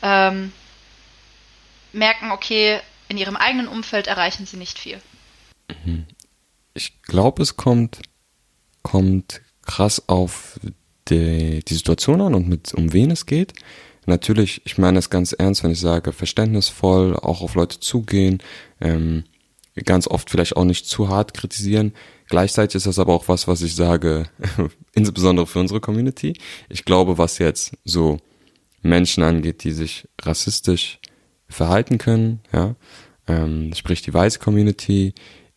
ähm, 0.02 0.52
merken, 1.92 2.30
okay, 2.30 2.80
in 3.08 3.18
ihrem 3.18 3.36
eigenen 3.36 3.68
Umfeld 3.68 4.06
erreichen 4.06 4.46
sie 4.46 4.56
nicht 4.56 4.78
viel? 4.78 5.00
Ich 6.74 7.02
glaube, 7.02 7.42
es 7.42 7.56
kommt, 7.56 8.00
kommt 8.82 9.40
krass 9.62 10.08
auf 10.08 10.58
die, 11.08 11.64
die 11.64 11.74
Situation 11.74 12.20
an 12.20 12.34
und 12.34 12.48
mit, 12.48 12.74
um 12.74 12.92
wen 12.92 13.10
es 13.10 13.26
geht. 13.26 13.52
Natürlich, 14.06 14.60
ich 14.64 14.76
meine 14.76 14.98
es 14.98 15.10
ganz 15.10 15.32
ernst, 15.32 15.64
wenn 15.64 15.70
ich 15.70 15.80
sage, 15.80 16.12
verständnisvoll, 16.12 17.16
auch 17.16 17.40
auf 17.40 17.54
Leute 17.54 17.80
zugehen, 17.80 18.42
ähm, 18.80 19.24
ganz 19.84 20.06
oft 20.06 20.30
vielleicht 20.30 20.56
auch 20.56 20.64
nicht 20.64 20.86
zu 20.86 21.08
hart 21.08 21.34
kritisieren. 21.34 21.94
Gleichzeitig 22.28 22.76
ist 22.76 22.86
das 22.86 22.98
aber 22.98 23.14
auch 23.14 23.28
was, 23.28 23.48
was 23.48 23.62
ich 23.62 23.74
sage, 23.74 24.28
insbesondere 24.94 25.46
für 25.46 25.58
unsere 25.58 25.80
Community. 25.80 26.34
Ich 26.68 26.84
glaube, 26.84 27.18
was 27.18 27.38
jetzt 27.38 27.72
so 27.84 28.18
Menschen 28.82 29.22
angeht, 29.22 29.64
die 29.64 29.72
sich 29.72 30.06
rassistisch 30.20 31.00
verhalten 31.48 31.98
können, 31.98 32.40
ja, 32.52 32.76
ähm, 33.26 33.72
sprich 33.74 34.02
die 34.02 34.12
weiße 34.12 34.38
Community. 34.38 35.14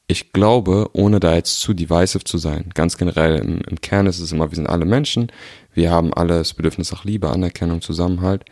Ich 0.10 0.32
glaube, 0.32 0.90
ohne 0.94 1.20
da 1.20 1.36
jetzt 1.36 1.60
zu 1.60 1.74
divisive 1.74 2.24
zu 2.24 2.38
sein, 2.38 2.70
ganz 2.74 2.98
generell 2.98 3.40
im, 3.40 3.60
im 3.62 3.82
Kern 3.82 4.08
ist 4.08 4.20
es 4.20 4.32
immer, 4.32 4.50
wir 4.50 4.56
sind 4.56 4.68
alle 4.68 4.86
Menschen, 4.86 5.32
wir 5.74 5.92
haben 5.92 6.14
alle 6.14 6.38
das 6.38 6.54
Bedürfnis 6.54 6.92
nach 6.94 7.04
Liebe, 7.04 7.30
Anerkennung, 7.30 7.82
Zusammenhalt. 7.82 8.46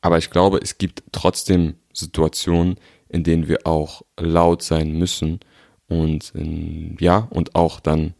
Aber 0.00 0.16
ich 0.16 0.30
glaube, 0.30 0.58
es 0.62 0.78
gibt 0.78 1.02
trotzdem 1.12 1.74
Situationen, 1.92 2.76
in 3.08 3.24
denen 3.24 3.46
wir 3.46 3.66
auch 3.66 4.02
laut 4.18 4.62
sein 4.62 4.92
müssen 4.92 5.40
und 5.88 6.30
in, 6.34 6.96
ja, 6.98 7.28
und 7.30 7.54
auch 7.54 7.78
dann 7.80 8.14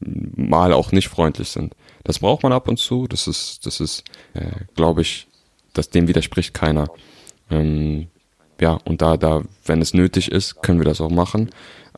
mal 0.00 0.72
auch 0.72 0.90
nicht 0.90 1.08
freundlich 1.08 1.50
sind. 1.50 1.74
Das 2.02 2.18
braucht 2.20 2.42
man 2.42 2.52
ab 2.52 2.66
und 2.66 2.78
zu. 2.78 3.06
Das 3.06 3.28
ist, 3.28 3.66
das 3.66 3.78
ist, 3.78 4.04
äh, 4.34 4.64
glaube 4.74 5.02
ich, 5.02 5.28
dass 5.74 5.90
dem 5.90 6.08
widerspricht 6.08 6.54
keiner. 6.54 6.88
Ähm, 7.50 8.08
ja, 8.60 8.78
und 8.84 9.02
da, 9.02 9.16
da, 9.16 9.42
wenn 9.64 9.82
es 9.82 9.94
nötig 9.94 10.30
ist, 10.30 10.62
können 10.62 10.80
wir 10.80 10.84
das 10.84 11.00
auch 11.00 11.10
machen. 11.10 11.50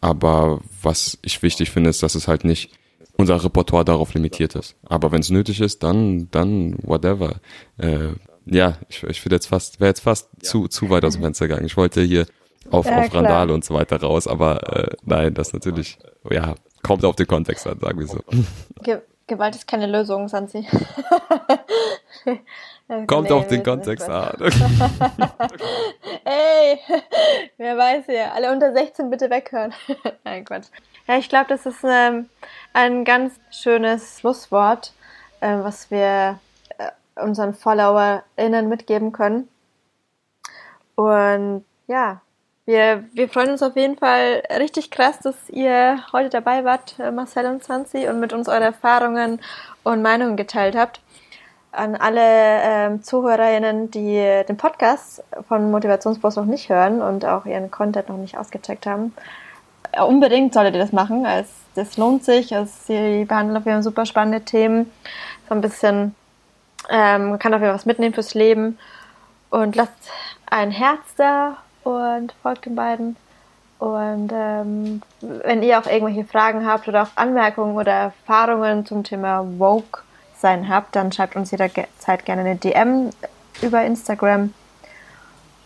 Aber 0.05 0.61
was 0.83 1.17
ich 1.23 1.43
wichtig 1.43 1.71
finde, 1.71 1.89
ist, 1.89 2.03
dass 2.03 2.15
es 2.15 2.29
halt 2.29 2.45
nicht 2.45 2.71
unser 3.17 3.43
Repertoire 3.43 3.87
darauf 3.87 4.13
limitiert 4.13 4.55
ist. 4.55 4.77
Aber 4.85 5.13
wenn 5.13 5.21
es 5.21 5.31
nötig 5.31 5.63
ist, 5.63 5.83
dann, 5.83 6.31
dann 6.31 6.77
whatever. 6.83 7.37
Äh, 7.79 8.09
ja, 8.45 8.77
ich, 8.91 9.03
ich 9.03 9.23
finde 9.23 9.37
jetzt 9.37 9.47
fast, 9.47 9.81
wäre 9.81 9.89
jetzt 9.89 10.01
fast 10.01 10.29
zu, 10.45 10.69
zu 10.69 10.91
weit 10.91 11.07
aus 11.07 11.15
dem 11.15 11.23
Fenster 11.23 11.49
gegangen. 11.49 11.65
Ich 11.65 11.79
wollte 11.79 12.03
hier 12.03 12.27
auf, 12.71 12.85
Ja, 12.85 13.01
auf. 13.01 13.15
Randale 13.15 13.55
und 13.55 13.65
so 13.65 13.73
weiter 13.73 13.97
raus, 13.99 14.27
aber 14.27 14.77
äh, 14.77 14.97
nein, 15.05 15.33
das 15.33 15.55
natürlich, 15.55 15.99
ja, 16.31 16.55
kommt 16.83 17.03
auf 17.07 17.17
den 17.17 17.27
Kontext 17.27 17.67
an, 17.67 17.81
sagen 17.81 17.99
wir 17.99 18.07
so. 18.07 18.21
Ge 18.83 18.99
Gewalt 19.27 19.55
ist 19.55 19.67
keine 19.67 19.87
Lösung, 19.87 20.29
Sansi. 20.29 20.67
Kommt 23.07 23.33
auf 23.33 23.49
den 23.49 23.63
Kontext 23.63 24.09
an. 24.09 24.37
Ey, 26.25 26.79
wer 27.57 27.79
weiß 27.79 28.05
hier. 28.07 28.33
Alle 28.35 28.53
unter 28.53 28.75
16 28.75 29.09
bitte 29.09 29.31
weghören. 29.31 29.73
Nein, 30.25 30.45
Quatsch. 30.45 30.67
Ja, 31.07 31.17
ich 31.17 31.31
glaube, 31.31 31.47
das 31.49 31.65
ist 31.65 31.83
ähm, 31.83 32.29
ein 32.75 33.05
ganz 33.05 33.41
schönes 33.51 34.21
Schlusswort, 34.21 34.93
äh, 35.41 35.57
was 35.59 35.91
wir 35.91 36.39
äh, 36.77 36.91
unseren 37.23 37.55
FollowerInnen 37.55 38.69
mitgeben 38.69 39.13
können. 39.13 39.49
Und 40.95 41.65
ja, 41.87 42.21
wir, 42.67 43.05
wir 43.13 43.29
freuen 43.31 43.51
uns 43.51 43.63
auf 43.63 43.77
jeden 43.77 43.97
Fall 43.97 44.43
richtig 44.59 44.91
krass, 44.91 45.19
dass 45.21 45.49
ihr 45.49 46.05
heute 46.13 46.29
dabei 46.29 46.65
wart, 46.65 46.99
äh, 46.99 47.11
Marcel 47.11 47.47
und 47.47 47.65
Sansi, 47.65 48.09
und 48.09 48.21
mit 48.21 48.35
uns 48.35 48.49
eure 48.49 48.65
Erfahrungen 48.65 49.41
und 49.85 50.03
Meinungen 50.03 50.37
geteilt 50.37 50.77
habt 50.77 51.01
an 51.75 51.97
alle 51.97 52.21
ähm, 52.21 53.03
ZuhörerInnen, 53.03 53.91
die 53.91 54.43
den 54.49 54.57
Podcast 54.57 55.23
von 55.49 55.71
Motivationsbus 55.71 56.37
noch 56.37 56.45
nicht 56.45 56.69
hören 56.69 57.03
und 57.03 57.25
auch 57.25 57.47
ihren 57.47 57.71
Content 57.71 58.09
noch 58.09 58.17
nicht 58.17 58.39
ausgecheckt 58.39 58.87
haben. 58.87 59.15
Unbedingt 60.07 60.55
solltet 60.55 60.75
ihr 60.75 60.81
das 60.81 60.93
machen. 60.93 61.25
Es, 61.25 61.49
das 61.75 61.97
lohnt 61.97 62.25
sich. 62.25 62.53
Es, 62.53 62.87
sie 62.87 63.25
behandeln 63.25 63.57
auf 63.57 63.65
jeden 63.65 63.77
Fall 63.77 63.83
super 63.83 64.07
spannende 64.07 64.43
Themen. 64.43 64.91
So 65.49 65.55
ein 65.55 65.61
bisschen, 65.61 66.15
ähm, 66.91 67.39
kann 67.39 67.55
auf 67.55 67.61
jeden 67.61 67.71
Fall 67.71 67.75
was 67.75 67.87
mitnehmen 67.87 68.15
fürs 68.15 68.35
Leben. 68.35 68.79
Und 69.51 69.77
lasst 69.77 69.93
ein 70.47 70.71
Herz 70.71 71.03
da 71.17 71.57
und 71.85 72.33
folgt 72.43 72.67
den 72.67 72.75
beiden. 72.75 73.17
Und 73.79 74.31
ähm, 74.33 75.03
wenn 75.21 75.63
ihr 75.63 75.79
auch 75.79 75.87
irgendwelche 75.87 76.25
Fragen 76.25 76.67
habt 76.67 76.89
oder 76.89 77.03
auch 77.03 77.11
Anmerkungen 77.17 77.77
oder 77.77 77.93
Erfahrungen 77.93 78.87
zum 78.87 79.05
Thema 79.05 79.45
Woke 79.59 80.04
sein 80.45 80.69
habt, 80.69 80.95
dann 80.95 81.11
schreibt 81.11 81.37
uns 81.37 81.51
jederzeit 81.51 82.27
gerne 82.27 82.43
eine 82.43 82.57
DM 82.57 83.09
über 83.63 83.83
Instagram. 83.83 84.53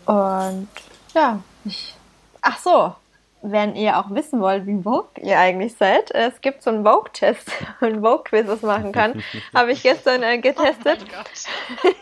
Und 0.05 0.69
ja, 1.13 1.41
ich. 1.65 1.97
Ach 2.41 2.57
so, 2.59 2.93
wenn 3.41 3.75
ihr 3.75 3.97
auch 3.97 4.09
wissen 4.11 4.39
wollt, 4.39 4.65
wie 4.65 4.81
Vogue 4.81 5.09
ihr 5.17 5.37
eigentlich 5.37 5.75
seid, 5.75 6.11
es 6.11 6.39
gibt 6.39 6.63
so 6.63 6.69
einen 6.69 6.85
Vogue-Test, 6.85 7.51
ein 7.81 7.99
Vogue-Quiz, 7.99 8.47
was 8.47 8.61
machen 8.61 8.93
kann. 8.93 9.21
Habe 9.53 9.73
ich 9.73 9.83
gestern 9.83 10.23
äh, 10.23 10.37
getestet. 10.37 11.05
Gott. 11.11 11.93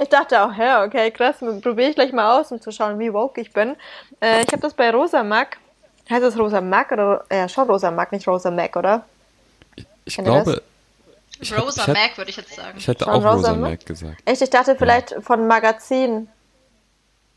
Ich 0.00 0.08
dachte 0.08 0.42
auch, 0.42 0.54
ja, 0.56 0.84
okay, 0.84 1.10
krass, 1.12 1.36
probiere 1.38 1.90
ich 1.90 1.94
gleich 1.94 2.12
mal 2.12 2.38
aus, 2.38 2.50
um 2.50 2.60
zu 2.60 2.72
schauen, 2.72 2.98
wie 2.98 3.12
woke 3.12 3.40
ich 3.40 3.52
bin. 3.52 3.76
Äh, 4.20 4.42
ich 4.42 4.52
habe 4.52 4.60
das 4.60 4.74
bei 4.74 4.90
Rosa 4.90 5.22
Mac. 5.22 5.58
Heißt 6.10 6.22
das 6.22 6.38
Rosa 6.38 6.60
Mac 6.60 6.90
oder 6.90 7.24
ja 7.30 7.48
schon 7.48 7.68
Rosa 7.68 7.90
Mac, 7.90 8.10
nicht 8.12 8.26
Rosa 8.26 8.50
Mac, 8.50 8.76
oder? 8.76 9.04
Ich 10.04 10.16
das? 10.16 10.24
glaube, 10.24 10.62
ich, 11.40 11.56
Rosa 11.58 11.86
hätt- 11.86 11.94
Mac 11.94 12.16
würde 12.18 12.30
ich 12.30 12.36
jetzt 12.36 12.54
sagen. 12.54 12.74
ich 12.76 12.86
hätte 12.88 13.04
Schon 13.04 13.12
auch 13.12 13.16
Rosa 13.18 13.30
Rosa 13.30 13.52
Mac? 13.54 13.70
Mac 13.70 13.86
gesagt. 13.86 14.22
Echt, 14.24 14.42
ich 14.42 14.50
dachte 14.50 14.76
vielleicht 14.76 15.14
von 15.20 15.46
Magazin. 15.46 16.28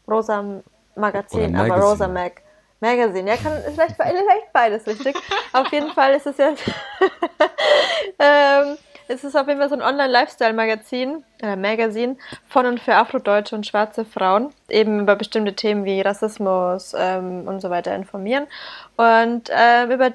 Rosa 0.09 0.61
Magazin, 0.95 1.49
Oder 1.51 1.59
aber 1.59 1.67
Magazine. 1.67 1.85
Rosa 1.91 2.07
Mac. 2.07 2.41
Magazine, 2.83 3.29
ja, 3.29 3.37
kann 3.37 3.53
ist 3.57 3.75
vielleicht, 3.75 3.95
vielleicht 3.95 4.53
beides 4.53 4.87
richtig. 4.87 5.15
auf 5.53 5.71
jeden 5.71 5.91
Fall 5.91 6.13
ist 6.15 6.25
es 6.25 6.37
ja. 6.37 6.49
ähm, 8.19 8.77
es 9.07 9.23
ist 9.23 9.35
auf 9.35 9.47
jeden 9.47 9.59
Fall 9.59 9.69
so 9.69 9.75
ein 9.75 9.81
Online-Lifestyle-Magazin, 9.81 11.23
äh, 11.41 11.55
Magazin 11.55 12.17
von 12.47 12.65
und 12.65 12.79
für 12.79 12.95
Afrodeutsche 12.95 13.55
und 13.55 13.67
schwarze 13.67 14.05
Frauen, 14.05 14.53
eben 14.69 15.01
über 15.01 15.15
bestimmte 15.15 15.53
Themen 15.53 15.85
wie 15.85 16.01
Rassismus 16.01 16.93
ähm, 16.97 17.47
und 17.47 17.61
so 17.61 17.69
weiter 17.69 17.93
informieren. 17.93 18.47
Und 18.97 19.49
ähm, 19.51 19.91
über 19.91 20.11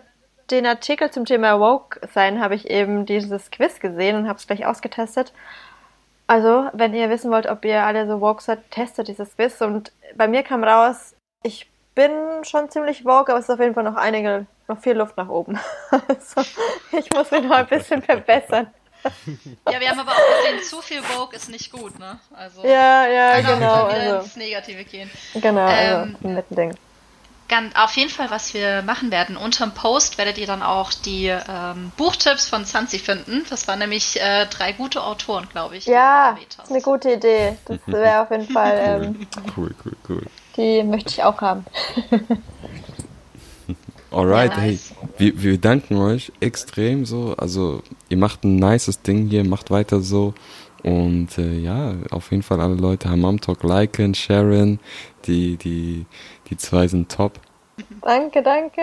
den 0.50 0.66
Artikel 0.66 1.10
zum 1.10 1.24
Thema 1.24 1.58
Woke 1.60 2.00
sein 2.14 2.40
habe 2.40 2.54
ich 2.54 2.70
eben 2.70 3.06
dieses 3.06 3.50
Quiz 3.50 3.80
gesehen 3.80 4.16
und 4.16 4.28
habe 4.28 4.38
es 4.38 4.46
gleich 4.46 4.66
ausgetestet. 4.66 5.32
Also, 6.28 6.68
wenn 6.72 6.92
ihr 6.94 7.08
wissen 7.10 7.30
wollt, 7.30 7.46
ob 7.46 7.64
ihr 7.64 7.84
alle 7.84 8.06
so 8.06 8.20
woke 8.20 8.42
seid, 8.42 8.68
testet 8.70 9.08
dieses 9.08 9.36
Quiz. 9.36 9.60
Und 9.60 9.92
bei 10.16 10.26
mir 10.26 10.42
kam 10.42 10.64
raus, 10.64 11.14
ich 11.44 11.68
bin 11.94 12.10
schon 12.42 12.68
ziemlich 12.70 13.04
woke, 13.04 13.30
aber 13.32 13.38
es 13.38 13.44
ist 13.48 13.54
auf 13.54 13.60
jeden 13.60 13.74
Fall 13.74 13.84
noch 13.84 13.94
einige, 13.96 14.46
noch 14.66 14.78
viel 14.80 14.94
Luft 14.96 15.16
nach 15.16 15.28
oben. 15.28 15.58
Also, 15.90 16.40
ich 16.92 17.10
muss 17.12 17.30
mich 17.30 17.42
noch 17.42 17.56
ein 17.56 17.66
bisschen 17.66 18.02
verbessern. 18.02 18.68
Ja, 19.70 19.78
wir 19.78 19.88
haben 19.88 20.00
aber 20.00 20.10
auch 20.10 20.42
gesehen, 20.42 20.62
zu 20.64 20.80
viel 20.82 21.00
Vogue 21.00 21.36
ist 21.36 21.48
nicht 21.48 21.70
gut, 21.70 21.96
ne? 21.96 22.18
Also 22.34 22.64
Ja, 22.66 23.06
ja, 23.06 23.40
kann 23.40 23.44
auch 23.44 23.58
genau. 23.58 23.88
wieder 23.88 24.00
Also, 24.14 24.16
ins 24.24 24.36
Negative 24.36 24.84
gehen. 24.84 25.08
genau, 25.34 25.60
also, 25.66 25.94
Ähm, 26.02 26.16
ein 26.24 26.34
Mittending. 26.34 26.74
Ganz, 27.48 27.74
auf 27.76 27.92
jeden 27.96 28.10
Fall, 28.10 28.30
was 28.30 28.54
wir 28.54 28.82
machen 28.82 29.10
werden. 29.12 29.36
Unterm 29.36 29.72
Post 29.72 30.18
werdet 30.18 30.36
ihr 30.38 30.46
dann 30.48 30.62
auch 30.62 30.92
die 30.92 31.26
ähm, 31.28 31.92
Buchtipps 31.96 32.48
von 32.48 32.64
Sansi 32.64 32.98
finden. 32.98 33.44
Das 33.50 33.68
waren 33.68 33.78
nämlich 33.78 34.20
äh, 34.20 34.46
drei 34.46 34.72
gute 34.72 35.02
Autoren, 35.02 35.46
glaube 35.52 35.76
ich. 35.76 35.86
Ja, 35.86 36.36
ist 36.60 36.70
eine 36.70 36.80
gute 36.80 37.12
Idee. 37.12 37.56
Das 37.66 37.78
wäre 37.86 38.22
auf 38.22 38.30
jeden 38.30 38.48
Fall, 38.48 39.04
ähm, 39.04 39.26
Cool, 39.56 39.74
cool, 39.84 39.92
cool. 40.08 40.22
die 40.56 40.82
möchte 40.82 41.10
ich 41.10 41.22
auch 41.22 41.40
haben. 41.40 41.64
Alright, 44.10 44.52
Ja, 44.52 44.58
hey, 44.58 44.70
nice. 44.72 44.94
wir, 45.18 45.42
wir 45.42 45.58
danken 45.58 45.96
euch 45.98 46.32
extrem 46.40 47.04
so. 47.04 47.34
Also, 47.36 47.82
ihr 48.08 48.16
macht 48.16 48.44
ein 48.44 48.56
nices 48.56 49.02
Ding 49.02 49.28
hier, 49.28 49.44
macht 49.44 49.70
weiter 49.70 50.00
so. 50.00 50.32
Und 50.82 51.36
äh, 51.38 51.58
ja, 51.58 51.94
auf 52.10 52.30
jeden 52.30 52.42
Fall 52.44 52.60
alle 52.60 52.76
Leute 52.76 53.08
Hammam 53.10 53.40
Talk 53.40 53.62
liken, 53.64 54.14
sharen. 54.14 54.78
Die, 55.26 55.56
die, 55.56 56.06
die 56.48 56.56
zwei 56.56 56.88
sind 56.88 57.10
top. 57.10 57.32
Danke, 58.02 58.42
danke. 58.42 58.80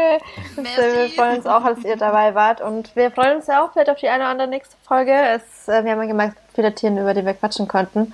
Das, 0.55 0.65
wir 0.77 1.09
freuen 1.15 1.37
uns 1.37 1.47
auch, 1.47 1.63
dass 1.65 1.83
ihr 1.83 1.95
dabei 1.97 2.35
wart. 2.35 2.61
Und 2.61 2.95
wir 2.95 3.09
freuen 3.11 3.37
uns 3.37 3.47
ja 3.47 3.63
auch 3.65 3.71
vielleicht 3.73 3.89
auf 3.89 3.97
die 3.97 4.07
eine 4.07 4.23
oder 4.23 4.31
andere 4.31 4.47
nächste 4.47 4.75
Folge. 4.87 5.11
Es, 5.13 5.67
äh, 5.67 5.83
wir 5.83 5.91
haben 5.91 6.01
ja 6.01 6.05
gemerkt, 6.07 6.37
viele 6.53 6.75
Themen, 6.75 6.99
über 6.99 7.13
die 7.15 7.25
wir 7.25 7.33
quatschen 7.33 7.67
konnten. 7.67 8.13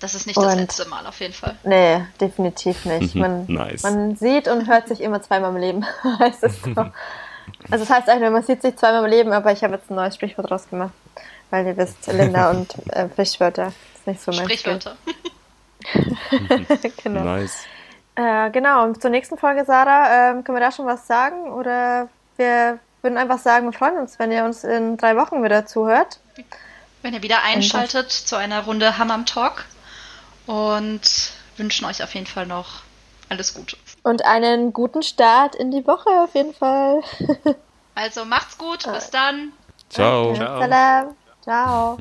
Das 0.00 0.14
ist 0.14 0.26
nicht 0.26 0.36
das 0.38 0.46
Und- 0.46 0.58
letzte 0.58 0.88
Mal 0.88 1.06
auf 1.06 1.20
jeden 1.20 1.34
Fall. 1.34 1.54
Nee, 1.64 2.02
definitiv 2.20 2.84
nicht. 2.86 3.14
Man, 3.14 3.44
Nice. 3.46 3.82
man 3.82 4.16
sieht 4.16 4.48
und 4.48 4.66
hört 4.68 4.88
sich 4.88 5.00
immer 5.00 5.20
zweimal 5.22 5.50
im 5.50 5.58
Leben, 5.58 5.84
heißt 6.18 6.42
es 6.44 6.60
so. 6.62 6.70
Also 6.70 7.84
das 7.84 7.90
heißt 7.90 8.08
eigentlich, 8.08 8.30
man 8.30 8.42
sieht 8.42 8.62
sich 8.62 8.76
zweimal 8.76 9.04
im 9.04 9.10
Leben, 9.10 9.32
aber 9.32 9.52
ich 9.52 9.62
habe 9.62 9.74
jetzt 9.74 9.90
ein 9.90 9.94
neues 9.96 10.14
Sprichwort 10.14 10.50
draus 10.50 10.68
gemacht. 10.68 10.92
Weil 11.50 11.66
ihr 11.66 11.76
wisst, 11.76 12.06
Linda 12.06 12.50
und 12.52 12.74
äh, 12.88 13.08
Sprichwörter 13.10 13.68
ist 13.94 14.06
nicht 14.06 14.22
so 14.22 14.32
mein 14.32 14.44
Sprichwörter. 14.44 14.96
Genau. 17.02 17.20
Nice. 17.24 17.64
Äh, 18.14 18.50
genau, 18.50 18.84
und 18.84 19.00
zur 19.00 19.10
nächsten 19.10 19.38
Folge, 19.38 19.64
Sarah, 19.64 20.30
ähm, 20.30 20.44
können 20.44 20.56
wir 20.56 20.64
da 20.64 20.72
schon 20.72 20.86
was 20.86 21.06
sagen? 21.06 21.50
Oder 21.50 22.08
wir 22.36 22.78
würden 23.00 23.16
einfach 23.16 23.38
sagen, 23.38 23.66
wir 23.66 23.72
freuen 23.72 23.96
uns, 23.98 24.18
wenn 24.18 24.30
ihr 24.30 24.44
uns 24.44 24.64
in 24.64 24.96
drei 24.96 25.16
Wochen 25.16 25.42
wieder 25.42 25.66
zuhört. 25.66 26.20
Wenn 27.02 27.14
ihr 27.14 27.22
wieder 27.22 27.42
einschaltet 27.42 28.12
zu 28.12 28.36
einer 28.36 28.64
Runde 28.64 28.98
Hammam 28.98 29.26
Talk 29.26 29.64
und 30.46 31.32
wünschen 31.56 31.84
euch 31.86 32.02
auf 32.02 32.14
jeden 32.14 32.26
Fall 32.26 32.46
noch 32.46 32.82
alles 33.28 33.54
Gute. 33.54 33.76
Und 34.02 34.24
einen 34.24 34.72
guten 34.72 35.02
Start 35.02 35.54
in 35.54 35.70
die 35.70 35.86
Woche 35.86 36.10
auf 36.10 36.34
jeden 36.34 36.54
Fall. 36.54 37.00
Also 37.94 38.24
macht's 38.24 38.58
gut, 38.58 38.84
bis 38.92 39.10
dann. 39.10 39.52
Ciao. 39.88 40.34
Salam. 40.34 41.16
Ciao. 41.42 41.98